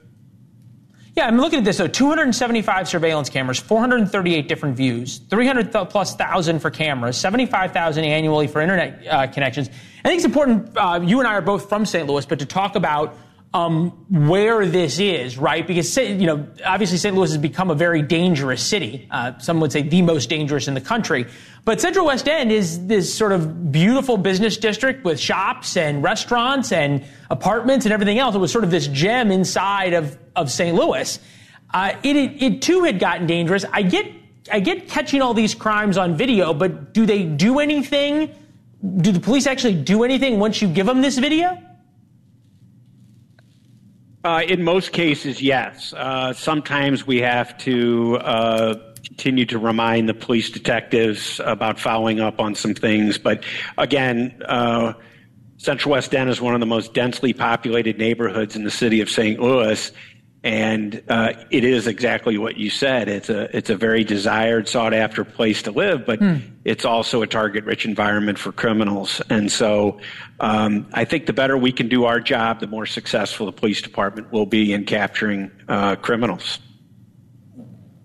Yeah, 1.17 1.27
I'm 1.29 1.39
looking 1.39 1.61
at 1.61 1.65
this. 1.65 1.79
So 1.79 1.87
275 1.87 2.89
surveillance 2.89 3.31
cameras, 3.31 3.59
438 3.59 4.49
different 4.49 4.77
views, 4.77 5.17
300 5.31 5.73
plus 5.89 6.15
thousand 6.15 6.59
for 6.59 6.71
cameras, 6.71 7.17
75,000 7.17 8.05
annually 8.05 8.47
for 8.47 8.61
internet 8.61 9.03
uh, 9.07 9.27
connections. 9.27 9.71
I 10.05 10.09
think 10.09 10.19
it's 10.19 10.27
important. 10.27 10.77
Uh, 10.77 11.01
you 11.03 11.19
and 11.19 11.27
I 11.27 11.33
are 11.33 11.41
both 11.41 11.71
from 11.71 11.87
St. 11.87 12.07
Louis, 12.07 12.27
but 12.27 12.39
to 12.41 12.45
talk 12.45 12.77
about 12.77 13.17
um, 13.57 13.91
where 14.11 14.67
this 14.67 14.99
is, 14.99 15.39
right? 15.39 15.67
Because 15.67 15.97
you 15.97 16.27
know, 16.27 16.47
obviously, 16.65 16.99
St. 16.99 17.17
Louis 17.17 17.31
has 17.31 17.39
become 17.39 17.71
a 17.71 17.75
very 17.75 18.03
dangerous 18.03 18.63
city. 18.63 19.09
Uh, 19.11 19.39
some 19.39 19.61
would 19.61 19.73
say 19.73 19.81
the 19.81 20.03
most 20.03 20.29
dangerous 20.29 20.69
in 20.69 20.75
the 20.75 20.81
country. 20.81 21.25
But 21.65 21.81
Central 21.81 22.05
West 22.05 22.29
End 22.29 22.53
is 22.53 22.87
this 22.87 23.13
sort 23.13 23.33
of 23.33 23.73
beautiful 23.73 24.19
business 24.19 24.59
district 24.59 25.05
with 25.05 25.19
shops 25.19 25.79
and 25.79 26.03
restaurants 26.03 26.71
and 26.71 27.03
apartments 27.31 27.87
and 27.87 27.95
everything 27.95 28.19
else. 28.19 28.35
It 28.35 28.39
was 28.39 28.53
sort 28.53 28.65
of 28.65 28.71
this 28.71 28.89
gem 28.89 29.31
inside 29.31 29.95
of 29.95 30.19
of 30.37 30.51
St. 30.51 30.77
Louis. 30.77 31.19
Uh, 31.73 31.95
it, 32.03 32.15
it 32.15 32.43
it 32.43 32.63
too 32.63 32.85
had 32.85 32.99
gotten 32.99 33.27
dangerous. 33.27 33.65
I 33.73 33.83
get 33.83 34.07
I 34.53 34.61
get 34.61 34.87
catching 34.87 35.23
all 35.23 35.33
these 35.33 35.55
crimes 35.55 35.97
on 35.97 36.15
video, 36.15 36.53
but 36.53 36.93
do 36.93 37.07
they 37.07 37.23
do 37.23 37.59
anything? 37.61 38.35
Do 38.99 39.13
the 39.13 39.21
police 39.21 39.47
actually 39.47 39.83
do 39.83 40.05
anything 40.05 40.39
once 40.39 40.61
you 40.61 40.69
give 40.69 40.85
them 40.85 41.01
this 41.01 41.17
video? 41.17 41.66
Uh, 44.27 44.41
in 44.41 44.65
most 44.65 44.91
cases, 44.91 45.41
yes. 45.41 45.93
Uh, 45.93 46.33
sometimes 46.33 47.07
we 47.07 47.21
have 47.21 47.57
to 47.59 48.17
uh, 48.17 48.75
continue 49.05 49.47
to 49.47 49.57
remind 49.57 50.09
the 50.09 50.15
police 50.15 50.51
detectives 50.51 51.41
about 51.45 51.79
following 51.79 52.19
up 52.19 52.41
on 52.41 52.53
some 52.53 52.75
things. 52.75 53.19
But 53.19 53.45
again, 53.79 54.43
uh, 54.47 54.95
Central 55.59 55.93
West 55.93 56.13
End 56.13 56.29
is 56.29 56.41
one 56.41 56.55
of 56.55 56.61
the 56.61 56.67
most 56.67 56.93
densely 56.93 57.35
populated 57.35 57.99
neighborhoods 57.99 58.57
in 58.57 58.65
the 58.65 58.71
city 58.71 59.01
of 59.01 59.09
St. 59.09 59.39
Louis 59.39 59.93
and 60.47 61.03
uh, 61.09 61.33
it 61.51 61.65
is 61.65 61.89
exactly 61.89 62.39
what 62.39 62.57
you 62.57 62.71
said. 62.71 63.09
It's 63.09 63.29
a 63.29 63.55
it's 63.55 63.69
a 63.69 63.77
very 63.77 64.05
desired, 64.05 64.69
sought 64.69 64.95
after 64.95 65.25
place 65.25 65.61
to 65.63 65.73
live, 65.73 66.07
but 66.07 66.21
mm. 66.21 66.41
it's 66.65 66.85
also 66.85 67.23
a 67.23 67.27
target 67.27 67.65
rich 67.65 67.85
environment 67.85 68.39
for 68.39 68.53
criminals. 68.53 69.21
And 69.29 69.51
so, 69.51 69.99
um, 70.39 70.87
I 70.93 71.05
think 71.05 71.27
the 71.27 71.33
better 71.33 71.59
we 71.59 71.73
can 71.73 71.89
do 71.89 72.05
our 72.05 72.21
job, 72.21 72.61
the 72.61 72.69
more 72.69 72.87
successful 72.87 73.47
the 73.47 73.53
police 73.53 73.83
department 73.83 74.31
will 74.31 74.47
be 74.47 74.73
in 74.73 74.85
capturing 74.85 75.51
uh, 75.67 75.97
criminals. 75.97 76.61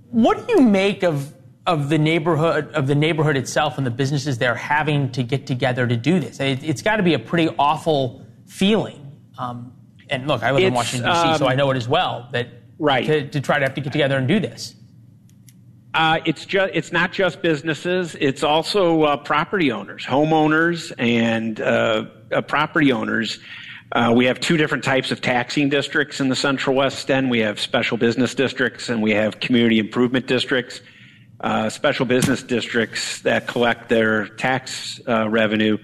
What 0.10 0.48
do 0.48 0.56
you 0.56 0.62
make 0.62 1.04
of 1.04 1.36
of 1.68 1.90
the 1.90 2.00
neighborhood 2.00 2.72
of 2.74 2.88
the 2.88 2.96
neighborhood 2.96 3.38
itself 3.38 3.78
and 3.78 3.86
the 3.86 3.92
businesses 3.92 4.40
there 4.40 4.56
having 4.56 5.12
to 5.12 5.22
get 5.22 5.46
together 5.46 5.86
to 5.86 5.96
do 5.96 6.20
this? 6.20 6.40
It, 6.40 6.64
has 6.64 6.82
got 6.82 6.96
to 6.96 7.04
be 7.04 7.14
a 7.14 7.20
pretty 7.20 7.54
awful 7.60 8.26
feeling. 8.48 8.98
Um, 9.38 9.74
and 10.12 10.28
look, 10.28 10.44
I 10.44 10.52
live 10.52 10.64
in 10.64 10.74
Washington 10.74 11.10
D.C., 11.10 11.28
um, 11.28 11.38
so 11.38 11.48
I 11.48 11.56
know 11.56 11.72
it 11.72 11.78
as 11.78 11.88
well. 11.88 12.30
That 12.34 12.50
right 12.78 13.06
to, 13.06 13.28
to, 13.30 13.42
try 13.42 13.58
to 13.60 13.66
have 13.66 13.74
to 13.76 13.82
get 13.82 13.94
together 13.94 14.18
and 14.18 14.28
do 14.28 14.40
this. 14.40 14.76
Uh, 15.94 16.20
it's 16.26 16.46
just 16.46 16.72
it's 16.74 16.92
not 16.92 17.12
just 17.12 17.42
businesses; 17.42 18.16
it's 18.20 18.44
also 18.44 19.04
uh, 19.04 19.18
property 19.18 19.72
owners, 19.72 20.06
homeowners, 20.06 20.94
and 20.98 21.60
uh, 21.60 22.06
uh 22.32 22.42
property 22.42 22.92
owners. 22.92 23.40
Uh, 23.94 24.14
we 24.16 24.26
have 24.26 24.40
two 24.40 24.56
different 24.56 24.86
types 24.86 25.12
of 25.12 25.20
taxing 25.20 25.68
districts 25.68 26.22
in 26.22 26.30
the 26.30 26.36
Central 26.36 26.76
West 26.76 27.10
End. 27.12 27.30
We 27.30 27.40
have 27.40 27.60
special 27.60 27.98
business 27.98 28.34
districts, 28.36 28.88
and 28.88 29.02
we 29.02 29.12
have 29.12 29.40
community 29.40 29.80
improvement 29.80 30.28
districts. 30.28 30.82
Uh, 31.42 31.70
special 31.70 32.06
business 32.06 32.44
districts 32.44 33.22
that 33.22 33.48
collect 33.48 33.90
their 33.90 34.28
tax 34.28 35.02
revenue 35.08 35.78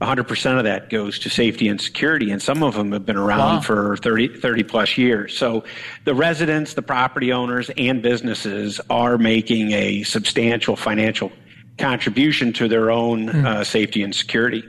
100% 0.00 0.58
of 0.58 0.64
that 0.64 0.88
goes 0.88 1.18
to 1.18 1.28
safety 1.30 1.68
and 1.68 1.80
security, 1.80 2.30
and 2.30 2.40
some 2.40 2.62
of 2.62 2.74
them 2.74 2.92
have 2.92 3.04
been 3.04 3.16
around 3.18 3.56
Wow. 3.56 3.60
for 3.60 3.96
30, 3.98 4.28
30 4.40 4.62
plus 4.62 4.96
years. 4.96 5.36
So 5.36 5.64
the 6.04 6.14
residents, 6.14 6.72
the 6.74 6.82
property 6.82 7.32
owners, 7.32 7.70
and 7.76 8.00
businesses 8.02 8.80
are 8.88 9.18
making 9.18 9.72
a 9.72 10.02
substantial 10.04 10.74
financial 10.74 11.30
contribution 11.76 12.52
to 12.54 12.68
their 12.68 12.90
own 12.90 13.28
Hmm. 13.28 13.46
uh, 13.46 13.64
safety 13.64 14.02
and 14.02 14.14
security. 14.14 14.64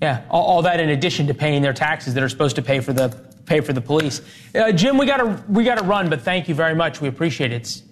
Yeah, 0.00 0.22
all, 0.30 0.44
all 0.44 0.62
that 0.62 0.80
in 0.80 0.88
addition 0.90 1.26
to 1.26 1.34
paying 1.34 1.60
their 1.60 1.72
taxes 1.74 2.14
that 2.14 2.22
are 2.22 2.28
supposed 2.28 2.56
to 2.56 2.62
pay 2.62 2.80
for 2.80 2.92
the 2.92 3.08
pay 3.46 3.60
for 3.60 3.72
the 3.72 3.80
police. 3.80 4.20
Uh, 4.54 4.70
Jim, 4.72 4.96
we 4.98 5.06
got 5.06 5.16
to 5.16 5.42
we 5.48 5.64
got 5.64 5.78
to 5.78 5.84
run, 5.84 6.08
but 6.08 6.20
thank 6.22 6.48
you 6.48 6.54
very 6.54 6.74
much. 6.74 7.00
We 7.00 7.08
appreciate 7.08 7.50
it. 7.52 7.56
It's 7.56 7.82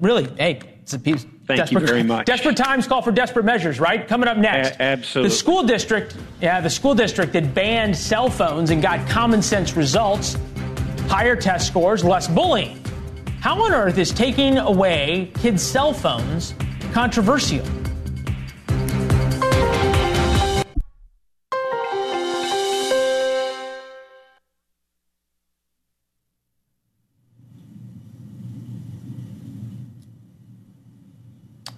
really 0.00 0.28
hey, 0.38 0.60
it's 0.82 0.92
a 0.94 0.98
piece. 0.98 1.26
Thank 1.46 1.70
you 1.70 1.78
very 1.78 2.02
much. 2.02 2.26
Desperate 2.26 2.56
times 2.56 2.86
call 2.86 3.02
for 3.02 3.12
desperate 3.12 3.44
measures, 3.44 3.78
right? 3.78 4.06
Coming 4.06 4.28
up 4.28 4.36
next. 4.36 4.76
A- 4.76 4.82
absolutely. 4.82 5.28
The 5.30 5.34
school 5.36 5.62
district, 5.62 6.16
yeah, 6.40 6.60
the 6.60 6.70
school 6.70 6.94
district 6.94 7.32
that 7.34 7.54
banned 7.54 7.96
cell 7.96 8.28
phones 8.28 8.70
and 8.70 8.82
got 8.82 9.08
common 9.08 9.40
sense 9.42 9.76
results, 9.76 10.36
higher 11.08 11.36
test 11.36 11.66
scores, 11.68 12.02
less 12.02 12.26
bullying. 12.26 12.82
How 13.40 13.62
on 13.62 13.72
earth 13.72 13.96
is 13.98 14.10
taking 14.10 14.58
away 14.58 15.30
kids' 15.38 15.62
cell 15.62 15.92
phones 15.92 16.54
controversial? 16.92 17.64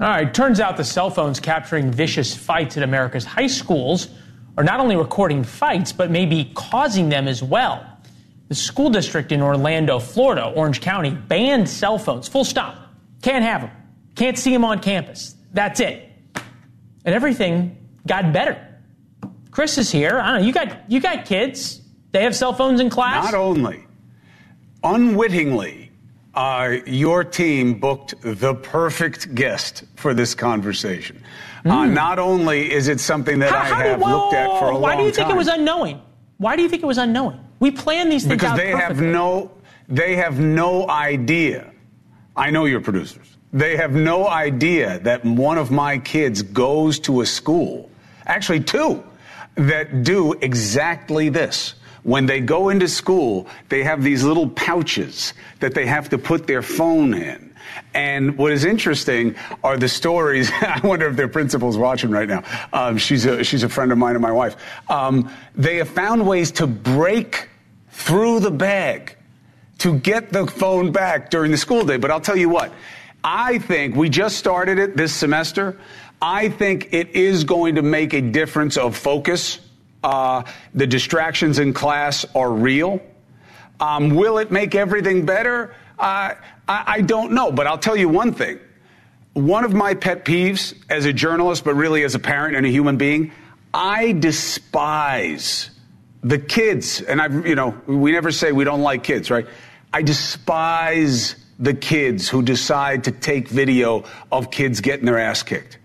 All 0.01 0.07
right, 0.07 0.32
turns 0.32 0.61
out 0.61 0.76
the 0.76 0.84
cell 0.84 1.11
phones 1.11 1.40
capturing 1.40 1.90
vicious 1.90 2.36
fights 2.36 2.76
at 2.76 2.84
America's 2.84 3.24
high 3.24 3.49
schools 3.49 4.09
are 4.57 4.62
not 4.62 4.78
only 4.78 4.94
recording 4.94 5.42
fights, 5.42 5.92
but 5.92 6.09
maybe 6.09 6.53
causing 6.55 7.09
them 7.09 7.26
as 7.26 7.42
well. 7.42 7.84
The 8.46 8.55
school 8.55 8.90
district 8.90 9.32
in 9.32 9.42
Orlando, 9.42 9.99
Florida, 9.99 10.46
Orange 10.46 10.80
County, 10.80 11.11
banned 11.11 11.68
cell 11.68 11.99
phones. 11.99 12.28
Full 12.28 12.44
stop. 12.44 12.76
Can't 13.22 13.44
have 13.44 13.62
them. 13.62 13.70
Can't 14.14 14.38
see 14.38 14.53
them 14.53 14.64
on 14.64 14.78
campus. 14.78 15.34
That's 15.53 15.80
it. 15.80 16.11
And 17.05 17.14
everything 17.14 17.76
got 18.07 18.32
better. 18.32 18.64
Chris 19.51 19.78
is 19.78 19.90
here. 19.90 20.20
I 20.20 20.32
don't 20.32 20.40
know. 20.40 20.46
You 20.46 20.53
got 20.53 20.90
you 20.90 21.01
got 21.01 21.24
kids. 21.24 21.82
They 22.12 22.22
have 22.22 22.36
cell 22.36 22.53
phones 22.53 22.80
in 22.80 22.88
class. 22.88 23.24
Not 23.24 23.34
only, 23.34 23.84
unwittingly, 24.84 25.88
uh, 26.39 26.76
your 26.86 27.24
team 27.24 27.74
booked 27.80 28.14
the 28.22 28.55
perfect 28.55 29.34
guest 29.34 29.82
for 29.97 30.14
this 30.14 30.34
conversation. 30.36 31.20
Uh, 31.64 31.84
not 31.86 32.20
only 32.20 32.72
is 32.72 32.86
it 32.86 33.01
something 33.01 33.41
that 33.41 33.51
Hmm. 33.51 33.57
How- 33.57 33.62
I 33.62 33.82
how 33.82 33.89
have 33.89 34.01
looked 34.01 34.34
at 34.34 34.47
for 34.61 34.66
a 34.70 34.72
long 34.72 34.74
time. 34.74 34.80
Why 34.82 34.97
do 34.97 35.03
you 35.03 35.11
think 35.11 35.26
time, 35.26 35.34
it 35.36 35.39
was 35.39 35.49
unknowing? 35.49 36.01
Why 36.39 36.55
do 36.55 36.62
you 36.62 36.68
think 36.68 36.82
it 36.84 36.86
was 36.86 36.99
unknowing? 36.99 37.41
We 37.59 37.72
plan 37.72 38.09
these 38.09 38.22
things 38.22 38.36
because 38.36 38.53
out 38.53 38.57
they 38.57 38.70
have 38.70 39.01
no 39.01 39.51
they 39.89 40.14
have 40.16 40.39
no 40.39 40.89
idea 40.89 41.72
i 42.36 42.51
know 42.51 42.66
your 42.66 42.80
producers 42.80 43.36
they 43.53 43.74
have 43.76 43.93
no 43.93 44.28
idea 44.28 44.99
that 45.01 45.24
one 45.24 45.57
of 45.59 45.70
my 45.70 45.97
kids 45.99 46.43
goes 46.43 46.99
to 47.01 47.22
a 47.22 47.26
school 47.26 47.91
actually 48.26 48.61
two 48.61 49.03
that 49.57 50.05
do 50.05 50.34
exactly 50.34 51.30
this 51.30 51.74
when 52.03 52.26
they 52.26 52.40
go 52.40 52.68
into 52.68 52.88
school 52.88 53.46
they 53.68 53.82
have 53.82 54.03
these 54.03 54.24
little 54.24 54.49
pouches 54.49 55.34
that 55.61 55.74
they 55.74 55.86
have 55.86 56.09
to 56.09 56.18
put 56.18 56.46
their 56.46 56.62
phone 56.62 57.14
in 57.14 57.49
and 57.94 58.36
what 58.38 58.53
is 58.53 58.64
interesting 58.64 59.34
are 59.64 59.76
the 59.76 59.88
stories. 59.88 60.51
I 60.61 60.80
wonder 60.82 61.07
if 61.09 61.16
their 61.16 61.28
principal's 61.28 61.76
watching 61.76 62.11
right 62.11 62.28
now. 62.28 62.44
Um, 62.72 62.99
she's 62.99 63.24
a 63.24 63.44
she's 63.44 63.62
a 63.62 63.68
friend 63.68 63.92
of 63.92 63.99
mine 63.99 64.14
and 64.14 64.22
my 64.22 64.32
wife. 64.32 64.57
Um, 64.90 65.30
they 65.55 65.76
have 65.76 65.88
found 65.88 66.26
ways 66.26 66.51
to 66.53 66.66
break 66.66 67.49
through 67.90 68.40
the 68.40 68.51
bag 68.51 69.16
to 69.78 69.99
get 69.99 70.32
the 70.32 70.46
phone 70.46 70.92
back 70.92 71.30
during 71.30 71.51
the 71.51 71.57
school 71.57 71.84
day. 71.84 71.96
But 71.96 72.11
I'll 72.11 72.20
tell 72.20 72.36
you 72.36 72.49
what, 72.49 72.72
I 73.22 73.59
think 73.59 73.94
we 73.94 74.09
just 74.09 74.36
started 74.36 74.78
it 74.78 74.96
this 74.96 75.12
semester. 75.12 75.78
I 76.20 76.49
think 76.49 76.92
it 76.92 77.11
is 77.11 77.44
going 77.44 77.76
to 77.76 77.82
make 77.82 78.12
a 78.12 78.20
difference 78.20 78.76
of 78.76 78.96
focus. 78.96 79.61
Uh, 80.03 80.42
the 80.74 80.86
distractions 80.86 81.59
in 81.59 81.72
class 81.72 82.24
are 82.34 82.53
real. 82.53 83.01
Um, 83.80 84.14
will 84.14 84.38
it 84.38 84.51
make 84.51 84.74
everything 84.74 85.26
better? 85.26 85.74
Uh, 85.99 86.34
I, 86.68 86.84
I 86.86 87.01
don't 87.01 87.32
know, 87.32 87.51
but 87.51 87.66
I'll 87.66 87.78
tell 87.78 87.96
you 87.96 88.09
one 88.09 88.32
thing. 88.32 88.59
One 89.34 89.64
of 89.64 89.72
my 89.72 89.94
pet 89.94 90.24
peeves 90.24 90.74
as 90.88 91.05
a 91.05 91.12
journalist, 91.12 91.64
but 91.64 91.74
really 91.74 92.05
as 92.05 92.14
a 92.14 92.18
parent 92.18 92.57
and 92.57 92.66
a 92.66 92.68
human 92.68 92.96
being, 92.96 93.32
I 93.72 94.12
despise 94.12 95.70
the 96.22 96.38
kids. 96.38 97.01
And 97.01 97.20
I've, 97.20 97.46
you 97.46 97.55
know, 97.55 97.80
we 97.86 98.12
never 98.12 98.32
say 98.32 98.53
we 98.53 98.64
don't 98.64 98.82
like 98.82 99.05
kids, 99.05 99.30
right? 99.30 99.46
I 99.92 100.03
despise 100.03 101.36
the 101.59 101.74
kids 101.74 102.28
who 102.28 102.42
decide 102.42 103.05
to 103.05 103.12
take 103.12 103.49
video 103.49 104.05
of 104.30 104.51
kids 104.51 104.80
getting 104.80 105.07
their 105.07 105.18
ass 105.18 105.42
kicked. 105.42 105.78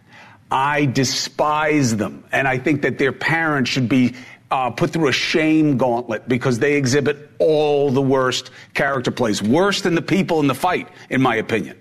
I 0.54 0.86
despise 0.86 1.96
them. 1.98 2.24
And 2.32 2.48
I 2.48 2.60
think 2.60 2.84
that 2.84 2.98
their 3.00 3.12
parents 3.12 3.70
should 3.72 3.90
be 3.90 4.14
uh, 4.52 4.70
put 4.70 4.92
through 4.92 5.08
a 5.08 5.12
shame 5.12 5.78
gauntlet 5.78 6.30
because 6.30 6.60
they 6.60 6.76
exhibit 6.76 7.32
all 7.40 7.90
the 7.90 8.02
worst 8.04 8.52
character 8.76 9.10
plays, 9.10 9.42
worse 9.42 9.82
than 9.82 9.96
the 9.96 10.02
people 10.02 10.40
in 10.42 10.48
the 10.48 10.54
fight, 10.54 10.88
in 11.10 11.22
my 11.24 11.36
opinion. 11.38 11.76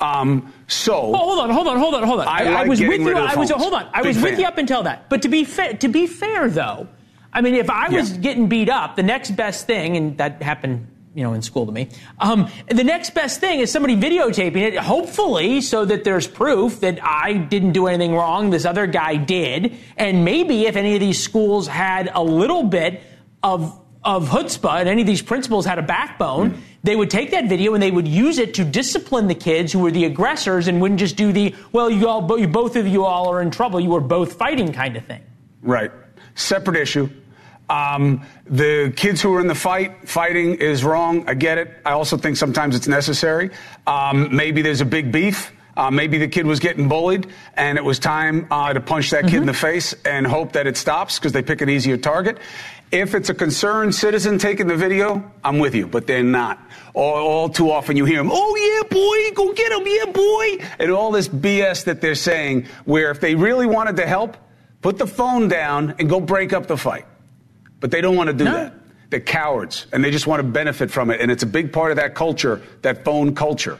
Um, 0.00 0.52
so 0.68 0.94
Oh, 0.94 1.14
hold 1.16 1.38
on, 1.40 1.50
hold 1.50 1.66
on, 1.66 1.78
hold 1.78 1.94
on, 1.94 2.02
hold 2.04 2.20
on. 2.20 2.28
I 2.28 2.44
like 2.44 2.68
was 2.68 2.80
with 2.80 3.00
you. 3.00 3.08
rid 3.08 3.16
of 3.16 3.24
the 3.24 3.30
I 3.32 3.34
was 3.36 3.50
hold 3.50 3.74
on. 3.74 3.88
I 3.92 4.02
Big 4.02 4.14
was 4.14 4.22
with 4.22 4.38
you 4.38 4.46
up 4.46 4.58
until 4.58 4.84
that. 4.84 5.08
But 5.08 5.22
to 5.22 5.28
be 5.28 5.44
fair, 5.44 5.72
to 5.74 5.88
be 5.88 6.06
fair 6.06 6.48
though, 6.48 6.86
I 7.32 7.40
mean, 7.40 7.54
if 7.56 7.68
I 7.68 7.88
was 7.88 8.12
Yeah. 8.12 8.18
getting 8.18 8.48
beat 8.48 8.68
up, 8.68 8.94
the 8.96 9.02
next 9.02 9.32
best 9.32 9.66
thing, 9.66 9.96
and 9.96 10.16
that 10.18 10.40
happened, 10.40 10.86
you 11.14 11.22
know, 11.22 11.32
in 11.32 11.42
school 11.42 11.64
to 11.66 11.72
me. 11.72 11.88
Um, 12.18 12.50
the 12.68 12.84
next 12.84 13.14
best 13.14 13.40
thing 13.40 13.60
is 13.60 13.70
somebody 13.70 13.96
videotaping 13.96 14.56
it, 14.56 14.76
hopefully, 14.76 15.60
so 15.60 15.84
that 15.84 16.04
there's 16.04 16.26
proof 16.26 16.80
that 16.80 16.98
I 17.02 17.34
didn't 17.34 17.72
do 17.72 17.86
anything 17.86 18.14
wrong. 18.14 18.50
This 18.50 18.64
other 18.64 18.86
guy 18.86 19.16
did, 19.16 19.76
and 19.96 20.24
maybe 20.24 20.66
if 20.66 20.76
any 20.76 20.94
of 20.94 21.00
these 21.00 21.22
schools 21.22 21.68
had 21.68 22.10
a 22.12 22.22
little 22.22 22.64
bit 22.64 23.02
of 23.42 23.80
of 24.04 24.28
chutzpah 24.28 24.80
and 24.80 24.88
any 24.88 25.00
of 25.00 25.06
these 25.06 25.22
principals 25.22 25.64
had 25.64 25.78
a 25.78 25.82
backbone, 25.82 26.62
they 26.82 26.94
would 26.94 27.08
take 27.08 27.30
that 27.30 27.48
video 27.48 27.72
and 27.72 27.82
they 27.82 27.90
would 27.90 28.06
use 28.06 28.38
it 28.38 28.52
to 28.54 28.64
discipline 28.64 29.28
the 29.28 29.34
kids 29.34 29.72
who 29.72 29.78
were 29.78 29.90
the 29.90 30.04
aggressors 30.04 30.68
and 30.68 30.80
wouldn't 30.80 31.00
just 31.00 31.16
do 31.16 31.32
the, 31.32 31.54
well, 31.72 31.90
you 31.90 32.06
all, 32.06 32.20
bo- 32.20 32.46
both 32.46 32.76
of 32.76 32.86
you 32.86 33.04
all 33.04 33.32
are 33.32 33.40
in 33.40 33.50
trouble, 33.50 33.80
you 33.80 33.88
were 33.88 34.00
both 34.00 34.34
fighting 34.34 34.72
kind 34.72 34.96
of 34.96 35.06
thing. 35.06 35.22
Right. 35.62 35.90
Separate 36.34 36.76
issue. 36.76 37.08
Um, 37.70 38.22
the 38.46 38.92
kids 38.94 39.22
who 39.22 39.34
are 39.34 39.40
in 39.40 39.46
the 39.46 39.54
fight, 39.54 40.08
fighting 40.08 40.56
is 40.56 40.84
wrong. 40.84 41.26
I 41.28 41.34
get 41.34 41.58
it. 41.58 41.70
I 41.84 41.92
also 41.92 42.16
think 42.16 42.36
sometimes 42.36 42.76
it's 42.76 42.88
necessary. 42.88 43.50
Um, 43.86 44.34
maybe 44.34 44.62
there's 44.62 44.80
a 44.80 44.86
big 44.86 45.10
beef. 45.10 45.52
Uh, 45.76 45.90
maybe 45.90 46.18
the 46.18 46.28
kid 46.28 46.46
was 46.46 46.60
getting 46.60 46.88
bullied 46.88 47.26
and 47.54 47.76
it 47.76 47.82
was 47.82 47.98
time 47.98 48.46
uh, 48.50 48.72
to 48.72 48.80
punch 48.80 49.10
that 49.10 49.24
kid 49.24 49.34
in 49.34 49.46
the 49.46 49.52
face 49.52 49.92
and 50.04 50.24
hope 50.24 50.52
that 50.52 50.68
it 50.68 50.76
stops 50.76 51.18
because 51.18 51.32
they 51.32 51.42
pick 51.42 51.60
an 51.62 51.68
easier 51.68 51.96
target. 51.96 52.38
If 52.92 53.14
it's 53.16 53.28
a 53.28 53.34
concerned 53.34 53.92
citizen 53.92 54.38
taking 54.38 54.68
the 54.68 54.76
video, 54.76 55.32
I'm 55.42 55.58
with 55.58 55.74
you, 55.74 55.88
but 55.88 56.06
they're 56.06 56.22
not. 56.22 56.60
All, 56.94 57.16
all 57.16 57.48
too 57.48 57.72
often 57.72 57.96
you 57.96 58.04
hear 58.04 58.18
them, 58.18 58.30
oh 58.32 58.56
yeah, 58.56 58.88
boy, 58.88 59.34
go 59.34 59.52
get 59.52 59.72
him, 59.72 59.82
yeah, 59.84 60.12
boy. 60.12 60.64
And 60.78 60.92
all 60.92 61.10
this 61.10 61.26
BS 61.26 61.84
that 61.84 62.00
they're 62.00 62.14
saying, 62.14 62.66
where 62.84 63.10
if 63.10 63.20
they 63.20 63.34
really 63.34 63.66
wanted 63.66 63.96
to 63.96 64.06
help, 64.06 64.36
put 64.80 64.96
the 64.96 65.08
phone 65.08 65.48
down 65.48 65.96
and 65.98 66.08
go 66.08 66.20
break 66.20 66.52
up 66.52 66.68
the 66.68 66.76
fight. 66.76 67.06
But 67.84 67.90
they 67.90 68.00
don't 68.00 68.16
want 68.16 68.28
to 68.28 68.32
do 68.32 68.44
that. 68.44 68.72
They're 69.10 69.20
cowards 69.20 69.86
and 69.92 70.02
they 70.02 70.10
just 70.10 70.26
want 70.26 70.40
to 70.40 70.48
benefit 70.48 70.90
from 70.90 71.10
it. 71.10 71.20
And 71.20 71.30
it's 71.30 71.42
a 71.42 71.46
big 71.46 71.70
part 71.70 71.90
of 71.90 71.98
that 71.98 72.14
culture, 72.14 72.62
that 72.80 73.04
phone 73.04 73.34
culture. 73.34 73.78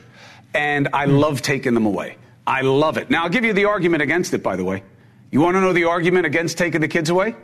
And 0.52 0.90
I 0.92 1.06
hmm. 1.06 1.12
love 1.12 1.40
taking 1.40 1.72
them 1.72 1.86
away. 1.86 2.18
I 2.46 2.60
love 2.60 2.98
it. 2.98 3.08
Now, 3.08 3.22
I'll 3.22 3.30
give 3.30 3.46
you 3.46 3.54
the 3.54 3.64
argument 3.64 4.02
against 4.02 4.34
it, 4.34 4.42
by 4.42 4.56
the 4.56 4.64
way. 4.64 4.82
You 5.30 5.40
want 5.40 5.54
to 5.54 5.62
know 5.62 5.72
the 5.72 5.84
argument 5.84 6.26
against 6.26 6.58
taking 6.58 6.82
the 6.82 6.86
kids 6.86 7.08
away? 7.08 7.34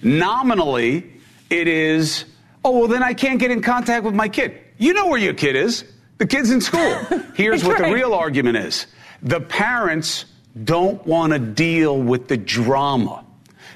Nominally, 0.00 1.20
it 1.50 1.68
is, 1.68 2.24
oh, 2.64 2.78
well, 2.78 2.88
then 2.88 3.02
I 3.02 3.12
can't 3.12 3.38
get 3.38 3.50
in 3.50 3.60
contact 3.60 4.06
with 4.06 4.14
my 4.14 4.30
kid. 4.30 4.58
You 4.78 4.94
know 4.94 5.08
where 5.08 5.20
your 5.20 5.34
kid 5.34 5.54
is. 5.54 5.84
The 6.16 6.26
kid's 6.26 6.50
in 6.50 6.62
school. 6.62 6.94
Here's 7.34 7.62
what 7.62 7.76
the 7.76 7.92
real 7.92 8.14
argument 8.14 8.56
is 8.56 8.86
the 9.22 9.42
parents 9.42 10.24
don't 10.64 11.06
want 11.06 11.34
to 11.34 11.38
deal 11.38 12.00
with 12.00 12.28
the 12.28 12.38
drama 12.38 13.23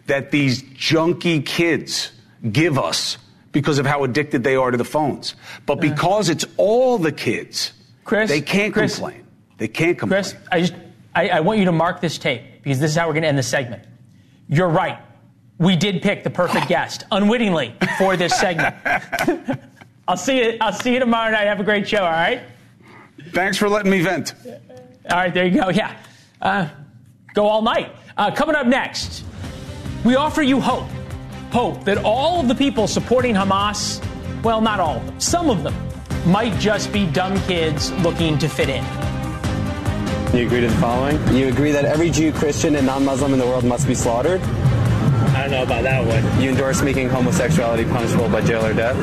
that 0.09 0.31
these 0.31 0.63
junky 0.63 1.45
kids 1.45 2.11
give 2.51 2.79
us 2.79 3.19
because 3.53 3.79
of 3.79 3.87
how 3.87 4.05
addicted 4.05 4.45
they 4.45 4.57
are 4.57 4.71
to 4.71 4.77
the 4.77 4.85
phones. 4.85 5.35
But 5.65 5.77
because 5.81 6.29
it's 6.29 6.45
all 6.57 6.99
the 6.99 7.13
kids, 7.13 7.73
Chris, 8.05 8.29
they 8.29 8.41
can't 8.41 8.73
Chris, 8.73 8.97
complain. 8.97 9.25
They 9.59 9.69
can't 9.69 9.99
complain. 9.99 10.23
Chris, 10.23 10.35
I 10.51 10.61
just, 10.61 10.75
I, 11.15 11.29
I 11.29 11.41
want 11.41 11.59
you 11.59 11.65
to 11.67 11.73
mark 11.73 12.01
this 12.01 12.19
tape 12.19 12.43
because 12.63 12.81
this 12.81 12.91
is 12.91 12.97
how 12.97 13.07
we're 13.07 13.15
going 13.15 13.23
to 13.23 13.29
end 13.29 13.39
the 13.39 13.43
segment. 13.43 13.83
You're 14.49 14.69
right. 14.69 14.99
We 15.59 15.77
did 15.77 16.03
pick 16.03 16.25
the 16.25 16.31
perfect 16.31 16.69
guest 16.69 17.05
unwittingly 17.11 17.75
for 17.99 18.17
this 18.17 18.39
segment. 18.39 18.77
I'll 20.09 20.17
see 20.17 20.39
you. 20.39 20.59
I'll 20.61 20.73
see 20.73 20.95
you 20.95 21.01
tomorrow 21.01 21.31
night. 21.31 21.47
Have 21.47 21.61
a 21.61 21.65
great 21.65 21.87
show. 21.89 21.99
All 21.99 22.11
right. 22.11 22.43
Thanks 23.33 23.59
for 23.59 23.69
letting 23.69 23.91
me 23.91 24.01
vent. 24.01 24.35
All 25.11 25.19
right. 25.19 25.35
There 25.35 25.47
you 25.47 25.61
go. 25.61 25.69
Yeah. 25.69 25.99
Uh, 26.41 26.69
go 27.35 27.47
all 27.47 27.61
night. 27.61 27.95
Uh, 28.17 28.31
coming 28.31 28.55
up 28.55 28.67
next. 28.67 29.25
We 30.05 30.15
offer 30.15 30.43
you 30.43 30.61
hope. 30.61 30.89
Hope 31.51 31.85
that 31.85 31.99
all 31.99 32.41
of 32.41 32.49
the 32.49 32.55
people 32.55 32.87
supporting 32.87 33.35
Hamas, 33.35 34.05
well, 34.43 34.61
not 34.61 34.81
all 34.81 34.99
of 34.99 35.07
them, 35.07 35.21
some 35.21 35.51
of 35.51 35.63
them, 35.63 35.75
might 36.27 36.59
just 36.61 36.93
be 36.93 37.07
dumb 37.07 37.39
kids 37.43 37.91
looking 38.03 38.39
to 38.39 38.49
fit 38.49 38.69
in. 38.69 38.85
You 40.37 40.47
agree 40.47 40.61
to 40.61 40.69
the 40.69 40.77
following? 40.77 41.17
You 41.35 41.49
agree 41.49 41.73
that 41.73 41.85
every 41.85 42.11
Jew, 42.11 42.33
Christian, 42.33 42.77
and 42.77 42.87
non 42.87 43.05
Muslim 43.05 43.33
in 43.33 43.39
the 43.39 43.47
world 43.47 43.65
must 43.65 43.89
be 43.89 43.95
slaughtered? 43.95 44.41
I 44.43 45.43
don't 45.43 45.51
know 45.51 45.63
about 45.63 45.83
that 45.85 46.07
one. 46.07 46.43
You 46.43 46.51
endorse 46.51 46.83
making 46.83 47.09
homosexuality 47.09 47.85
punishable 47.85 48.29
by 48.29 48.43
jail 48.43 48.65
or 48.65 48.75
death? 48.75 48.97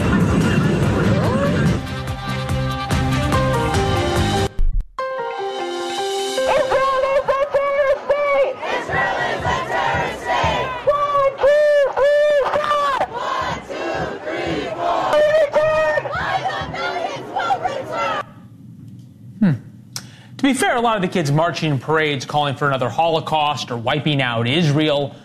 A 20.76 20.82
lot 20.82 20.98
of 20.98 21.02
the 21.02 21.08
kids 21.08 21.32
marching 21.32 21.72
in 21.72 21.80
parades 21.80 22.26
calling 22.26 22.56
for 22.56 22.68
another 22.68 22.90
Holocaust 22.90 23.72
or 23.72 23.78
wiping 23.78 24.22
out 24.22 24.46
Israel 24.46 25.16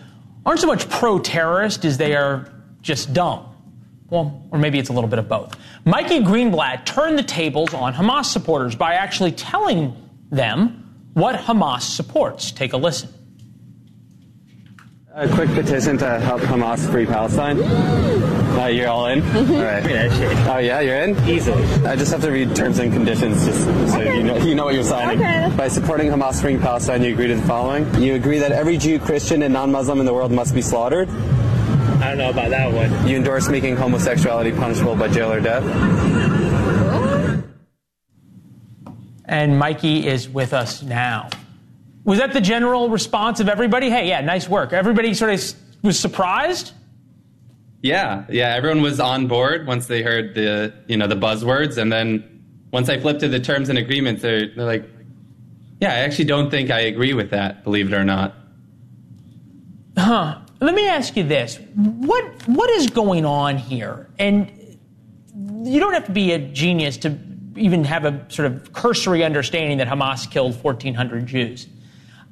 aren't 0.45 0.61
so 0.61 0.67
much 0.67 0.89
pro 0.89 1.19
terrorist 1.19 1.83
as 1.83 1.97
they 1.97 2.15
are 2.15 2.49
just 2.81 3.13
dumb. 3.13 3.45
Well, 4.09 4.47
or 4.49 4.57
maybe 4.57 4.79
it's 4.79 4.89
a 4.89 4.93
little 4.93 5.09
bit 5.09 5.19
of 5.19 5.27
both. 5.27 5.57
Mikey 5.83 6.21
Greenblatt 6.21 6.85
turned 6.85 7.19
the 7.19 7.23
tables 7.23 7.73
on 7.73 7.93
Hamas 7.93 8.25
supporters 8.25 8.75
by 8.75 8.93
actually 8.93 9.33
telling 9.33 9.93
them 10.31 11.09
what 11.13 11.35
Hamas 11.35 11.81
supports. 11.81 12.51
Take 12.51 12.71
a 12.71 12.77
listen. 12.77 13.09
A 15.13 15.27
quick 15.27 15.49
petition 15.49 15.97
to 15.97 16.19
help 16.21 16.41
Hamas 16.41 16.89
free 16.89 17.05
Palestine. 17.05 17.57
Uh, 18.59 18.65
you're 18.67 18.89
all 18.89 19.05
in? 19.07 19.21
Mm-hmm. 19.21 19.53
All 19.55 19.63
right. 19.63 20.47
Oh, 20.49 20.57
yeah, 20.57 20.79
you're 20.81 20.97
in? 20.97 21.17
Easily. 21.29 21.63
I 21.85 21.95
just 21.95 22.11
have 22.11 22.21
to 22.21 22.29
read 22.31 22.55
terms 22.55 22.79
and 22.79 22.91
conditions 22.91 23.45
just 23.45 23.63
so 23.63 23.99
Okay. 23.99 24.17
you, 24.17 24.23
know, 24.23 24.37
you 24.37 24.55
know 24.55 24.65
what 24.65 24.73
you're 24.75 24.83
signing. 24.83 25.19
Okay. 25.19 25.51
By 25.55 25.67
supporting 25.69 26.09
Hamas 26.09 26.41
freeing 26.41 26.59
Palestine, 26.59 27.01
you 27.03 27.13
agree 27.13 27.27
to 27.27 27.35
the 27.35 27.41
following. 27.43 27.83
You 28.01 28.15
agree 28.15 28.39
that 28.39 28.51
every 28.51 28.77
Jew, 28.77 28.99
Christian, 28.99 29.41
and 29.43 29.53
non 29.53 29.71
Muslim 29.71 29.99
in 29.99 30.05
the 30.05 30.13
world 30.13 30.31
must 30.31 30.53
be 30.53 30.61
slaughtered? 30.61 31.09
I 31.09 32.09
don't 32.09 32.17
know 32.17 32.29
about 32.31 32.49
that 32.49 32.71
one. 32.73 33.07
You 33.07 33.15
endorse 33.17 33.47
making 33.47 33.77
homosexuality 33.77 34.51
punishable 34.51 34.95
by 34.95 35.07
jail 35.07 35.31
or 35.31 35.39
death? 35.39 35.63
And 39.25 39.57
Mikey 39.57 40.07
is 40.07 40.27
with 40.27 40.53
us 40.53 40.83
now. 40.83 41.29
Was 42.03 42.19
that 42.19 42.33
the 42.33 42.41
general 42.41 42.89
response 42.89 43.39
of 43.39 43.47
everybody? 43.47 43.89
Hey, 43.89 44.09
yeah, 44.09 44.19
nice 44.21 44.49
work. 44.49 44.73
Everybody 44.73 45.13
sort 45.13 45.33
of 45.33 45.53
was 45.83 45.97
surprised? 45.99 46.73
Yeah, 47.81 48.25
yeah. 48.29 48.55
Everyone 48.55 48.81
was 48.81 48.99
on 48.99 49.27
board 49.27 49.65
once 49.65 49.87
they 49.87 50.03
heard 50.03 50.35
the 50.35 50.73
you 50.87 50.97
know 50.97 51.07
the 51.07 51.15
buzzwords, 51.15 51.77
and 51.77 51.91
then 51.91 52.43
once 52.71 52.89
I 52.89 52.99
flipped 52.99 53.21
to 53.21 53.27
the 53.27 53.39
terms 53.39 53.69
and 53.69 53.77
agreements, 53.77 54.21
they're, 54.21 54.53
they're 54.55 54.65
like, 54.65 54.87
"Yeah, 55.79 55.93
I 55.93 55.97
actually 55.97 56.25
don't 56.25 56.51
think 56.51 56.69
I 56.69 56.81
agree 56.81 57.13
with 57.13 57.31
that, 57.31 57.63
believe 57.63 57.91
it 57.91 57.95
or 57.95 58.03
not." 58.03 58.35
Huh. 59.97 60.39
Let 60.59 60.75
me 60.75 60.87
ask 60.87 61.17
you 61.17 61.23
this. 61.23 61.59
What 61.75 62.23
what 62.47 62.69
is 62.69 62.87
going 62.87 63.25
on 63.25 63.57
here? 63.57 64.07
And 64.19 64.77
you 65.63 65.79
don't 65.79 65.93
have 65.93 66.05
to 66.05 66.11
be 66.11 66.33
a 66.33 66.39
genius 66.39 66.97
to 66.97 67.17
even 67.55 67.83
have 67.83 68.05
a 68.05 68.25
sort 68.29 68.51
of 68.51 68.73
cursory 68.73 69.23
understanding 69.23 69.79
that 69.79 69.87
Hamas 69.87 70.29
killed 70.29 70.55
1,400 70.63 71.25
Jews. 71.25 71.67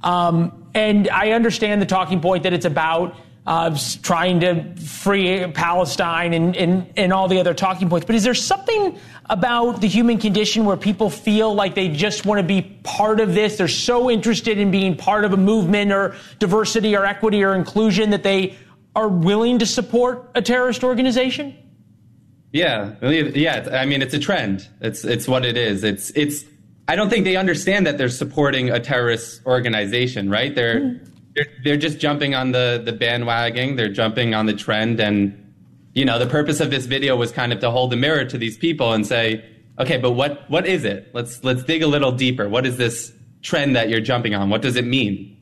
Um, 0.04 0.70
and 0.74 1.10
I 1.10 1.32
understand 1.32 1.82
the 1.82 1.86
talking 1.86 2.22
point 2.22 2.44
that 2.44 2.54
it's 2.54 2.66
about 2.66 3.16
uh, 3.48 3.78
trying 4.04 4.40
to 4.42 4.76
free 4.76 5.48
Palestine 5.52 6.34
and, 6.34 6.56
and, 6.56 6.94
and 6.98 7.14
all 7.14 7.28
the 7.28 7.40
other 7.40 7.54
talking 7.54 7.90
points. 7.90 8.06
But 8.06 8.16
is 8.16 8.24
there 8.24 8.34
something 8.34 8.98
about 9.30 9.82
the 9.82 9.88
human 9.88 10.18
condition 10.18 10.66
where 10.66 10.78
people 10.78 11.10
feel 11.10 11.54
like 11.54 11.76
they 11.76 11.90
just 11.90 12.26
want 12.26 12.40
to 12.40 12.44
be 12.44 12.62
part 12.84 13.20
of 13.20 13.34
this? 13.34 13.58
They're 13.58 13.68
so 13.68 14.10
interested 14.10 14.58
in 14.58 14.72
being 14.72 14.96
part 14.96 15.26
of 15.26 15.34
a 15.34 15.38
movement 15.38 15.92
or 15.92 16.16
diversity 16.40 16.96
or 16.96 17.06
equity 17.06 17.44
or 17.44 17.56
inclusion 17.56 18.12
that 18.12 18.24
they 18.24 18.58
are 18.96 19.08
willing 19.08 19.60
to 19.60 19.66
support 19.66 20.30
a 20.36 20.42
terrorist 20.42 20.84
organization? 20.84 21.56
Yeah, 22.52 22.96
yeah. 23.02 23.68
I 23.72 23.86
mean, 23.86 24.02
it's 24.02 24.14
a 24.14 24.20
trend. 24.20 24.68
It's 24.82 25.06
it's 25.06 25.28
what 25.28 25.46
it 25.46 25.56
is. 25.56 25.84
It's 25.84 26.10
it's. 26.12 26.44
I 26.88 26.96
don't 26.96 27.10
think 27.10 27.24
they 27.24 27.36
understand 27.36 27.86
that 27.86 28.00
they're 28.00 28.10
supporting 28.10 28.72
a 28.72 28.80
terrorist 28.80 29.46
organization, 29.46 30.30
right? 30.30 30.56
They're 30.56 31.00
they're 31.40 31.54
they're 31.64 31.78
just 31.78 32.00
jumping 32.00 32.36
on 32.36 32.52
the 32.52 32.82
the 32.84 32.92
bandwagon. 32.92 33.76
They're 33.76 33.92
jumping 33.92 34.34
on 34.34 34.46
the 34.46 34.54
trend, 34.54 35.00
and 35.00 35.54
you 35.94 36.06
know, 36.06 36.20
the 36.20 36.28
purpose 36.28 36.60
of 36.60 36.70
this 36.70 36.86
video 36.86 37.16
was 37.16 37.32
kind 37.32 37.54
of 37.54 37.60
to 37.60 37.72
hold 37.72 37.92
the 37.92 37.96
mirror 37.96 38.26
to 38.26 38.38
these 38.38 38.58
people 38.58 38.94
and 38.94 39.06
say, 39.06 39.46
okay, 39.80 39.98
but 39.98 40.12
what 40.12 40.50
what 40.50 40.66
is 40.66 40.84
it? 40.84 41.10
Let's 41.14 41.44
let's 41.44 41.64
dig 41.64 41.82
a 41.82 41.88
little 41.88 42.12
deeper. 42.12 42.48
What 42.50 42.66
is 42.66 42.78
this 42.78 43.12
trend 43.42 43.76
that 43.76 43.90
you're 43.90 44.02
jumping 44.02 44.36
on? 44.36 44.50
What 44.50 44.62
does 44.62 44.76
it 44.76 44.86
mean? 44.86 45.38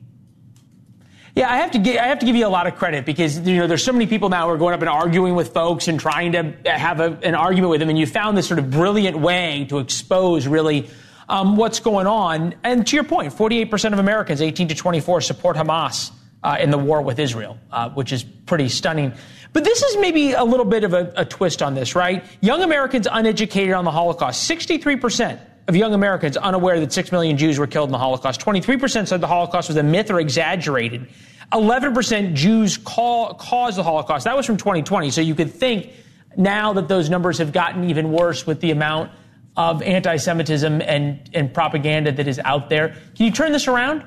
Yeah, 1.34 1.52
I 1.52 1.58
have 1.58 1.70
to 1.72 1.78
give, 1.78 1.96
I 1.96 2.06
have 2.06 2.18
to 2.18 2.26
give 2.26 2.34
you 2.34 2.46
a 2.46 2.48
lot 2.48 2.66
of 2.66 2.74
credit 2.74 3.04
because 3.04 3.38
you 3.46 3.56
know 3.56 3.66
there's 3.66 3.84
so 3.84 3.92
many 3.92 4.06
people 4.06 4.28
now 4.28 4.46
who 4.46 4.54
are 4.54 4.58
going 4.58 4.74
up 4.74 4.80
and 4.80 4.88
arguing 4.88 5.34
with 5.34 5.52
folks 5.52 5.86
and 5.86 5.98
trying 6.00 6.32
to 6.32 6.54
have 6.66 7.00
a, 7.00 7.16
an 7.22 7.34
argument 7.34 7.70
with 7.70 7.80
them, 7.80 7.88
and 7.88 7.98
you 7.98 8.06
found 8.06 8.36
this 8.36 8.48
sort 8.48 8.58
of 8.58 8.70
brilliant 8.70 9.18
way 9.18 9.66
to 9.68 9.78
expose 9.78 10.46
really 10.46 10.88
um, 11.28 11.56
what's 11.56 11.80
going 11.80 12.06
on. 12.06 12.54
And 12.64 12.86
to 12.86 12.96
your 12.96 13.04
point, 13.04 13.32
48% 13.32 13.92
of 13.92 13.98
Americans, 13.98 14.40
18 14.40 14.68
to 14.68 14.74
24, 14.74 15.20
support 15.20 15.56
Hamas 15.56 16.10
uh, 16.42 16.56
in 16.60 16.70
the 16.70 16.78
war 16.78 17.02
with 17.02 17.18
Israel, 17.18 17.58
uh, 17.70 17.90
which 17.90 18.12
is 18.12 18.22
pretty 18.22 18.68
stunning. 18.68 19.12
But 19.52 19.64
this 19.64 19.82
is 19.82 19.96
maybe 19.96 20.32
a 20.32 20.44
little 20.44 20.64
bit 20.64 20.84
of 20.84 20.92
a, 20.92 21.12
a 21.16 21.24
twist 21.24 21.62
on 21.62 21.74
this, 21.74 21.94
right? 21.94 22.24
Young 22.40 22.62
Americans 22.62 23.08
uneducated 23.10 23.74
on 23.74 23.84
the 23.84 23.90
Holocaust, 23.90 24.48
63% 24.48 25.40
of 25.68 25.76
young 25.76 25.92
Americans 25.92 26.36
unaware 26.36 26.80
that 26.80 26.92
6 26.92 27.12
million 27.12 27.36
Jews 27.36 27.58
were 27.58 27.66
killed 27.66 27.88
in 27.88 27.92
the 27.92 27.98
Holocaust. 27.98 28.40
23% 28.40 29.06
said 29.06 29.20
the 29.20 29.26
Holocaust 29.26 29.68
was 29.68 29.76
a 29.76 29.82
myth 29.82 30.10
or 30.10 30.18
exaggerated. 30.18 31.08
11% 31.52 32.34
Jews 32.34 32.76
call, 32.78 33.34
caused 33.34 33.78
the 33.78 33.82
Holocaust. 33.82 34.24
That 34.24 34.36
was 34.36 34.46
from 34.46 34.56
2020. 34.56 35.10
So 35.10 35.20
you 35.20 35.34
could 35.34 35.52
think 35.52 35.92
now 36.36 36.72
that 36.74 36.88
those 36.88 37.10
numbers 37.10 37.38
have 37.38 37.52
gotten 37.52 37.88
even 37.90 38.12
worse 38.12 38.46
with 38.46 38.60
the 38.60 38.70
amount 38.70 39.10
of 39.58 39.82
anti 39.82 40.16
Semitism 40.16 40.80
and, 40.80 41.28
and 41.34 41.52
propaganda 41.52 42.12
that 42.12 42.26
is 42.26 42.40
out 42.44 42.70
there. 42.70 42.90
Can 43.16 43.26
you 43.26 43.32
turn 43.32 43.52
this 43.52 43.68
around? 43.68 44.04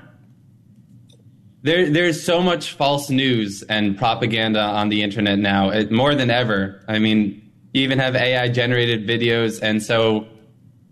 There, 1.64 1.91
there's 1.91 2.24
so 2.24 2.41
much 2.41 2.72
false 2.72 3.12
news 3.12 3.62
and 3.64 3.95
propaganda 3.95 4.62
on 4.62 4.89
the 4.89 5.04
internet 5.04 5.38
now, 5.38 5.70
it, 5.70 5.91
more 5.91 6.16
than 6.16 6.32
ever. 6.32 6.84
I 6.88 6.97
mean, 6.97 7.52
you 7.74 7.84
even 7.84 7.99
have 7.99 8.16
AI 8.16 8.47
generated 8.47 9.06
videos. 9.06 9.60
And 9.62 9.84
so 9.84 10.28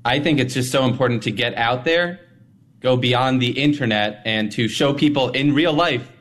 I 0.06 0.20
think 0.20 0.40
it's 0.40 0.54
just 0.54 0.72
so 0.72 0.86
important 0.86 1.24
to 1.24 1.32
get 1.32 1.56
out 1.56 1.86
there, 1.86 2.20
go 2.82 2.98
beyond 2.98 3.42
the 3.42 3.52
internet, 3.52 4.22
and 4.26 4.52
to 4.52 4.68
show 4.68 4.94
people 4.94 5.30
in 5.30 5.56
real 5.56 5.74
life 5.74 6.12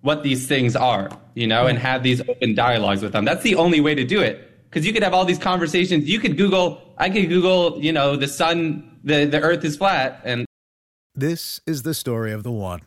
what 0.00 0.22
these 0.22 0.46
things 0.46 0.76
are, 0.76 1.10
you 1.34 1.46
know, 1.46 1.66
and 1.66 1.76
mm. 1.76 1.82
have 1.82 2.02
these 2.02 2.22
open 2.26 2.54
dialogues 2.54 3.02
with 3.02 3.12
them. 3.12 3.24
That's 3.24 3.42
the 3.42 3.56
only 3.56 3.80
way 3.80 3.94
to 3.94 4.04
do 4.04 4.20
it. 4.20 4.46
Because 4.70 4.86
you 4.86 4.92
could 4.92 5.02
have 5.02 5.12
all 5.12 5.24
these 5.24 5.38
conversations. 5.38 6.08
You 6.08 6.20
could 6.20 6.38
Google, 6.38 6.89
I 7.00 7.08
could 7.08 7.30
Google, 7.30 7.82
you 7.82 7.92
know, 7.94 8.14
the 8.14 8.28
sun, 8.28 8.98
the, 9.02 9.24
the 9.24 9.40
earth 9.40 9.64
is 9.64 9.78
flat, 9.78 10.20
and 10.22 10.44
This 11.14 11.58
is 11.66 11.82
the 11.82 11.94
story 11.94 12.30
of 12.30 12.42
the 12.42 12.52
one. 12.52 12.82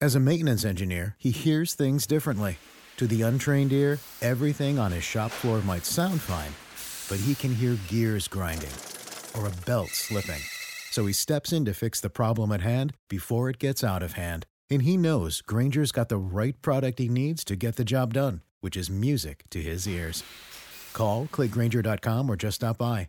As 0.00 0.16
a 0.16 0.20
maintenance 0.20 0.64
engineer, 0.64 1.14
he 1.20 1.30
hears 1.30 1.72
things 1.72 2.04
differently. 2.04 2.58
To 2.96 3.06
the 3.06 3.22
untrained 3.22 3.72
ear, 3.72 4.00
everything 4.20 4.80
on 4.80 4.90
his 4.90 5.04
shop 5.04 5.30
floor 5.30 5.60
might 5.60 5.86
sound 5.86 6.20
fine, 6.20 6.50
but 7.08 7.24
he 7.24 7.36
can 7.36 7.54
hear 7.54 7.78
gears 7.86 8.26
grinding 8.26 8.74
or 9.38 9.46
a 9.46 9.64
belt 9.64 9.90
slipping. 9.90 10.40
So 10.90 11.06
he 11.06 11.12
steps 11.12 11.52
in 11.52 11.64
to 11.66 11.74
fix 11.74 12.00
the 12.00 12.10
problem 12.10 12.50
at 12.50 12.60
hand 12.60 12.94
before 13.08 13.48
it 13.48 13.60
gets 13.60 13.84
out 13.84 14.02
of 14.02 14.14
hand. 14.14 14.46
And 14.68 14.82
he 14.82 14.96
knows 14.96 15.42
Grainger's 15.42 15.92
got 15.92 16.08
the 16.08 16.18
right 16.18 16.60
product 16.60 16.98
he 16.98 17.08
needs 17.08 17.44
to 17.44 17.54
get 17.54 17.76
the 17.76 17.84
job 17.84 18.14
done, 18.14 18.42
which 18.62 18.76
is 18.76 18.90
music 18.90 19.44
to 19.50 19.62
his 19.62 19.86
ears. 19.86 20.24
Call, 20.92 21.28
click 21.30 21.52
Grainger.com, 21.52 22.28
or 22.28 22.34
just 22.34 22.56
stop 22.56 22.78
by. 22.78 23.08